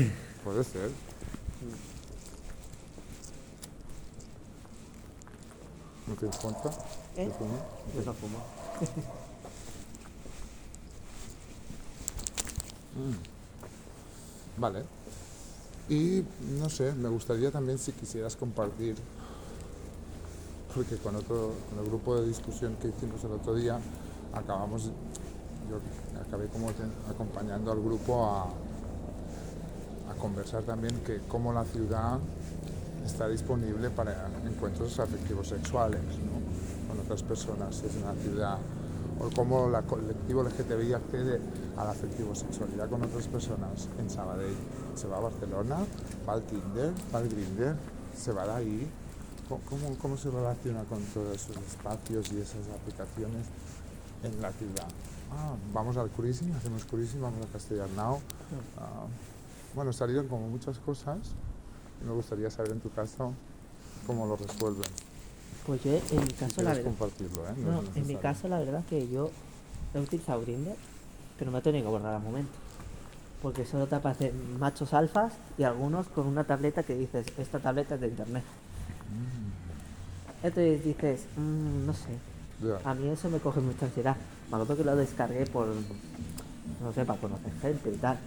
Puede 0.43 0.63
ser. 0.63 0.91
¿No 6.07 6.15
te 6.15 6.25
importa? 6.25 6.69
¿Eh? 7.17 7.29
Yo 7.95 8.01
no 8.05 8.13
fumo. 8.13 8.37
Mm. 12.95 13.11
Vale. 14.57 14.83
Y 15.89 16.23
no 16.57 16.69
sé, 16.69 16.93
me 16.93 17.09
gustaría 17.09 17.51
también 17.51 17.77
si 17.77 17.91
quisieras 17.91 18.37
compartir, 18.37 18.95
porque 20.75 20.97
con, 20.97 21.15
otro, 21.15 21.53
con 21.69 21.79
el 21.79 21.85
grupo 21.85 22.19
de 22.19 22.27
discusión 22.27 22.75
que 22.81 22.89
hicimos 22.89 23.23
el 23.23 23.31
otro 23.31 23.55
día, 23.55 23.79
acabamos, 24.33 24.91
yo 25.69 25.79
acabé 26.21 26.49
acompañando 27.09 27.71
al 27.71 27.81
grupo 27.81 28.25
a, 28.25 28.47
conversar 30.19 30.63
también 30.63 30.95
que 31.05 31.19
cómo 31.27 31.51
la 31.51 31.65
ciudad 31.65 32.19
está 33.05 33.27
disponible 33.27 33.89
para 33.89 34.27
encuentros 34.45 34.97
afectivos 34.99 35.49
sexuales 35.49 35.99
¿no? 35.99 36.87
con 36.87 37.03
otras 37.03 37.21
personas, 37.21 37.83
es 37.83 37.95
una 38.01 38.13
ciudad, 38.21 38.57
o 39.19 39.29
cómo 39.35 39.67
el 39.67 39.83
colectivo 39.85 40.43
LGTBI 40.43 40.93
accede 40.93 41.41
a 41.77 41.83
la 41.83 41.91
afectivo-sexualidad 41.91 42.89
con 42.89 43.03
otras 43.03 43.27
personas 43.27 43.89
en 43.99 44.09
Sabadell. 44.09 44.55
Se 44.95 45.07
va 45.07 45.17
a 45.17 45.21
Barcelona, 45.21 45.77
va 46.27 46.33
al 46.33 46.43
Tinder, 46.43 46.91
va 47.13 47.19
al 47.19 47.29
Grindr, 47.29 47.75
se 48.17 48.31
va 48.31 48.45
de 48.45 48.51
ahí. 48.51 48.91
¿Cómo- 49.49 49.61
¿Cómo, 49.69 49.95
cómo 50.01 50.17
se 50.17 50.29
relaciona 50.31 50.83
con 50.85 51.01
todos 51.13 51.35
esos 51.35 51.57
espacios 51.57 52.31
y 52.31 52.41
esas 52.41 52.67
aplicaciones 52.73 53.45
en 54.23 54.41
la 54.41 54.51
ciudad? 54.51 54.87
Ah, 55.31 55.53
vamos 55.73 55.97
al 55.97 56.09
cruising, 56.09 56.51
hacemos 56.53 56.85
cruising, 56.85 57.21
vamos 57.21 57.45
a 57.45 57.51
Castellarnau. 57.51 58.19
Ah, 58.77 59.05
bueno, 59.75 59.93
salieron 59.93 60.27
como 60.27 60.47
muchas 60.47 60.77
cosas 60.79 61.17
y 62.01 62.05
me 62.07 62.13
gustaría 62.13 62.49
saber 62.49 62.71
en 62.71 62.79
tu 62.79 62.89
caso 62.91 63.33
cómo 64.07 64.25
lo 64.25 64.35
resuelven. 64.35 64.89
Pues 65.65 65.83
yo, 65.83 65.91
en 65.93 66.21
mi 66.21 66.27
Si 66.27 66.33
caso, 66.33 66.61
la 66.61 66.69
verdad. 66.69 66.83
compartirlo, 66.85 67.47
¿eh? 67.47 67.53
No, 67.57 67.83
en 67.95 68.07
mi 68.07 68.15
caso, 68.15 68.47
la 68.47 68.59
verdad 68.59 68.83
que 68.89 69.07
yo 69.09 69.29
he 69.93 69.99
utilizado 69.99 70.41
Grindr, 70.41 70.75
pero 71.37 71.51
me 71.51 71.59
he 71.59 71.61
tenido 71.61 71.85
que 71.85 71.89
borrar 71.91 72.15
al 72.15 72.21
momento. 72.21 72.51
Porque 73.41 73.65
solo 73.65 73.85
te 73.87 73.95
aparecen 73.95 74.59
machos 74.59 74.93
alfas 74.93 75.33
y 75.57 75.63
algunos 75.63 76.07
con 76.07 76.25
una 76.27 76.43
tableta 76.45 76.83
que 76.83 76.95
dices, 76.95 77.27
esta 77.37 77.59
tableta 77.59 77.95
es 77.95 78.01
de 78.01 78.07
internet. 78.07 78.43
Mm, 79.11 80.45
Entonces 80.47 80.83
dices, 80.85 81.25
"Mm, 81.37 81.85
no 81.85 81.93
sé, 81.93 82.09
a 82.83 82.93
mí 82.93 83.07
eso 83.09 83.29
me 83.29 83.39
coge 83.39 83.59
mucha 83.61 83.85
ansiedad. 83.85 84.15
Me 84.49 84.55
acuerdo 84.57 84.77
que 84.77 84.83
lo 84.83 84.95
descargué 84.95 85.45
por, 85.47 85.67
no 85.67 86.93
sé, 86.93 87.03
para 87.05 87.19
conocer 87.19 87.51
gente 87.61 87.89
y 87.91 87.97
tal. 87.97 88.17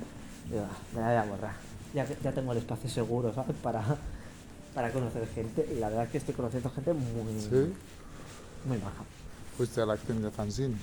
"Ah, 0.55 0.68
me 0.95 1.01
la 1.01 1.07
voy 1.09 1.16
a 1.16 1.24
borrar. 1.24 1.55
Ya, 1.95 2.07
ya 2.22 2.33
tengo 2.33 2.53
el 2.53 2.59
espacio 2.59 2.89
seguro, 2.91 3.33
¿sabes? 3.35 3.57
Para, 3.62 3.83
para 4.74 4.91
conocer 4.93 5.26
gente. 5.35 5.66
Y 5.74 5.79
la 5.79 5.89
verdad 5.89 6.05
es 6.07 6.11
que 6.11 6.18
estoy 6.18 6.35
conociendo 6.35 6.70
gente 6.70 6.93
muy, 6.93 7.41
¿Sí? 7.41 7.72
muy 8.66 8.79
baja. 8.79 9.05
¿Fuiste 9.57 9.81
a 9.81 9.87
la 9.87 9.95
acción 9.95 10.20
de 10.22 10.31
fanzine? 10.31 10.74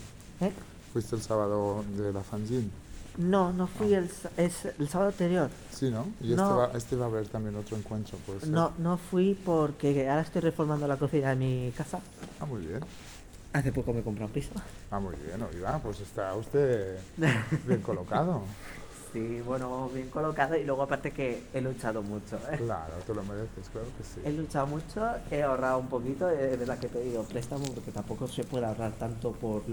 ¿Eh? 0.41 0.51
¿Fuiste 0.93 1.15
el 1.15 1.21
sábado 1.21 1.83
de 1.97 2.11
la 2.13 2.21
fanzine? 2.21 2.69
No, 3.17 3.53
no 3.53 3.67
fui 3.67 3.93
el, 3.93 4.09
es 4.37 4.65
el 4.77 4.89
sábado 4.89 5.11
anterior. 5.11 5.49
Sí, 5.71 5.89
¿no? 5.89 6.05
Y 6.21 6.31
este, 6.31 6.35
No. 6.35 6.57
va, 6.57 6.71
este 6.75 6.95
va 6.95 7.05
a 7.05 7.07
haber 7.09 7.27
también 7.27 7.55
otro 7.55 7.77
encuentro, 7.77 8.17
puede 8.25 8.41
ser. 8.41 8.49
No, 8.49 8.73
no 8.77 8.97
fui 8.97 9.33
porque 9.45 10.09
ahora 10.09 10.21
estoy 10.21 10.41
reformando 10.41 10.87
la 10.87 10.97
cocina 10.97 11.29
de 11.29 11.35
mi 11.35 11.73
casa. 11.77 11.99
Ah, 12.39 12.45
muy 12.45 12.61
bien. 12.65 12.79
Hace 13.53 13.71
poco 13.71 13.93
me 13.93 14.01
compré 14.01 14.25
un 14.25 14.31
piso. 14.31 14.51
Ah, 14.91 14.99
muy 14.99 15.15
bien, 15.15 15.41
oiga, 15.41 15.79
pues 15.79 16.01
está 16.01 16.33
usted 16.35 16.97
bien 17.65 17.81
colocado. 17.81 18.41
Sí, 19.13 19.39
bueno, 19.45 19.87
bien 19.93 20.09
colocado 20.09 20.57
y 20.57 20.65
luego 20.65 20.81
aparte 20.83 21.11
que 21.11 21.41
he 21.53 21.61
luchado 21.61 22.01
mucho. 22.03 22.35
¿eh? 22.51 22.57
Claro, 22.57 22.95
te 23.07 23.13
lo 23.13 23.23
mereces, 23.23 23.69
claro 23.71 23.87
que 23.97 24.27
He 24.27 24.31
sí. 24.31 24.37
luchado 24.37 24.67
mucho, 24.67 25.07
he 25.31 25.41
ahorrado 25.41 25.77
un 25.77 25.87
poquito, 25.87 26.29
es 26.29 26.59
verdad 26.59 26.77
que 26.79 26.87
he 26.87 26.89
pedido 26.89 27.23
préstamo 27.23 27.63
porque 27.73 27.91
tampoco 27.91 28.27
se 28.27 28.43
puede 28.43 28.65
ahorrar 28.65 28.91
tanto 28.93 29.31
por 29.31 29.63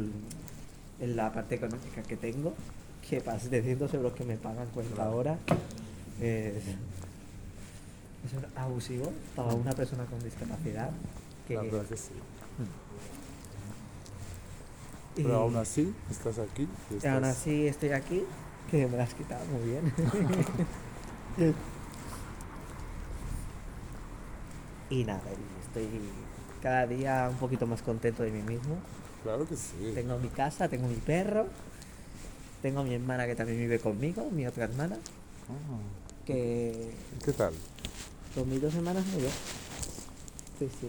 la 1.00 1.32
parte 1.32 1.56
económica 1.56 2.02
que 2.04 2.16
tengo, 2.16 2.54
que 3.08 3.20
para 3.20 3.38
700 3.38 3.92
euros 3.94 4.12
que 4.14 4.24
me 4.24 4.36
pagan 4.36 4.68
cuenta 4.68 5.04
ahora 5.04 5.36
es, 6.20 6.54
es 6.64 6.72
abusivo 8.56 9.12
para 9.36 9.54
una 9.54 9.72
persona 9.72 10.04
con 10.04 10.18
discapacidad. 10.22 10.90
Que, 11.46 11.54
La 11.56 11.62
verdad 11.62 11.84
que 11.86 11.96
sí. 11.96 12.12
y- 15.16 15.22
Pero 15.22 15.36
aún 15.36 15.56
así, 15.56 15.92
estás 16.10 16.38
aquí. 16.38 16.62
Y 16.90 16.94
y 16.94 16.96
estás... 16.98 17.12
aún 17.14 17.24
así 17.24 17.66
estoy 17.66 17.90
aquí, 17.90 18.22
que 18.70 18.86
me 18.86 18.96
la 18.96 19.02
has 19.04 19.14
quitado 19.14 19.44
muy 19.46 19.68
bien. 19.70 19.92
y 24.90 25.04
nada, 25.04 25.22
estoy 25.66 25.88
cada 26.62 26.86
día 26.86 27.28
un 27.30 27.36
poquito 27.38 27.66
más 27.66 27.82
contento 27.82 28.22
de 28.22 28.30
mí 28.30 28.42
mismo. 28.42 28.76
Claro 29.22 29.46
que 29.46 29.56
sí. 29.56 29.92
Tengo 29.94 30.18
mi 30.18 30.28
casa, 30.28 30.68
tengo 30.68 30.86
mi 30.88 30.94
perro, 30.96 31.46
tengo 32.62 32.80
a 32.80 32.84
mi 32.84 32.94
hermana 32.94 33.26
que 33.26 33.34
también 33.34 33.58
vive 33.58 33.78
conmigo, 33.78 34.30
mi 34.30 34.46
otra 34.46 34.64
hermana, 34.64 34.96
Ah, 35.48 36.24
que 36.24 36.92
¿Qué 37.24 37.32
tal? 37.32 37.52
con 38.34 38.48
mis 38.48 38.62
dos 38.62 38.74
hermanas 38.74 39.04
muy 39.06 39.22
bien. 39.22 39.32
Sí, 40.58 40.70
sí. 40.80 40.88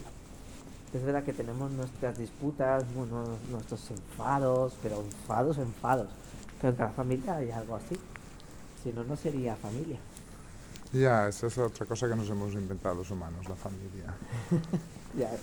Es 0.94 1.04
verdad 1.04 1.24
que 1.24 1.34
tenemos 1.34 1.72
nuestras 1.72 2.18
disputas, 2.18 2.84
bueno, 2.94 3.26
nuestros 3.50 3.90
enfados, 3.90 4.74
pero 4.84 5.02
enfados, 5.02 5.58
enfados. 5.58 6.08
Pero 6.62 6.70
en 6.70 6.76
cada 6.78 6.92
familia 6.92 7.38
hay 7.38 7.50
algo 7.50 7.76
así. 7.76 7.98
Si 8.84 8.94
no, 8.94 9.04
no 9.04 9.16
sería 9.18 9.56
familia. 9.56 9.98
Ya, 10.94 11.28
esa 11.28 11.48
es 11.48 11.58
otra 11.58 11.88
cosa 11.88 12.08
que 12.08 12.16
nos 12.16 12.30
hemos 12.30 12.54
inventado 12.54 12.94
los 12.96 13.10
humanos, 13.10 13.50
la 13.50 13.56
familia. 13.56 14.14
Ya, 15.18 15.32
es- 15.34 15.42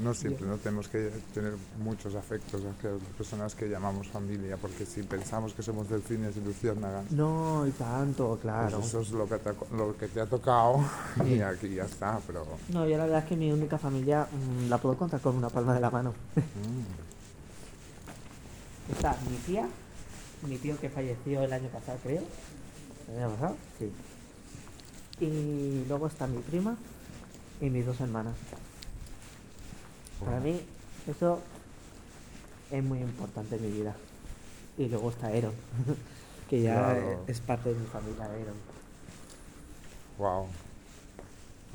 No 0.00 0.14
siempre, 0.14 0.46
no 0.46 0.56
tenemos 0.58 0.86
que 0.88 1.10
tener 1.34 1.54
muchos 1.82 2.14
afectos 2.14 2.62
hacia 2.64 2.90
las 2.90 3.00
personas 3.16 3.54
que 3.56 3.68
llamamos 3.68 4.06
familia, 4.06 4.56
porque 4.56 4.86
si 4.86 5.02
pensamos 5.02 5.52
que 5.54 5.62
somos 5.62 5.88
delfines 5.88 6.36
y 6.36 6.40
luciérnagas, 6.40 7.10
No, 7.10 7.66
y 7.66 7.72
tanto, 7.72 8.28
pues 8.28 8.40
claro. 8.42 8.78
eso 8.78 9.00
es 9.00 9.10
lo 9.10 9.28
que 9.28 9.38
te 9.38 9.50
lo 9.76 9.96
que 9.96 10.06
te 10.06 10.20
ha 10.20 10.26
tocado 10.26 10.84
y 11.26 11.40
aquí 11.40 11.74
ya 11.74 11.84
está, 11.84 12.20
pero... 12.26 12.46
No, 12.68 12.86
yo 12.86 12.96
la 12.96 13.04
verdad 13.04 13.20
es 13.20 13.24
que 13.24 13.36
mi 13.36 13.50
única 13.50 13.76
familia 13.76 14.28
mm, 14.30 14.68
la 14.68 14.78
puedo 14.78 14.96
contar 14.96 15.20
con 15.20 15.34
una 15.34 15.48
palma 15.48 15.74
de 15.74 15.80
la 15.80 15.90
mano. 15.90 16.14
mm, 16.36 17.08
Está 18.92 19.16
mi 19.28 19.36
tía, 19.38 19.68
mi 20.46 20.56
tío 20.58 20.78
que 20.80 20.88
falleció 20.88 21.42
el 21.42 21.52
año 21.52 21.68
pasado, 21.70 21.98
creo. 22.04 22.22
¿El 23.10 23.18
año 23.22 23.30
pasado? 23.34 23.56
Sí. 23.78 23.92
Y 25.20 25.84
luego 25.88 26.06
está 26.06 26.26
mi 26.28 26.38
prima 26.38 26.76
y 27.60 27.68
mis 27.68 27.84
dos 27.84 28.00
hermanas. 28.00 28.34
Para 30.24 30.40
mí, 30.40 30.60
eso 31.06 31.40
es 32.70 32.82
muy 32.84 32.98
importante 33.00 33.56
en 33.56 33.62
mi 33.62 33.70
vida. 33.78 33.94
Y 34.76 34.88
luego 34.88 35.10
está 35.10 35.28
Aaron, 35.28 35.52
que 36.50 36.62
ya 36.62 36.74
Claro. 36.74 37.24
es 37.26 37.40
parte 37.40 37.72
de 37.72 37.78
mi 37.80 37.86
familia, 37.86 38.24
Aaron. 38.24 38.56
wow. 40.18 40.46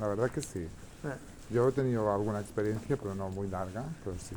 La 0.00 0.08
verdad 0.08 0.30
que 0.30 0.40
sí. 0.42 0.66
Ah, 1.04 1.16
Yo 1.50 1.68
he 1.68 1.72
tenido 1.72 2.12
alguna 2.12 2.40
experiencia, 2.40 2.96
pero 2.96 3.14
no 3.14 3.28
muy 3.30 3.48
larga, 3.48 3.84
pero 4.04 4.16
sí. 4.18 4.34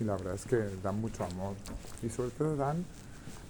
Y 0.00 0.04
la 0.04 0.16
verdad 0.16 0.34
es 0.34 0.44
que 0.46 0.56
dan 0.82 1.00
mucho 1.00 1.24
amor. 1.24 1.54
Y 2.02 2.08
sobre 2.08 2.30
todo 2.30 2.56
dan 2.56 2.84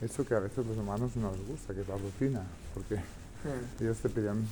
eso 0.01 0.25
que 0.27 0.35
a 0.35 0.41
veces 0.41 0.67
los 0.67 0.77
humanos 0.77 1.15
no 1.17 1.31
nos 1.31 1.47
gusta, 1.47 1.73
que 1.75 1.83
es 1.83 1.89
la 1.89 1.97
rutina. 1.97 2.43
Porque 2.75 2.97
ah. 2.97 3.81
ellos 3.81 3.99
te 3.99 4.09
piden 4.09 4.47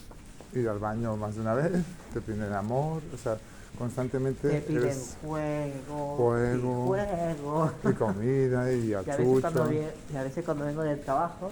ir 0.55 0.69
al 0.69 0.79
baño 0.79 1.17
más 1.17 1.35
de 1.35 1.41
una 1.41 1.55
vez, 1.55 1.73
te 2.15 2.21
piden 2.21 2.53
amor, 2.53 3.03
o 3.13 3.17
sea, 3.17 3.37
constantemente 3.77 4.49
Te 4.49 4.61
piden 4.61 4.83
eres 4.85 5.17
juego, 5.25 6.17
Juego. 6.17 6.85
y 6.85 6.89
juego. 6.89 7.73
y 7.85 7.93
comida 7.93 8.73
y 8.73 8.87
Y 8.89 8.95
a, 8.95 9.01
veces 9.03 9.27
cuando 9.41 9.63
achucho. 9.65 9.71
vie- 9.71 9.93
y 10.13 10.17
a 10.17 10.23
veces 10.23 10.45
cuando 10.45 10.65
vengo 10.65 10.83
del 10.83 11.01
trabajo, 11.01 11.51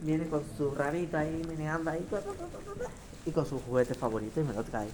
viene 0.00 0.26
con 0.28 0.42
su 0.56 0.70
ranito 0.74 1.16
ahí, 1.16 1.42
meneando 1.48 1.90
ahí, 1.90 2.06
y 3.24 3.30
con 3.30 3.46
su 3.46 3.58
juguete 3.60 3.94
favorito 3.94 4.40
y 4.40 4.44
me 4.44 4.52
lo 4.54 4.62
trae. 4.64 4.88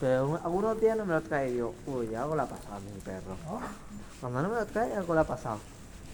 Pero 0.00 0.28
un- 0.28 0.36
algunos 0.38 0.80
días 0.80 0.96
no 0.96 1.04
me 1.04 1.14
lo 1.14 1.20
trae 1.22 1.50
y 1.50 1.56
yo, 1.58 1.74
uy, 1.86 2.14
algo 2.14 2.34
le 2.36 2.42
ha 2.42 2.46
pasado 2.46 2.76
a 2.76 2.80
mi 2.80 3.00
perro. 3.00 3.36
Cuando 4.20 4.42
no 4.42 4.48
me 4.50 4.54
lo 4.56 4.66
trae, 4.66 4.94
algo 4.94 5.14
le 5.14 5.20
ha 5.20 5.24
pasado. 5.24 5.58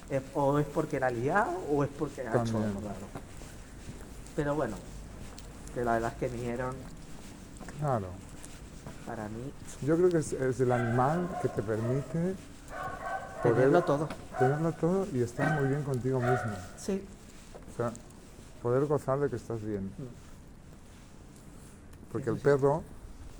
Es- 0.08 0.22
o 0.34 0.58
es 0.58 0.66
porque 0.66 0.98
la 1.00 1.08
ha 1.08 1.10
liado 1.10 1.50
o 1.72 1.84
es 1.84 1.90
porque 1.98 2.22
También. 2.22 2.56
algo 2.56 2.80
raro. 2.80 3.06
Pero 4.34 4.54
bueno, 4.54 4.76
que 5.74 5.84
la 5.84 5.94
verdad 5.94 6.12
es 6.12 6.18
que 6.18 6.28
vinieron 6.36 6.74
Claro. 7.80 8.06
Para 9.06 9.28
mí 9.28 9.52
Yo 9.82 9.96
creo 9.96 10.08
que 10.08 10.18
es, 10.18 10.32
es 10.32 10.60
el 10.60 10.72
animal 10.72 11.28
que 11.40 11.48
te 11.48 11.62
permite 11.62 12.34
poder 13.42 13.56
tenerlo 13.56 13.82
todo. 13.84 14.08
tenerlo 14.38 14.72
todo 14.72 15.06
y 15.12 15.22
estar 15.22 15.60
muy 15.60 15.68
bien 15.68 15.82
contigo 15.82 16.18
mismo. 16.18 16.52
Sí. 16.76 17.02
O 17.72 17.76
sea, 17.76 17.92
poder 18.62 18.86
gozar 18.86 19.20
de 19.20 19.30
que 19.30 19.36
estás 19.36 19.62
bien. 19.62 19.92
Porque 22.10 22.30
el 22.30 22.38
perro, 22.38 22.82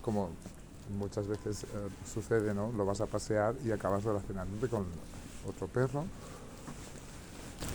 como 0.03 0.31
muchas 0.99 1.27
veces 1.27 1.65
eh, 1.65 1.67
sucede, 2.13 2.55
¿no? 2.55 2.71
Lo 2.73 2.85
vas 2.85 3.01
a 3.01 3.07
pasear 3.07 3.55
y 3.65 3.73
acabas 3.73 4.05
relacionándote 4.05 4.69
con 4.69 4.87
otro 5.49 5.67
perro 5.67 6.05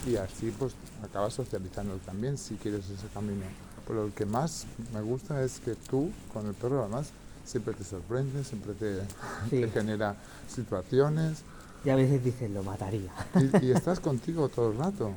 y 0.06 0.16
así 0.16 0.54
pues 0.58 0.74
acabas 1.04 1.34
socializando 1.34 1.96
también 1.98 2.38
si 2.38 2.56
quieres 2.56 2.90
ese 2.90 3.08
camino. 3.14 3.46
Pero 3.88 4.08
lo 4.08 4.14
que 4.14 4.26
más 4.26 4.66
me 4.94 5.02
gusta 5.02 5.44
es 5.44 5.60
que 5.60 5.76
tú 5.76 6.12
con 6.34 6.46
el 6.48 6.54
perro 6.54 6.82
además 6.82 7.12
siempre 7.52 7.74
te 7.74 7.84
sorprende, 7.84 8.44
siempre 8.44 8.74
te, 8.74 9.00
Sí. 9.50 9.62
te 9.62 9.70
genera 9.70 10.16
situaciones 10.48 11.40
Y 11.84 11.90
a 11.90 11.96
veces 11.96 12.24
dicen, 12.24 12.54
lo 12.54 12.64
mataría. 12.64 13.12
y, 13.36 13.66
y 13.68 13.72
estás 13.72 14.00
contigo 14.00 14.50
todo 14.50 14.72
el 14.72 14.78
rato. 14.78 15.08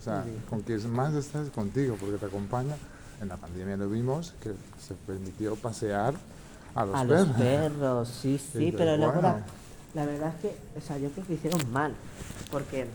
O 0.00 0.02
sea, 0.02 0.22
Sí, 0.24 0.30
con 0.48 0.60
quien 0.60 0.90
más 0.90 1.14
estás 1.14 1.46
es 1.46 1.52
contigo, 1.52 1.96
porque 2.00 2.16
te 2.16 2.26
acompaña. 2.26 2.76
En 3.20 3.28
la 3.28 3.36
pandemia 3.36 3.76
lo 3.76 3.88
vimos, 3.90 4.32
que 4.42 4.50
se 4.80 4.94
permitió 5.06 5.54
pasear 5.56 6.14
a 6.74 6.84
los 6.86 6.94
a 6.94 7.04
perros. 7.04 7.28
los 7.28 7.36
perros, 7.36 8.08
sí, 8.08 8.38
sí, 8.52 8.58
Dices, 8.58 8.74
pero 8.78 8.96
luego 8.96 9.20
la, 9.20 9.32
bueno. 9.32 9.46
la 9.94 10.06
verdad 10.06 10.32
es 10.36 10.40
que, 10.40 10.56
o 10.78 10.80
sea, 10.80 10.96
yo 10.98 11.10
creo 11.10 11.26
que 11.26 11.34
hicieron 11.34 11.70
mal, 11.72 11.92
porque 12.50 12.86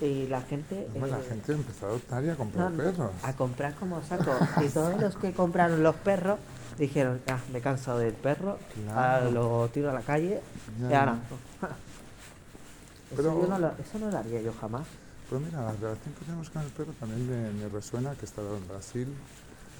y 0.00 0.26
la 0.28 0.40
gente, 0.42 0.86
Bueno, 0.92 1.08
la 1.08 1.18
eh, 1.18 1.26
gente 1.28 1.52
empezó 1.52 1.86
a 1.86 1.88
adoptar 1.90 2.24
y 2.24 2.30
a 2.30 2.36
comprar 2.36 2.70
no, 2.70 2.76
perros. 2.76 3.10
a 3.22 3.32
comprar 3.34 3.74
como 3.74 4.00
saco, 4.04 4.30
y 4.64 4.68
todos 4.68 5.00
los 5.00 5.16
que 5.16 5.32
compraron 5.32 5.82
los 5.82 5.96
perros 5.96 6.38
dijeron, 6.80 7.20
ah, 7.28 7.38
me 7.52 7.58
he 7.58 7.62
cansado 7.62 7.98
del 7.98 8.14
perro, 8.14 8.58
Claro. 8.74 9.26
ah, 9.26 9.30
lo 9.30 9.68
tiro 9.68 9.90
a 9.90 9.92
la 9.92 10.00
calle, 10.02 10.40
Ya, 10.80 10.90
y 10.90 10.94
ahora, 10.94 11.18
eso, 13.12 13.22
yo 13.40 13.46
no 13.46 13.58
lo, 13.58 13.68
eso 13.78 13.98
no 13.98 14.10
lo 14.10 14.18
haría 14.18 14.40
yo 14.42 14.52
jamás. 14.60 14.86
Pero 15.28 15.40
mira, 15.40 15.62
la 15.62 15.72
relación 15.72 16.14
que 16.14 16.24
tenemos 16.24 16.50
con 16.50 16.62
el 16.62 16.68
perro 16.70 16.92
también 16.98 17.28
me, 17.28 17.52
me 17.52 17.68
resuena 17.68 18.12
que 18.14 18.22
he 18.22 18.24
estado 18.24 18.56
en 18.56 18.66
Brasil 18.68 19.08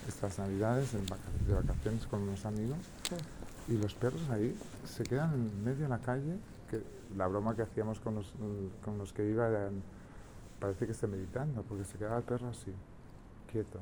estas 0.08 0.38
navidades 0.38 0.94
en 0.94 1.04
vaca- 1.06 1.22
de 1.46 1.54
vacaciones 1.54 2.06
con 2.06 2.22
unos 2.22 2.44
amigos 2.46 2.78
y 3.68 3.72
los 3.76 3.94
perros 3.94 4.22
ahí 4.30 4.56
se 4.84 5.02
quedan 5.04 5.32
en 5.34 5.64
medio 5.64 5.82
de 5.84 5.88
la 5.88 5.98
calle, 5.98 6.36
que 6.70 6.82
la 7.16 7.26
broma 7.26 7.54
que 7.54 7.62
hacíamos 7.62 8.00
con 8.00 8.14
los, 8.16 8.32
con 8.84 8.98
los 8.98 9.12
que 9.12 9.28
iba 9.28 9.48
era, 9.48 9.68
parece 10.58 10.86
que 10.86 10.92
esté 10.92 11.06
meditando, 11.06 11.62
porque 11.62 11.84
se 11.84 11.98
quedaba 11.98 12.18
el 12.18 12.22
perro 12.24 12.48
así, 12.48 12.72
quieto. 13.50 13.78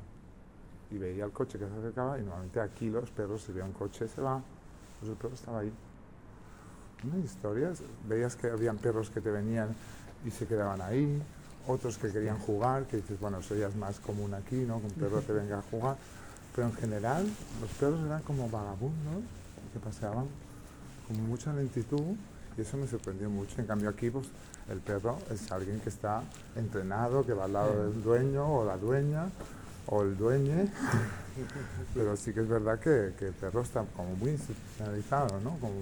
Y 0.91 0.97
veía 0.97 1.25
el 1.25 1.31
coche 1.31 1.59
que 1.59 1.67
se 1.67 1.73
acercaba 1.73 2.17
y 2.17 2.21
normalmente 2.21 2.59
aquí 2.59 2.89
los 2.89 3.09
perros, 3.11 3.43
si 3.43 3.51
ve 3.51 3.61
un 3.61 3.73
coche 3.73 4.07
se 4.07 4.21
va, 4.21 4.41
pues 4.99 5.11
el 5.11 5.17
perro 5.17 5.35
estaba 5.35 5.59
ahí. 5.59 5.71
Unas 7.03 7.23
historias, 7.23 7.81
veías 8.07 8.35
que 8.35 8.49
habían 8.49 8.77
perros 8.77 9.09
que 9.09 9.21
te 9.21 9.31
venían 9.31 9.69
y 10.25 10.31
se 10.31 10.45
quedaban 10.45 10.81
ahí, 10.81 11.21
otros 11.67 11.97
que 11.97 12.11
querían 12.11 12.39
jugar, 12.39 12.85
que 12.85 12.97
dices, 12.97 13.19
bueno, 13.19 13.39
eso 13.39 13.55
ya 13.55 13.67
es 13.67 13.75
más 13.75 13.99
común 13.99 14.33
aquí, 14.33 14.55
¿no? 14.55 14.79
Que 14.79 14.87
un 14.87 14.93
perro 14.93 15.21
te 15.21 15.31
venga 15.31 15.59
a 15.59 15.61
jugar. 15.61 15.97
Pero 16.55 16.67
en 16.67 16.73
general, 16.73 17.27
los 17.61 17.69
perros 17.71 17.99
eran 18.05 18.21
como 18.23 18.49
vagabundos 18.49 19.23
que 19.71 19.79
paseaban 19.79 20.25
con 21.07 21.27
mucha 21.27 21.53
lentitud 21.53 22.15
y 22.57 22.61
eso 22.61 22.77
me 22.77 22.87
sorprendió 22.87 23.29
mucho. 23.29 23.61
En 23.61 23.67
cambio 23.67 23.89
aquí, 23.89 24.09
pues, 24.09 24.27
el 24.69 24.79
perro 24.79 25.19
es 25.31 25.51
alguien 25.51 25.79
que 25.79 25.89
está 25.89 26.23
entrenado, 26.55 27.25
que 27.25 27.33
va 27.33 27.45
al 27.45 27.53
lado 27.53 27.83
del 27.83 28.03
dueño 28.03 28.45
o 28.51 28.65
la 28.65 28.77
dueña 28.77 29.29
o 29.91 30.03
el 30.03 30.15
dueño, 30.17 30.53
pero 31.95 32.15
sí 32.15 32.33
que 32.33 32.41
es 32.41 32.47
verdad 32.47 32.79
que, 32.79 33.13
que 33.17 33.27
el 33.27 33.33
perro 33.33 33.61
está 33.61 33.83
como 33.95 34.15
muy 34.15 34.31
institucionalizado, 34.31 35.39
¿no? 35.41 35.57
Como 35.59 35.81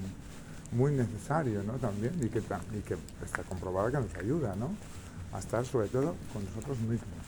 muy 0.72 0.91
necesario, 0.93 1.62
¿no? 1.64 1.74
También, 1.74 2.14
y 2.22 2.30
que, 2.30 2.41
ta- 2.41 2.62
y 2.74 2.80
que 2.82 2.97
está 3.24 3.43
comprobado 3.43 3.91
que 3.91 3.97
nos 3.99 4.16
ayuda, 4.16 4.55
¿no? 4.55 4.70
A 5.34 5.39
estar 5.39 5.66
sobre 5.66 5.88
todo 5.89 6.16
con 6.34 6.43
nosotros 6.45 6.78
mismos. 6.80 7.26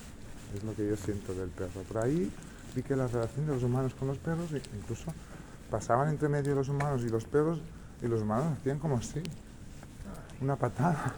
Es 0.55 0.63
lo 0.63 0.73
que 0.73 0.87
yo 0.87 0.95
siento 0.95 1.33
del 1.33 1.49
perro. 1.49 1.81
Por 1.91 2.03
ahí 2.03 2.31
vi 2.75 2.81
que 2.83 2.95
la 2.95 3.07
relación 3.07 3.45
de 3.45 3.53
los 3.53 3.63
humanos 3.63 3.93
con 3.93 4.07
los 4.07 4.17
perros, 4.17 4.51
e- 4.53 4.61
incluso 4.77 5.13
pasaban 5.69 6.09
entre 6.09 6.29
medio 6.29 6.55
los 6.55 6.69
humanos 6.69 7.01
y 7.03 7.09
los 7.09 7.25
perros, 7.25 7.59
y 8.01 8.07
los 8.07 8.21
humanos 8.21 8.57
hacían 8.59 8.79
como 8.79 8.97
así, 8.97 9.21
una 10.41 10.55
patada, 10.55 11.13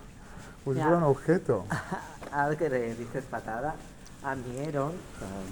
Ya. 0.66 0.74
fuera 0.74 0.98
un 0.98 1.04
objeto. 1.04 1.66
Que 2.58 2.70
le 2.70 2.96
dices 2.96 3.26
patada, 3.26 3.76
a 4.24 4.36
mi 4.36 4.68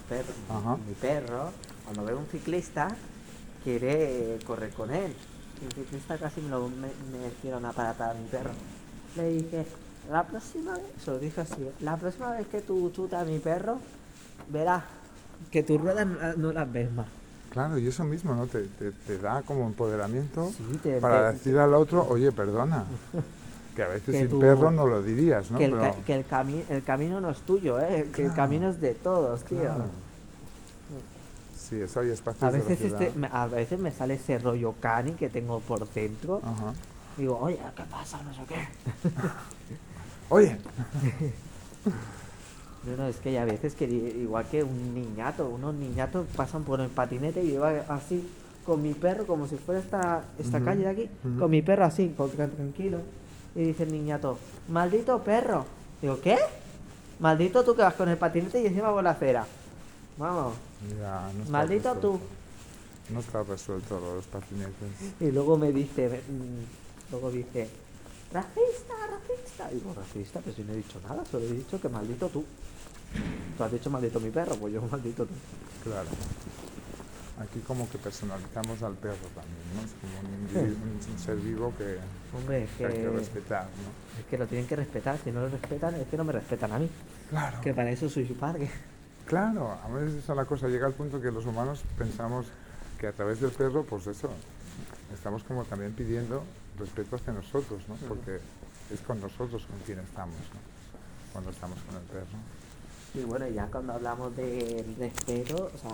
perro, 0.08 0.34
Ajá. 0.50 0.78
mi 0.88 0.94
perro, 0.94 1.52
cuando 1.86 2.06
ve 2.06 2.14
un 2.14 2.26
ciclista, 2.28 2.96
quiere 3.64 4.40
correr 4.46 4.72
con 4.74 4.92
él. 4.92 5.14
Y 5.62 5.66
el 5.66 5.74
ciclista 5.74 6.18
casi 6.18 6.42
me, 6.42 6.50
lo, 6.50 6.70
me, 6.70 6.88
me 7.12 7.56
una 7.56 7.70
a 8.10 8.14
mi 8.14 8.28
perro. 8.30 8.52
Le 9.16 9.30
dije, 9.30 9.66
la 10.10 10.24
próxima 10.24 10.74
vez, 10.74 10.84
se 11.04 11.12
lo 11.12 11.20
dije 11.20 11.42
así, 11.42 11.70
la 11.82 11.98
próxima 11.98 12.32
vez 12.32 12.48
que 12.48 12.62
tú 12.62 12.92
chutas 12.92 13.24
a 13.24 13.26
mi 13.26 13.40
perro, 13.40 13.80
verás 14.50 14.84
que 15.52 15.64
tus 15.64 15.80
ruedas 15.82 16.06
no, 16.08 16.16
la- 16.20 16.34
no 16.36 16.52
las 16.54 16.72
ves 16.72 16.92
más. 16.92 17.08
Claro, 17.50 17.80
y 17.80 17.88
eso 17.88 18.04
mismo, 18.04 18.36
¿no? 18.36 18.46
Te, 18.46 18.62
te- 18.64 18.92
te 18.92 19.18
da 19.18 19.42
como 19.42 19.66
empoderamiento 19.66 20.52
Sí, 20.56 20.78
te- 20.84 21.00
para 21.02 21.32
decir 21.32 21.58
al 21.58 21.74
otro, 21.74 22.06
oye, 22.08 22.32
perdona. 22.32 22.86
Que 23.80 23.86
a 23.86 23.88
veces 23.88 24.14
Que 24.14 24.20
sin 24.24 24.30
tú- 24.30 24.40
perro 24.42 24.72
no 24.72 24.86
lo 24.86 25.02
dirías, 25.02 25.50
¿no? 25.52 25.58
que 25.58 25.64
el, 25.64 25.72
Pero- 25.72 25.96
que 26.06 26.14
el, 26.16 26.28
cami- 26.28 26.64
el 26.68 26.84
camino 26.84 27.22
no 27.22 27.30
es 27.30 27.38
tuyo, 27.40 27.80
¿eh? 27.80 28.10
que 28.14 28.26
el 28.26 28.34
camino 28.34 28.70
es 28.70 28.82
de 28.82 28.94
todos, 28.94 29.42
tío. 29.46 29.62
Claro. 29.62 29.86
Sí, 31.58 31.80
eso 31.80 32.02
hay 32.02 32.10
espacios 32.10 32.44
A 32.44 32.52
de 32.52 32.58
veces, 32.60 32.78
velocidad. 32.82 33.02
este, 33.04 33.18
me- 33.18 33.30
a 33.32 33.48
veces 33.48 33.80
me 33.80 33.92
sale 33.94 34.16
ese 34.16 34.38
rollo 34.38 34.76
cani 34.82 35.14
que 35.14 35.30
tengo 35.30 35.62
por 35.62 35.88
dentro. 35.94 36.42
Ajá. 36.44 36.74
Digo, 37.16 37.40
oye, 37.40 37.58
¿qué 37.78 37.84
pasa? 37.90 38.22
No 38.22 38.34
sé 38.34 38.42
qué. 38.50 38.58
Oye, 40.28 40.58
No, 42.86 42.98
no, 42.98 43.08
es 43.08 43.16
que 43.16 43.30
hay 43.30 43.38
a 43.38 43.46
veces 43.46 43.76
que 43.76 43.86
igual 43.86 44.44
que 44.52 44.62
un 44.62 44.94
niñato, 44.94 45.48
unos 45.48 45.74
niñatos 45.74 46.26
pasan 46.36 46.66
por 46.66 46.82
el 46.82 46.90
patinete 46.90 47.42
y 47.46 47.54
yo 47.54 47.64
así 47.88 48.30
con 48.66 48.82
mi 48.82 48.94
perro, 48.94 49.26
como 49.26 49.48
si 49.48 49.56
fuera 49.56 49.80
esta, 49.80 50.24
esta 50.38 50.58
Ujú, 50.58 50.66
calle 50.66 50.84
de 50.84 50.90
aquí, 50.90 51.10
ujú. 51.24 51.40
con 51.40 51.50
mi 51.52 51.62
perro 51.62 51.86
así, 51.86 52.14
con- 52.18 52.30
tranquilo. 52.30 52.98
Y 53.60 53.64
dice 53.64 53.84
el 53.84 53.92
niñato, 53.92 54.40
maldito 54.70 55.22
perro. 55.22 55.66
Digo, 56.02 56.22
¿qué? 56.22 56.38
Maldito 57.20 57.62
tú 57.66 57.76
que 57.76 57.82
vas 57.82 57.94
con 57.94 58.08
el 58.08 58.16
patinete 58.16 58.62
y 58.62 58.68
encima 58.68 58.90
por 58.94 59.04
la 59.04 59.10
acera. 59.10 59.46
Vamos, 60.18 60.54
ya, 60.98 61.30
no 61.38 61.52
maldito 61.52 61.94
tú. 61.96 62.18
No 63.10 63.20
está 63.20 63.44
resuelto 63.44 64.00
los 64.00 64.26
patinetes. 64.28 65.14
Y 65.20 65.30
luego 65.32 65.58
me 65.58 65.74
dice, 65.74 66.08
mm, 66.08 67.12
luego 67.12 67.32
dice, 67.32 67.70
racista, 68.32 68.94
racista. 69.12 69.68
Digo, 69.74 69.94
racista, 69.94 70.40
pero 70.40 70.56
si 70.56 70.64
no 70.64 70.72
he 70.72 70.78
dicho 70.78 71.02
nada, 71.06 71.26
solo 71.26 71.44
he 71.44 71.52
dicho 71.52 71.82
que 71.82 71.90
maldito 71.90 72.30
tú. 72.30 72.46
Tú 73.58 73.64
has 73.66 73.72
dicho 73.74 73.90
maldito 73.90 74.22
mi 74.22 74.30
perro, 74.30 74.56
pues 74.56 74.74
yo 74.74 74.82
maldito 74.90 75.26
tú. 75.26 75.34
Claro. 75.84 76.08
Aquí 77.40 77.60
como 77.62 77.90
que 77.90 77.98
personalizamos 77.98 78.84
al 78.84 78.96
perro 78.96 79.16
también, 79.34 79.64
¿no? 79.76 79.82
Es 79.86 79.94
como 80.02 80.20
un, 80.20 80.42
individuo- 80.44 80.84
un- 80.84 81.14
un 81.14 81.20
ser 81.20 81.36
vivo 81.38 81.74
que, 81.78 81.98
Hombre, 82.38 82.64
es 82.66 82.70
que 82.78 82.86
hay 82.86 82.94
que 82.94 83.00
que, 83.02 83.10
respetar, 83.10 83.64
¿no? 83.64 84.20
es 84.20 84.26
que 84.30 84.38
lo 84.38 84.46
tienen 84.48 84.68
que 84.68 84.76
respetar. 84.76 85.18
Si 85.24 85.32
no 85.32 85.42
lo 85.42 85.50
respetan, 85.50 85.96
es 85.96 86.08
que 86.08 86.18
no 86.18 86.26
me 86.26 86.34
respetan 86.34 86.74
a 86.74 86.80
mí. 86.80 86.90
Claro. 87.30 87.62
Que 87.62 87.74
para 87.74 87.90
eso 87.92 88.10
soy 88.10 88.28
su 88.28 88.34
padre. 88.36 88.70
Claro, 89.26 89.72
a 89.84 89.88
veces 89.90 90.24
esa 90.24 90.34
es 90.34 90.38
la 90.38 90.46
cosa, 90.46 90.68
llega 90.68 90.86
al 90.88 90.94
punto 90.94 91.22
que 91.22 91.32
los 91.32 91.46
humanos 91.46 91.82
pensamos 91.98 92.48
que 93.00 93.08
a 93.08 93.14
través 93.14 93.40
del 93.40 93.52
perro, 93.52 93.84
pues 93.84 94.08
eso, 94.08 94.30
estamos 95.14 95.44
como 95.44 95.64
también 95.64 95.94
pidiendo 95.94 96.44
respeto 96.78 97.16
hacia 97.16 97.32
nosotros, 97.32 97.82
¿no? 97.88 97.96
Porque 98.08 98.40
es 98.94 99.00
con 99.02 99.22
nosotros 99.22 99.66
con 99.66 99.80
quien 99.86 100.00
estamos, 100.00 100.36
¿no? 100.36 101.32
Cuando 101.32 101.52
estamos 101.52 101.78
con 101.84 101.96
el 101.96 102.02
perro. 102.04 102.38
Y 103.14 103.22
bueno, 103.24 103.48
ya 103.48 103.66
cuando 103.68 103.94
hablamos 103.94 104.36
de 104.36 104.84
respeto, 104.98 105.72
o 105.74 105.78
sea, 105.78 105.92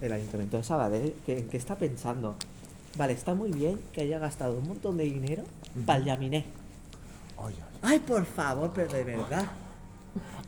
el 0.00 0.12
Ayuntamiento 0.12 0.56
de 0.56 0.64
Sabadell, 0.64 1.14
¿qué, 1.24 1.38
¿en 1.38 1.48
qué 1.48 1.56
está 1.56 1.76
pensando? 1.76 2.34
Vale, 2.96 3.12
está 3.12 3.34
muy 3.34 3.50
bien 3.50 3.80
que 3.92 4.02
haya 4.02 4.18
gastado 4.18 4.58
un 4.58 4.68
montón 4.68 4.96
de 4.96 5.04
dinero 5.04 5.42
para 5.86 5.98
el 5.98 6.04
Yaminé. 6.04 6.44
Ay, 7.82 7.98
por 8.00 8.24
favor, 8.24 8.70
pero 8.74 8.92
de 8.92 9.04
verdad. 9.04 9.46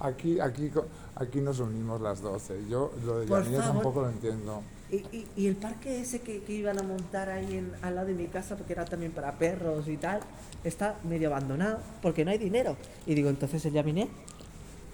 aquí, 0.01 0.41
aquí, 0.41 0.71
aquí 1.17 1.41
nos 1.41 1.59
unimos 1.61 2.01
las 2.01 2.21
12. 2.23 2.69
Yo 2.69 2.93
lo 3.05 3.19
de 3.21 3.27
Yaminé 3.27 3.59
tampoco 3.59 4.03
lo 4.03 4.09
entiendo. 4.11 4.63
Y, 4.91 4.97
y, 4.97 5.27
y 5.37 5.47
el 5.49 5.57
parque 5.57 6.01
ese 6.01 6.21
que, 6.21 6.43
que 6.45 6.53
iban 6.53 6.79
a 6.79 6.83
montar 6.83 7.29
ahí 7.29 7.57
en, 7.57 7.73
al 7.83 7.97
lado 7.97 8.07
de 8.07 8.15
mi 8.15 8.27
casa, 8.29 8.57
porque 8.57 8.73
era 8.73 8.85
también 8.85 9.11
para 9.11 9.33
perros 9.33 9.89
y 9.89 9.97
tal, 9.97 10.21
está 10.63 10.95
medio 11.03 11.29
abandonado 11.29 11.79
porque 12.01 12.25
no 12.25 12.31
hay 12.31 12.39
dinero. 12.39 12.77
Y 13.05 13.15
digo, 13.15 13.29
entonces 13.29 13.65
el 13.67 13.73
Yaminé, 13.73 14.09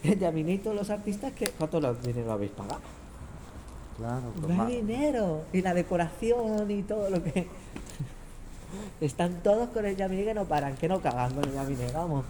el 0.02 0.18
Yaminé 0.18 0.54
y 0.54 0.58
todos 0.58 0.74
los 0.74 0.88
artistas, 0.88 1.32
que 1.32 1.50
¿cuánto 1.50 1.78
dinero 1.94 2.32
habéis 2.32 2.52
pagado? 2.52 2.80
Claro, 4.02 4.32
hay 4.62 4.76
dinero. 4.76 5.44
Y 5.52 5.62
la 5.62 5.74
decoración 5.74 6.70
y 6.70 6.82
todo 6.82 7.08
lo 7.10 7.22
que... 7.22 7.46
Están 9.00 9.42
todos 9.42 9.68
con 9.70 9.84
el 9.84 9.96
Yaminé 9.96 10.24
que 10.24 10.34
no 10.34 10.44
paran, 10.46 10.76
que 10.76 10.88
no 10.88 11.00
cagan 11.00 11.34
con 11.34 11.44
el 11.44 11.52
Yaminé, 11.52 11.90
vamos. 11.92 12.24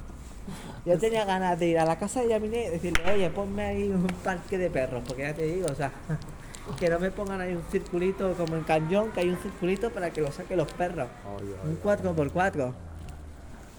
Yo 0.84 0.98
tenía 0.98 1.24
ganas 1.24 1.58
de 1.58 1.68
ir 1.68 1.78
a 1.78 1.84
la 1.84 1.98
casa 1.98 2.20
de 2.20 2.28
Yaminé 2.28 2.66
y 2.66 2.70
decirle, 2.70 3.12
oye, 3.12 3.30
ponme 3.30 3.62
ahí 3.62 3.88
un 3.88 4.06
parque 4.24 4.58
de 4.58 4.68
perros, 4.70 5.02
porque 5.06 5.22
ya 5.22 5.34
te 5.34 5.44
digo, 5.44 5.68
o 5.70 5.74
sea, 5.74 5.92
que 6.80 6.88
no 6.90 6.98
me 6.98 7.10
pongan 7.12 7.40
ahí 7.40 7.54
un 7.54 7.62
circulito 7.70 8.34
como 8.34 8.56
en 8.56 8.64
Cañón, 8.64 9.12
que 9.12 9.20
hay 9.20 9.28
un 9.28 9.36
circulito 9.38 9.90
para 9.90 10.10
que 10.10 10.20
lo 10.20 10.32
saquen 10.32 10.56
los 10.58 10.72
perros. 10.72 11.08
Un 11.38 11.78
oye, 11.78 11.78
4x4. 11.84 12.72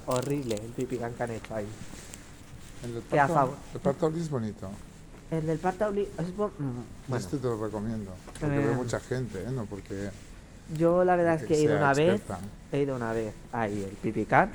Horrible 0.06 0.56
el 0.56 0.72
pipigán 0.72 1.14
que 1.14 1.24
han 1.24 1.32
hecho 1.32 1.56
ahí. 1.56 1.68
El 2.84 3.02
Parto- 3.02 3.56
el 3.74 3.80
Parto 3.82 4.08
es 4.10 4.30
bonito. 4.30 4.70
El 5.32 5.45
del 5.47 5.59
Auli- 5.61 6.07
es 6.17 6.28
mm, 6.28 6.38
Bueno, 6.38 7.17
Este 7.26 7.38
te 7.38 7.43
lo 7.47 7.63
recomiendo. 7.63 8.11
Porque 8.26 8.45
Eh. 8.45 8.49
ve 8.67 8.76
mucha 8.76 8.99
gente, 8.99 9.41
¿eh? 9.43 9.51
No 9.51 9.65
porque 9.65 10.09
yo 10.78 11.03
la 11.03 11.15
verdad 11.15 11.36
es 11.41 11.47
que 11.47 11.55
he 11.55 11.61
ido 11.61 11.76
una 11.78 11.93
vez, 11.93 12.21
he 12.71 12.80
ido 12.82 12.95
una 12.95 13.13
vez 13.13 13.34
ahí, 13.51 13.84
el 13.84 13.95
pipicán. 13.97 14.51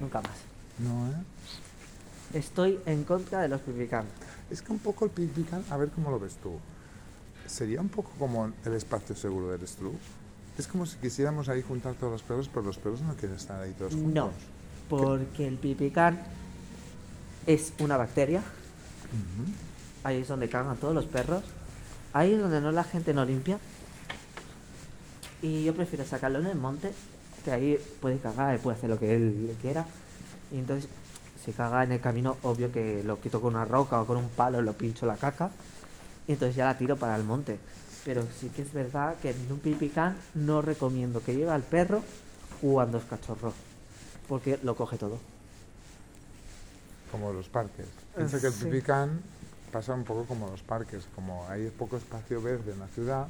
Nunca 0.00 0.20
más. 0.20 0.30
No, 0.78 1.08
¿eh? 1.08 1.14
Estoy 2.38 2.78
en 2.86 3.04
contra 3.04 3.40
de 3.42 3.48
los 3.48 3.60
pipicán. 3.60 4.04
Es 4.50 4.62
que 4.62 4.72
un 4.72 4.78
poco 4.78 5.04
el 5.04 5.10
Picnican, 5.10 5.62
a 5.70 5.76
ver 5.76 5.90
cómo 5.90 6.10
lo 6.10 6.18
ves 6.18 6.36
tú. 6.42 6.52
Sería 7.46 7.80
un 7.82 7.88
poco 7.90 8.10
como 8.18 8.50
el 8.64 8.72
espacio 8.74 9.14
seguro 9.14 9.50
del 9.50 9.66
Stru. 9.66 9.92
Es 10.58 10.66
como 10.66 10.86
si 10.86 10.96
quisiéramos 10.96 11.48
ahí 11.48 11.62
juntar 11.62 11.94
todos 11.94 12.12
los 12.14 12.22
perros, 12.22 12.48
pero 12.52 12.64
los 12.64 12.78
perros 12.78 13.00
no 13.02 13.14
quieren 13.14 13.36
estar 13.36 13.60
ahí 13.60 13.72
todos 13.78 13.92
juntos. 13.94 14.14
No, 14.14 14.30
porque 14.88 15.46
el 15.46 15.56
pipicán 15.56 16.18
es 17.46 17.72
una 17.78 17.96
bacteria. 17.98 18.42
Ahí 20.04 20.18
es 20.18 20.28
donde 20.28 20.48
cagan 20.48 20.76
todos 20.76 20.94
los 20.94 21.06
perros. 21.06 21.42
Ahí 22.12 22.34
es 22.34 22.40
donde 22.40 22.60
no 22.60 22.72
la 22.72 22.84
gente 22.84 23.12
no 23.12 23.24
limpia. 23.24 23.58
Y 25.42 25.64
yo 25.64 25.74
prefiero 25.74 26.04
sacarlo 26.04 26.40
en 26.40 26.46
el 26.46 26.56
monte, 26.56 26.92
que 27.44 27.52
ahí 27.52 27.78
puede 28.00 28.18
cagar 28.18 28.56
y 28.56 28.58
puede 28.58 28.76
hacer 28.76 28.90
lo 28.90 28.98
que 28.98 29.14
él 29.14 29.56
quiera. 29.60 29.86
Y 30.50 30.58
entonces, 30.58 30.90
si 31.44 31.52
caga 31.52 31.84
en 31.84 31.92
el 31.92 32.00
camino, 32.00 32.36
obvio 32.42 32.72
que 32.72 33.02
lo 33.04 33.20
quito 33.20 33.40
con 33.40 33.54
una 33.54 33.64
roca 33.64 34.00
o 34.00 34.06
con 34.06 34.16
un 34.16 34.28
palo, 34.28 34.62
lo 34.62 34.72
pincho 34.72 35.06
la 35.06 35.16
caca. 35.16 35.50
Y 36.26 36.32
entonces 36.32 36.56
ya 36.56 36.64
la 36.64 36.76
tiro 36.76 36.96
para 36.96 37.16
el 37.16 37.24
monte. 37.24 37.58
Pero 38.04 38.24
sí 38.38 38.48
que 38.48 38.62
es 38.62 38.72
verdad 38.72 39.16
que 39.20 39.30
en 39.30 39.52
un 39.52 39.58
pipicán 39.58 40.16
no 40.34 40.62
recomiendo 40.62 41.22
que 41.22 41.34
lleve 41.34 41.50
al 41.50 41.62
perro 41.62 42.02
cuando 42.60 42.98
es 42.98 43.04
cachorro. 43.04 43.52
Porque 44.26 44.58
lo 44.62 44.74
coge 44.74 44.98
todo. 44.98 45.18
Como 47.10 47.32
los 47.32 47.48
parques. 47.48 47.86
Piensa 48.16 48.40
que 48.40 48.46
el 48.48 48.52
sí. 48.52 48.64
Pipicán 48.66 49.20
pasa 49.72 49.92
un 49.94 50.04
poco 50.04 50.24
como 50.24 50.48
los 50.48 50.62
parques. 50.62 51.06
Como 51.14 51.46
hay 51.48 51.68
poco 51.70 51.96
espacio 51.98 52.40
verde 52.42 52.72
en 52.72 52.78
la 52.80 52.86
ciudad, 52.88 53.26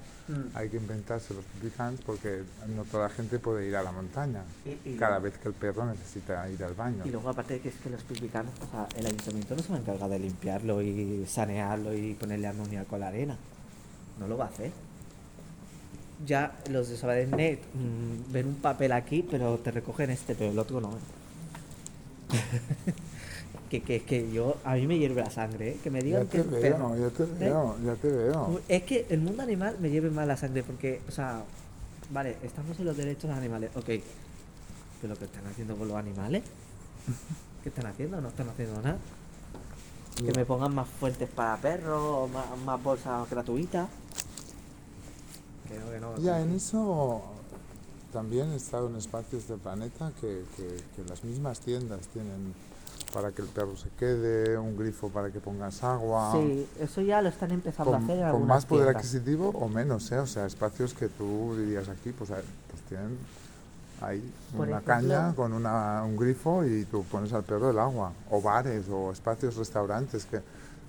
hay 0.54 0.68
que 0.68 0.76
inventarse 0.76 1.34
los 1.34 1.44
Pipicans 1.44 2.00
porque 2.04 2.42
no 2.74 2.84
toda 2.84 3.08
la 3.08 3.14
gente 3.14 3.38
puede 3.38 3.66
ir 3.68 3.76
a 3.76 3.82
la 3.82 3.92
montaña. 3.92 4.42
Y- 4.64 4.90
y 4.90 4.96
cada 4.96 5.18
vez 5.18 5.36
que 5.38 5.48
el 5.48 5.54
perro 5.54 5.84
necesita 5.86 6.48
ir 6.48 6.62
al 6.64 6.74
baño. 6.74 7.02
Y 7.04 7.10
luego 7.10 7.28
aparte 7.28 7.54
de 7.54 7.60
que 7.60 7.68
es 7.70 7.74
que 7.76 7.90
los 7.90 8.02
pipicanos, 8.02 8.52
o 8.66 8.70
sea, 8.70 8.88
el 8.96 9.06
ayuntamiento 9.06 9.56
no 9.56 9.62
se 9.62 9.68
va 9.70 9.76
a 9.76 9.80
encargar 9.80 10.10
de 10.10 10.18
limpiarlo 10.18 10.80
y 10.82 11.24
sanearlo 11.26 11.94
y 11.94 12.14
ponerle 12.14 12.46
amoníaco 12.48 12.96
a 12.96 12.98
la 12.98 13.08
arena. 13.08 13.36
No 14.20 14.26
lo 14.28 14.36
va 14.36 14.46
a 14.46 14.48
hacer. 14.48 14.72
Ya 16.26 16.56
los 16.70 16.88
de 16.88 16.96
Sabadell 16.96 17.30
Net 17.30 17.60
mm, 17.74 18.32
ven 18.32 18.48
un 18.48 18.56
papel 18.56 18.90
aquí, 18.92 19.24
pero 19.28 19.56
te 19.58 19.70
recogen 19.70 20.10
este, 20.10 20.34
pero 20.34 20.50
el 20.50 20.58
otro 20.58 20.80
no. 20.80 20.90
que, 23.70 23.82
que, 23.82 24.02
que 24.02 24.30
yo, 24.32 24.56
a 24.64 24.74
mí 24.74 24.86
me 24.86 24.98
hierve 24.98 25.20
la 25.22 25.30
sangre, 25.30 25.70
¿eh? 25.70 25.76
que 25.82 25.90
me 25.90 26.00
Ya 26.00 26.04
digan 26.04 26.26
te 26.26 26.30
que 26.38 26.38
el 26.42 26.48
veo, 26.48 26.60
perro- 26.62 26.96
ya 26.96 27.10
te 27.10 27.24
veo, 27.24 27.76
ya 27.84 27.94
te 27.96 28.08
veo. 28.10 28.60
Es 28.68 28.82
que 28.84 29.06
el 29.10 29.20
mundo 29.20 29.42
animal 29.42 29.76
me 29.80 29.90
lleve 29.90 30.10
mal 30.10 30.26
la 30.28 30.36
sangre 30.36 30.62
porque, 30.62 31.00
o 31.08 31.10
sea, 31.12 31.42
vale, 32.10 32.36
estamos 32.42 32.78
en 32.78 32.86
los 32.86 32.96
derechos 32.96 33.22
de 33.24 33.28
los 33.28 33.38
animales, 33.38 33.70
ok. 33.76 33.84
Pero 35.00 35.12
lo 35.14 35.16
que 35.18 35.26
están 35.26 35.46
haciendo 35.46 35.76
con 35.76 35.88
los 35.88 35.96
animales, 35.96 36.42
¿qué 37.62 37.68
están 37.68 37.86
haciendo? 37.86 38.20
No 38.20 38.28
están 38.28 38.48
haciendo 38.48 38.80
nada. 38.82 38.98
Que 40.16 40.32
me 40.32 40.44
pongan 40.44 40.74
más 40.74 40.88
fuentes 40.88 41.28
para 41.28 41.56
perros, 41.58 42.28
más, 42.30 42.46
más 42.64 42.82
bolsas 42.82 43.28
gratuitas. 43.30 43.88
Que 45.68 45.78
no, 45.78 45.90
que 45.90 46.00
no. 46.00 46.18
Ya, 46.18 46.40
en 46.40 46.52
eso 46.54 47.22
también 48.12 48.50
he 48.52 48.56
estado 48.56 48.88
en 48.88 48.96
espacios 48.96 49.46
del 49.46 49.58
planeta 49.58 50.10
que, 50.20 50.42
que- 50.56 50.82
que 50.96 51.08
las 51.08 51.22
mismas 51.22 51.60
tiendas 51.60 52.00
tienen 52.08 52.54
para 53.12 53.30
que 53.32 53.42
el 53.42 53.48
perro 53.48 53.76
se 53.76 53.88
quede, 53.98 54.58
un 54.58 54.76
grifo 54.76 55.08
para 55.08 55.30
que 55.30 55.40
pongas 55.40 55.82
agua. 55.82 56.32
Sí, 56.32 56.66
eso 56.78 57.00
ya 57.00 57.22
lo 57.22 57.28
están 57.30 57.50
empezando 57.50 57.92
a 57.94 57.96
Con, 57.98 58.04
hacer 58.04 58.18
en 58.24 58.30
con 58.30 58.46
más 58.46 58.66
poder 58.66 58.84
tiendas. 58.86 59.04
adquisitivo 59.04 59.48
o 59.50 59.68
menos, 59.68 60.10
¿eh? 60.12 60.18
O 60.18 60.26
sea, 60.26 60.46
espacios 60.46 60.92
que 60.94 61.08
tú 61.08 61.56
dirías 61.58 61.88
aquí, 61.88 62.12
pues, 62.12 62.30
a- 62.30 62.34
pues 62.70 62.82
tienen 62.88 63.16
ahí 64.02 64.22
Por 64.56 64.68
una 64.68 64.78
ejemplo- 64.78 64.94
caña 64.94 65.34
con 65.34 65.52
una, 65.52 66.02
un 66.04 66.16
grifo 66.16 66.64
y 66.64 66.84
tú 66.84 67.02
pones 67.04 67.32
al 67.32 67.44
perro 67.44 67.70
el 67.70 67.78
agua. 67.78 68.12
O 68.30 68.42
bares 68.42 68.84
o 68.90 69.10
espacios, 69.10 69.56
restaurantes 69.56 70.26
que 70.26 70.40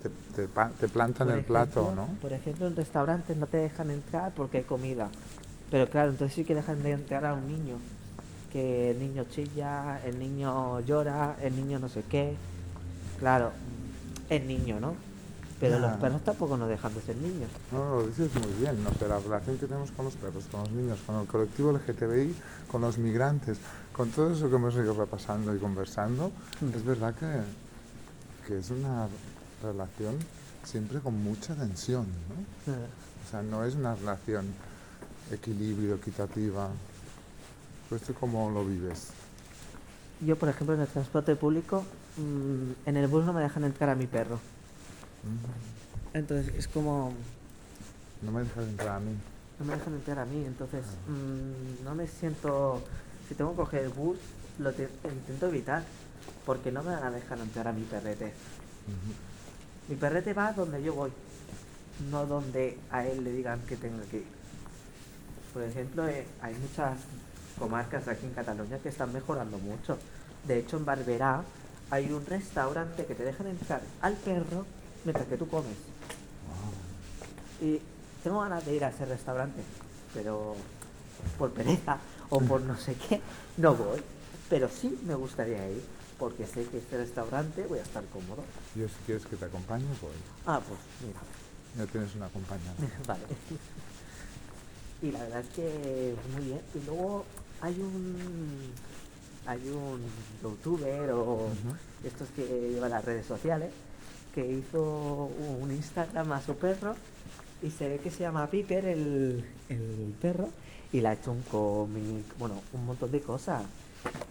te, 0.02 0.08
te 0.36 0.48
te 0.78 0.88
plantan 0.88 1.28
Por 1.28 1.36
el 1.38 1.44
plato, 1.44 1.92
¿no? 1.94 2.06
Por 2.22 2.32
ejemplo, 2.32 2.66
en 2.66 2.76
restaurantes 2.76 3.36
no 3.36 3.46
te 3.46 3.56
dejan 3.58 3.90
entrar 3.90 4.32
porque 4.34 4.58
hay 4.58 4.64
comida. 4.64 5.08
Pero 5.70 5.88
claro, 5.88 6.10
entonces 6.10 6.34
sí 6.34 6.44
que 6.44 6.54
dejan 6.54 6.82
de 6.82 6.92
entrar 6.92 7.24
a 7.24 7.34
un 7.34 7.46
niño. 7.46 7.76
Que 8.52 8.90
el 8.90 8.98
niño 8.98 9.24
chilla, 9.30 10.00
el 10.04 10.18
niño 10.18 10.80
llora, 10.80 11.36
el 11.40 11.54
niño 11.54 11.78
no 11.78 11.88
sé 11.88 12.02
qué. 12.08 12.36
Claro, 13.18 13.52
el 14.28 14.46
niño, 14.46 14.80
¿no? 14.80 14.94
Pero 15.60 15.78
los 15.78 15.92
perros 15.98 16.24
tampoco 16.24 16.56
nos 16.56 16.70
dejan 16.70 16.94
de 16.94 17.02
ser 17.02 17.16
niños. 17.16 17.50
No, 17.70 17.96
lo 17.96 18.06
dices 18.06 18.30
muy 18.34 18.50
bien, 18.60 18.82
¿no? 18.82 18.90
Pero 18.98 19.10
la 19.10 19.18
relación 19.20 19.58
que 19.58 19.66
tenemos 19.66 19.90
con 19.92 20.06
los 20.06 20.14
perros, 20.14 20.44
con 20.50 20.60
los 20.60 20.70
niños, 20.70 20.98
con 21.06 21.20
el 21.20 21.26
colectivo 21.26 21.70
LGTBI, 21.72 22.34
con 22.70 22.80
los 22.80 22.96
migrantes, 22.96 23.58
con 23.92 24.08
todo 24.10 24.32
eso 24.32 24.48
que 24.48 24.56
hemos 24.56 24.74
ido 24.74 24.94
repasando 24.94 25.54
y 25.54 25.58
conversando, 25.58 26.32
Mm. 26.62 26.74
es 26.74 26.84
verdad 26.84 27.14
que, 27.14 28.46
que 28.48 28.58
es 28.58 28.70
una 28.70 29.06
relación 29.62 30.14
siempre 30.64 30.98
con 31.00 31.22
mucha 31.22 31.54
tensión, 31.54 32.06
¿no? 32.06 32.72
O 32.72 33.30
sea, 33.30 33.42
no 33.42 33.62
es 33.64 33.74
una 33.74 33.94
relación 33.94 34.46
equilibrio, 35.30 35.96
equitativa. 35.96 36.70
Pues 37.90 38.02
tú 38.02 38.14
cómo 38.14 38.50
lo 38.50 38.64
vives. 38.64 39.08
Yo, 40.20 40.36
por 40.36 40.48
ejemplo, 40.48 40.74
en 40.74 40.80
el 40.82 40.86
transporte 40.86 41.34
público, 41.36 41.84
mm, 42.16 42.88
en 42.88 42.96
el 42.96 43.06
bus 43.08 43.24
no 43.26 43.32
me 43.32 43.42
dejan 43.42 43.64
entrar 43.64 43.90
a 43.90 43.94
mi 43.94 44.06
perro. 44.06 44.36
Mm, 45.24 46.16
Entonces 46.16 46.54
es 46.54 46.68
como... 46.68 47.12
No 48.22 48.32
me 48.32 48.40
dejas 48.42 48.64
entrar 48.64 48.96
a 48.96 49.00
mí. 49.00 49.14
no 49.58 49.64
me 49.66 49.74
dejan 49.74 49.94
entrar 49.94 50.18
a 50.20 50.24
mí, 50.24 50.44
entonces 50.46 50.84
mm, 51.06 51.84
no 51.84 51.94
me 51.94 52.06
siento, 52.06 52.82
si 53.28 53.34
tengo 53.34 53.50
que 53.50 53.56
coger 53.56 53.84
el 53.84 53.88
bus, 53.90 54.18
lo 54.58 54.72
te- 54.72 54.88
intento 55.04 55.48
evitar, 55.48 55.82
porque 56.46 56.70
no 56.72 56.82
me 56.82 56.92
van 56.92 57.02
a 57.04 57.10
dejar 57.10 57.38
entrar 57.40 57.66
a 57.68 57.72
mi 57.72 57.82
perrete. 57.82 58.32
Mi 59.88 59.96
perrete 59.96 60.32
va 60.34 60.52
donde 60.52 60.82
yo 60.82 60.94
voy, 60.94 61.10
no 62.10 62.24
donde 62.26 62.78
a 62.90 63.06
él 63.06 63.22
le 63.24 63.32
digan 63.32 63.60
que 63.66 63.76
tenga 63.76 64.02
que 64.04 64.18
ir. 64.18 64.26
Por 65.52 65.62
ejemplo, 65.62 66.06
eh, 66.08 66.26
hay 66.42 66.54
muchas 66.54 66.98
comarcas 67.60 68.08
aquí 68.08 68.26
en 68.26 68.32
Cataluña 68.32 68.78
que 68.78 68.88
están 68.88 69.12
mejorando 69.12 69.58
mucho. 69.58 69.98
De 70.48 70.58
hecho, 70.58 70.78
en 70.78 70.84
Barberá 70.86 71.44
hay 71.90 72.10
un 72.10 72.24
restaurante 72.24 73.04
que 73.04 73.14
te 73.14 73.22
dejan 73.22 73.46
entrar 73.48 73.82
al 74.00 74.14
perro 74.14 74.64
mientras 75.04 75.26
que 75.28 75.36
tú 75.36 75.46
comes. 75.46 75.76
Y 77.60 77.80
tengo 78.24 78.40
ganas 78.40 78.64
de 78.64 78.74
ir 78.74 78.84
a 78.84 78.88
ese 78.88 79.04
restaurante, 79.04 79.60
pero 80.14 80.56
por 81.38 81.50
pereza 81.50 81.98
o 82.30 82.40
por 82.40 82.62
no 82.62 82.76
sé 82.78 82.94
qué, 82.94 83.20
no 83.58 83.74
voy. 83.74 84.00
Pero 84.48 84.68
sí 84.68 84.98
me 85.06 85.14
gustaría 85.14 85.68
ir, 85.70 85.82
porque 86.18 86.46
sé 86.46 86.64
que 86.64 86.78
este 86.78 86.96
restaurante 86.96 87.66
voy 87.66 87.78
a 87.78 87.82
estar 87.82 88.02
cómodo. 88.06 88.42
Yo 88.74 88.88
si 88.88 88.94
quieres 89.04 89.26
que 89.26 89.36
te 89.36 89.44
acompañe, 89.44 89.84
voy. 90.00 90.10
Ah, 90.46 90.60
pues 90.66 90.80
mira, 91.06 91.20
Ya 91.76 91.92
tienes 91.92 92.14
una 92.14 92.28
compañera. 92.28 92.72
vale. 93.06 93.22
Y 95.02 95.12
la 95.12 95.20
verdad 95.20 95.40
es 95.40 95.48
que 95.50 96.14
muy 96.34 96.44
bien. 96.46 96.60
Y 96.74 96.86
luego 96.86 97.24
hay 97.62 97.74
un 97.80 98.72
hay 99.46 99.68
un 99.68 100.00
youtuber 100.42 101.10
o 101.12 101.48
estos 102.04 102.28
que 102.36 102.70
llevan 102.72 102.90
las 102.90 103.04
redes 103.04 103.26
sociales 103.26 103.70
que 104.34 104.46
hizo 104.46 105.30
un 105.60 105.70
Instagram 105.72 106.32
a 106.32 106.40
su 106.40 106.54
perro 106.56 106.94
y 107.62 107.70
se 107.70 107.88
ve 107.88 107.98
que 107.98 108.10
se 108.10 108.20
llama 108.20 108.46
Piper 108.46 108.84
el, 108.86 109.44
el 109.68 110.14
perro 110.20 110.48
y 110.92 111.00
le 111.00 111.08
ha 111.08 111.12
hecho 111.12 111.32
un 111.32 111.42
cómic, 111.42 112.24
bueno, 112.38 112.62
un 112.72 112.86
montón 112.86 113.10
de 113.10 113.20
cosas. 113.20 113.62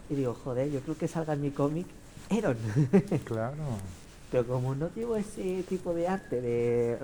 Y 0.09 0.15
digo, 0.15 0.33
joder, 0.33 0.69
yo 0.71 0.79
creo 0.81 0.97
que 0.97 1.07
salga 1.07 1.33
en 1.33 1.41
mi 1.41 1.51
cómic 1.51 1.85
Eron. 2.29 2.57
Claro. 3.25 3.63
Pero 4.31 4.45
como 4.45 4.75
no 4.75 4.89
llevo 4.95 5.15
ese 5.15 5.63
tipo 5.63 5.93
de 5.93 6.07
arte 6.07 6.39
de, 6.39 6.99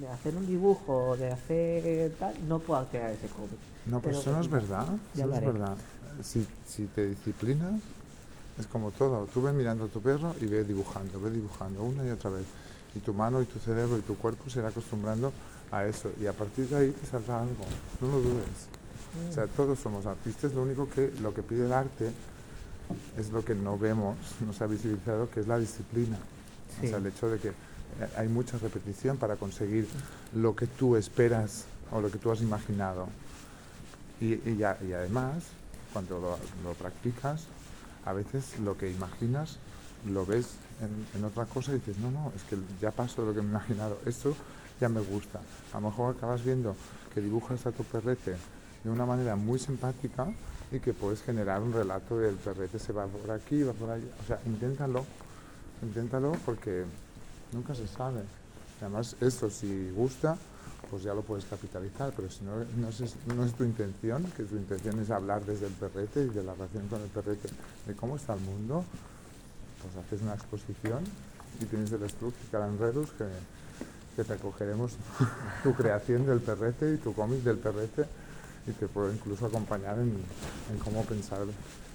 de 0.00 0.08
hacer 0.08 0.34
un 0.34 0.46
dibujo, 0.46 1.16
de 1.16 1.30
hacer 1.30 2.12
tal, 2.18 2.34
no 2.48 2.58
puedo 2.58 2.84
crear 2.88 3.10
ese 3.10 3.28
cómic. 3.28 3.58
No, 3.86 4.00
pues 4.00 4.16
Pero 4.16 4.20
eso 4.20 4.32
no 4.32 4.40
es 4.40 4.50
verdad. 4.50 4.86
Eso 5.14 5.32
es 5.32 5.40
verdad. 5.40 5.76
Si, 6.22 6.46
si 6.66 6.86
te 6.86 7.06
disciplinas, 7.06 7.80
es 8.58 8.66
como 8.66 8.90
todo. 8.90 9.26
Tú 9.32 9.42
ves 9.42 9.54
mirando 9.54 9.84
a 9.84 9.88
tu 9.88 10.00
perro 10.00 10.34
y 10.40 10.46
ves 10.46 10.66
dibujando, 10.66 11.20
ves 11.20 11.32
dibujando 11.32 11.82
una 11.84 12.04
y 12.04 12.10
otra 12.10 12.30
vez. 12.30 12.44
Y 12.94 12.98
tu 12.98 13.14
mano 13.14 13.40
y 13.40 13.44
tu 13.44 13.60
cerebro 13.60 13.96
y 13.96 14.02
tu 14.02 14.16
cuerpo 14.16 14.50
se 14.50 14.58
irá 14.58 14.68
acostumbrando 14.68 15.32
a 15.70 15.84
eso. 15.86 16.10
Y 16.20 16.26
a 16.26 16.32
partir 16.32 16.68
de 16.68 16.76
ahí 16.76 16.90
te 16.90 17.06
saldrá 17.06 17.40
algo. 17.40 17.64
No 18.00 18.08
lo 18.08 18.20
dudes. 18.20 18.68
O 19.28 19.32
sea, 19.32 19.46
todos 19.46 19.78
somos 19.78 20.04
artistas. 20.06 20.52
Lo 20.52 20.62
único 20.62 20.88
que 20.88 21.12
lo 21.22 21.32
que 21.32 21.42
pide 21.42 21.66
el 21.66 21.72
arte 21.72 22.10
es 23.16 23.30
lo 23.30 23.44
que 23.44 23.54
no 23.54 23.78
vemos, 23.78 24.16
no 24.44 24.52
se 24.52 24.64
ha 24.64 24.66
visibilizado, 24.66 25.30
que 25.30 25.40
es 25.40 25.46
la 25.46 25.58
disciplina. 25.58 26.18
O 26.86 26.88
sea, 26.88 26.98
el 26.98 27.06
hecho 27.06 27.28
de 27.28 27.38
que 27.38 27.48
eh, 27.48 27.52
hay 28.16 28.28
mucha 28.28 28.58
repetición 28.58 29.16
para 29.16 29.36
conseguir 29.36 29.86
lo 30.34 30.54
que 30.56 30.66
tú 30.66 30.96
esperas 30.96 31.64
o 31.90 32.00
lo 32.00 32.10
que 32.10 32.18
tú 32.18 32.30
has 32.30 32.40
imaginado. 32.40 33.08
Y, 34.20 34.34
y 34.48 34.56
ya- 34.58 34.78
y 34.86 34.92
además, 34.92 35.42
cuando 35.92 36.20
lo, 36.20 36.38
lo 36.68 36.74
practicas, 36.74 37.44
a 38.04 38.12
veces 38.12 38.58
lo 38.60 38.76
que 38.76 38.90
imaginas 38.90 39.58
lo 40.10 40.24
ves 40.24 40.46
en, 40.80 41.18
en 41.18 41.24
otra 41.24 41.44
cosa 41.46 41.72
y 41.72 41.74
dices, 41.76 41.98
no, 41.98 42.10
no, 42.10 42.32
es 42.34 42.42
que 42.44 42.56
ya 42.80 42.90
paso 42.90 43.22
de 43.22 43.28
lo 43.28 43.34
que 43.34 43.40
me 43.42 43.48
he 43.48 43.50
imaginado, 43.50 43.98
esto 44.06 44.34
ya 44.80 44.88
me 44.88 45.00
gusta. 45.00 45.40
A 45.72 45.80
lo 45.80 45.88
mejor 45.90 46.16
acabas 46.16 46.42
viendo 46.44 46.74
que 47.14 47.20
dibujas 47.20 47.66
a 47.66 47.72
tu 47.72 47.82
perrete 47.84 48.36
de 48.84 48.90
una 48.90 49.04
manera 49.04 49.36
muy 49.36 49.58
simpática 49.58 50.32
y 50.72 50.78
que 50.80 50.94
puedes 50.94 51.22
generar 51.22 51.60
un 51.60 51.72
relato 51.72 52.16
del 52.18 52.36
perrete 52.36 52.78
se 52.78 52.92
va 52.92 53.06
por 53.06 53.30
aquí, 53.30 53.62
va 53.62 53.72
por 53.74 53.90
allá. 53.90 54.04
O 54.24 54.26
sea, 54.26 54.40
inténtalo, 54.46 55.04
inténtalo 55.82 56.32
porque 56.44 56.84
nunca 57.52 57.74
se 57.74 57.86
sabe. 57.86 58.20
Y 58.80 58.84
además, 58.84 59.16
esto 59.20 59.50
si 59.50 59.90
gusta, 59.90 60.36
pues 60.90 61.02
ya 61.02 61.14
lo 61.14 61.22
puedes 61.22 61.44
capitalizar, 61.44 62.12
pero 62.16 62.30
si 62.30 62.44
no, 62.44 62.52
no, 62.76 63.44
es, 63.44 63.54
tu 63.54 63.64
intención, 63.64 64.24
que 64.36 64.44
tu 64.44 64.56
intención 64.56 64.98
es 65.00 65.10
hablar 65.10 65.44
desde 65.44 65.66
el 65.66 65.72
perrete 65.72 66.24
y 66.24 66.28
de 66.28 66.42
la 66.42 66.54
relación 66.54 66.88
con 66.88 67.00
el 67.00 67.08
perrete, 67.08 67.48
de 67.86 67.94
cómo 67.94 68.16
está 68.16 68.34
el 68.34 68.40
mundo, 68.40 68.84
pues 69.82 70.04
haces 70.04 70.22
una 70.22 70.34
exposición 70.34 71.04
y 71.60 71.64
tienes 71.66 71.92
el 71.92 72.02
estudio 72.02 72.34
Calanrerus 72.50 73.10
que, 73.12 73.26
que 74.16 74.24
te 74.24 74.32
acogeremos 74.32 74.96
tu 75.62 75.74
creación 75.74 76.26
del 76.26 76.40
perrete 76.40 76.94
y 76.94 76.96
tu 76.96 77.14
cómic 77.14 77.40
del 77.40 77.58
perrete 77.58 78.06
y 78.66 78.72
te 78.72 78.88
puedo 78.88 79.12
incluso 79.12 79.46
acompañar 79.46 79.98
en, 79.98 80.16
en 80.70 80.78
cómo 80.82 81.04
pensar 81.04 81.40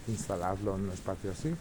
instalarlo 0.07 0.75
en 0.75 0.81
un 0.81 0.91
espacio 0.91 1.31
así. 1.31 1.53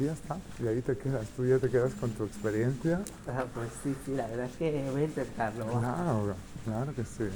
Y 0.00 0.04
ya 0.04 0.12
está, 0.12 0.36
y 0.62 0.66
ahí 0.66 0.80
te 0.80 0.96
quedas, 0.96 1.26
tú 1.36 1.46
ya 1.46 1.58
te 1.58 1.70
quedas 1.70 1.94
con 1.94 2.10
tu 2.10 2.24
experiencia. 2.24 3.00
Ah, 3.28 3.44
pues 3.54 3.68
sí, 3.82 3.94
sí, 4.04 4.12
la 4.14 4.26
verdad 4.26 4.46
es 4.46 4.56
que 4.56 4.88
voy 4.90 5.02
a 5.02 5.04
intentarlo. 5.04 5.66
Claro, 5.66 6.34
claro 6.64 6.94
que 6.94 7.04
sí. 7.04 7.28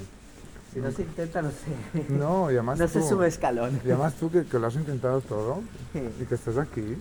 Si 0.73 0.79
no 0.79 0.91
se 0.91 1.01
intenta, 1.03 1.41
no 1.41 1.49
sé. 1.51 2.05
No, 2.09 2.51
y 2.51 2.55
además 2.55 2.77
No 2.79 2.87
se 2.87 3.01
sube 3.07 3.27
escalón. 3.27 3.79
y 3.83 3.87
además 3.89 4.13
tú 4.15 4.29
que, 4.29 4.43
que 4.45 4.59
lo 4.59 4.67
has 4.67 4.75
intentado 4.75 5.21
todo 5.21 5.61
y 5.93 6.25
que 6.25 6.35
estás 6.35 6.57
aquí, 6.57 6.97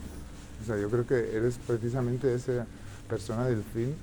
o 0.63 0.67
sea, 0.67 0.79
yo 0.79 0.89
creo 0.89 1.07
que 1.07 1.37
eres 1.37 1.59
precisamente 1.67 2.33
esa 2.35 2.65
persona 3.09 3.45
del 3.47 3.63
fin 3.75 3.95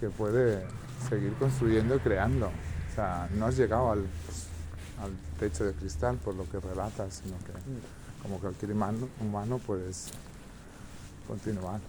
que 0.00 0.10
puede 0.10 0.62
seguir 1.08 1.32
construyendo 1.38 1.96
y 1.96 1.98
creando. 2.00 2.46
O 2.48 2.94
sea, 2.94 3.28
no 3.36 3.46
has 3.46 3.56
llegado 3.56 3.90
al, 3.90 4.00
al 4.00 5.10
techo 5.40 5.64
de 5.64 5.72
cristal 5.72 6.16
por 6.18 6.34
lo 6.34 6.48
que 6.50 6.60
relatas, 6.60 7.22
sino 7.24 7.36
que 7.38 7.52
como 8.22 8.38
cualquier 8.38 8.72
humano, 8.72 9.08
humano 9.20 9.58
puedes 9.66 10.08
continuar. 11.34 11.80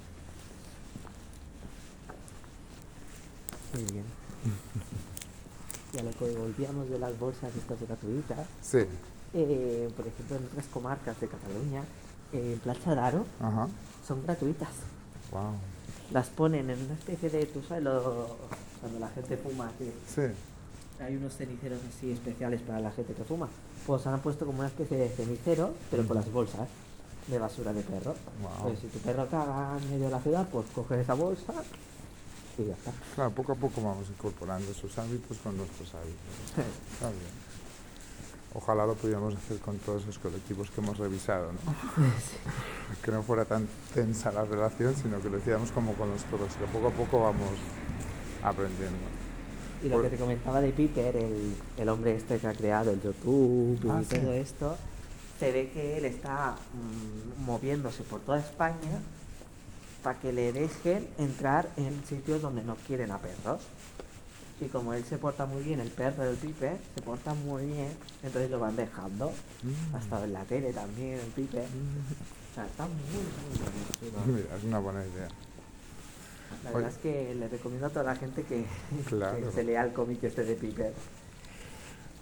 Muy 3.74 3.84
bien. 3.92 4.04
Y 5.94 5.98
a 6.00 6.04
lo 6.04 6.12
que 6.12 6.30
volvíamos 6.38 6.90
de 6.90 7.00
las 7.00 7.18
bolsas 7.20 7.56
estas 7.56 7.80
gratuitas, 7.82 8.46
Sí, 8.62 8.80
eh, 9.34 9.90
por 9.96 10.08
ejemplo, 10.08 10.38
en 10.38 10.46
otras 10.46 10.66
comarcas 10.68 11.20
de 11.20 11.28
Cataluña, 11.28 11.82
eh, 12.34 12.54
en 12.54 12.60
Plaza 12.60 12.96
d'Aro, 12.96 13.26
ajá, 13.40 13.68
son 14.08 14.24
gratuitas. 14.24 14.70
wow. 15.32 15.54
Las 16.12 16.28
ponen 16.28 16.70
en 16.70 16.82
una 16.84 16.94
especie 16.94 17.30
de, 17.30 17.46
tú 17.46 17.62
sabes, 17.68 17.84
lo- 17.84 18.38
cuando 18.82 19.00
la 19.00 19.08
gente 19.10 19.38
fuma, 19.38 19.72
que 19.80 19.92
Sí, 20.08 20.34
hay 21.04 21.16
unos 21.16 21.36
ceniceros 21.38 21.80
así 21.90 22.12
especiales 22.12 22.62
para 22.62 22.80
la 22.80 22.92
gente 22.92 23.14
que 23.14 23.24
fuma. 23.24 23.48
Pues 23.88 24.06
han 24.08 24.20
puesto 24.22 24.46
como 24.46 24.60
una 24.60 24.68
especie 24.68 24.98
de 24.98 25.10
cenicero, 25.10 25.74
pero 25.90 26.06
con 26.08 26.18
las 26.18 26.32
bolsas 26.32 26.68
de 27.28 27.40
basura 27.40 27.72
de 27.74 27.82
perro. 27.82 28.16
Pues 28.64 28.80
si 28.80 28.88
tu 28.88 29.00
perro 29.00 29.28
caga 29.30 29.78
en 29.82 29.90
medio 29.92 30.06
de 30.06 30.12
la 30.12 30.20
ciudad, 30.22 30.48
pues 30.52 30.66
coges 30.74 31.00
esa 31.00 31.14
bolsa 31.14 31.54
y 32.58 32.66
ya 32.66 32.74
está. 32.74 32.92
Claro, 33.16 33.32
poco 33.32 33.54
a 33.54 33.56
poco 33.56 33.82
vamos 33.82 34.08
incorporando 34.10 34.74
sus 34.74 34.98
hábitos 34.98 35.38
con 35.38 35.56
nuestros 35.58 35.94
hábitos. 35.94 36.18
Está 36.94 37.10
bien. 37.10 37.52
Ojalá 38.54 38.86
lo 38.86 38.96
pudiéramos 38.96 39.34
hacer 39.36 39.60
con 39.60 39.78
todos 39.78 40.04
esos 40.04 40.20
colectivos 40.20 40.70
que 40.72 40.82
hemos 40.82 40.98
revisado, 40.98 41.52
¿no? 41.54 41.60
Que 43.02 43.10
no 43.12 43.24
fuera 43.24 43.46
tan 43.46 43.66
tensa 43.94 44.30
la 44.34 44.44
relación, 44.44 44.94
sino 44.96 45.22
que 45.22 45.30
lo 45.30 45.38
hiciéramos 45.38 45.72
como 45.72 45.94
con 45.94 46.10
los 46.10 46.22
todos, 46.26 46.54
que 46.56 46.66
poco 46.66 46.88
a 46.88 46.92
poco 46.92 47.22
vamos 47.22 47.50
aprendiendo. 48.44 48.98
Y 49.82 49.88
lo 49.88 49.96
Por- 49.96 50.04
que 50.04 50.10
te 50.10 50.18
comentaba 50.18 50.60
de 50.60 50.72
Peter, 50.74 51.16
el, 51.16 51.56
el 51.78 51.90
hombre 51.90 52.16
este 52.16 52.38
que 52.40 52.48
ha 52.48 52.54
creado 52.54 52.92
el 52.92 53.02
YouTube 53.02 53.80
y 53.86 53.90
Ah, 53.90 54.02
sí. 54.08 54.18
todo 54.20 54.34
esto, 54.34 54.78
se 55.42 55.52
ve 55.52 55.72
que 55.72 55.98
él 55.98 56.06
está 56.06 56.52
mm, 56.54 57.44
moviéndose 57.46 58.04
por 58.04 58.20
toda 58.22 58.38
España 58.38 59.02
para 60.04 60.20
que 60.20 60.32
le 60.32 60.54
dejen 60.54 61.08
entrar 61.18 61.68
en 61.78 62.06
sitios 62.06 62.44
donde 62.44 62.64
no 62.64 62.76
quieren 62.86 63.10
a 63.10 63.18
perros. 63.18 63.60
Y 64.60 64.66
como 64.66 64.94
él 64.94 65.04
se 65.04 65.18
porta 65.18 65.48
muy 65.48 65.64
bien, 65.64 65.80
el 65.80 65.90
perro 65.90 66.22
del 66.26 66.36
Piper 66.36 66.78
se 66.94 67.02
porta 67.02 67.34
muy 67.34 67.66
bien, 67.66 67.92
entonces 68.22 68.52
lo 68.52 68.60
van 68.60 68.76
dejando. 68.76 69.32
Mm. 69.64 69.96
Ha 69.96 70.00
estado 70.00 70.26
en 70.26 70.34
la 70.34 70.44
tele 70.44 70.74
también 70.74 71.14
el 71.18 71.32
Piper. 71.32 71.64
O 71.64 72.54
sea, 72.54 72.68
está 72.68 72.86
muy, 72.86 74.14
muy. 74.28 74.36
Mira, 74.44 74.56
es 74.56 74.64
una 74.64 74.78
buena 74.78 75.04
idea. 75.04 75.28
La 76.64 76.70
Oye. 76.70 76.76
verdad 76.78 76.92
es 76.92 76.98
que 77.00 77.34
le 77.34 77.48
recomiendo 77.48 77.88
a 77.88 77.90
toda 77.90 78.04
la 78.04 78.16
gente 78.16 78.44
que, 78.44 78.64
Claro. 79.08 79.38
que 79.44 79.52
se 79.52 79.64
lea 79.64 79.84
el 79.86 79.94
cómic 79.94 80.24
este 80.24 80.44
de 80.44 80.54
Piper. 80.54 80.94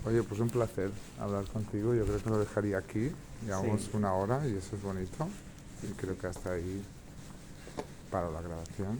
Oye, 0.05 0.23
pues 0.23 0.39
un 0.39 0.49
placer 0.49 0.89
hablar 1.19 1.45
contigo. 1.45 1.93
Yo 1.93 2.05
creo 2.05 2.23
que 2.23 2.29
lo 2.29 2.39
dejaría 2.39 2.77
aquí. 2.77 3.11
Llevamos 3.45 3.81
Sí. 3.81 3.89
una 3.93 4.13
hora 4.13 4.47
y 4.47 4.55
eso 4.55 4.75
es 4.75 4.81
bonito. 4.81 5.27
Y 5.83 5.87
creo 5.93 6.17
que 6.17 6.27
hasta 6.27 6.53
ahí 6.53 6.81
para 8.09 8.29
la 8.31 8.41
grabación. 8.41 8.97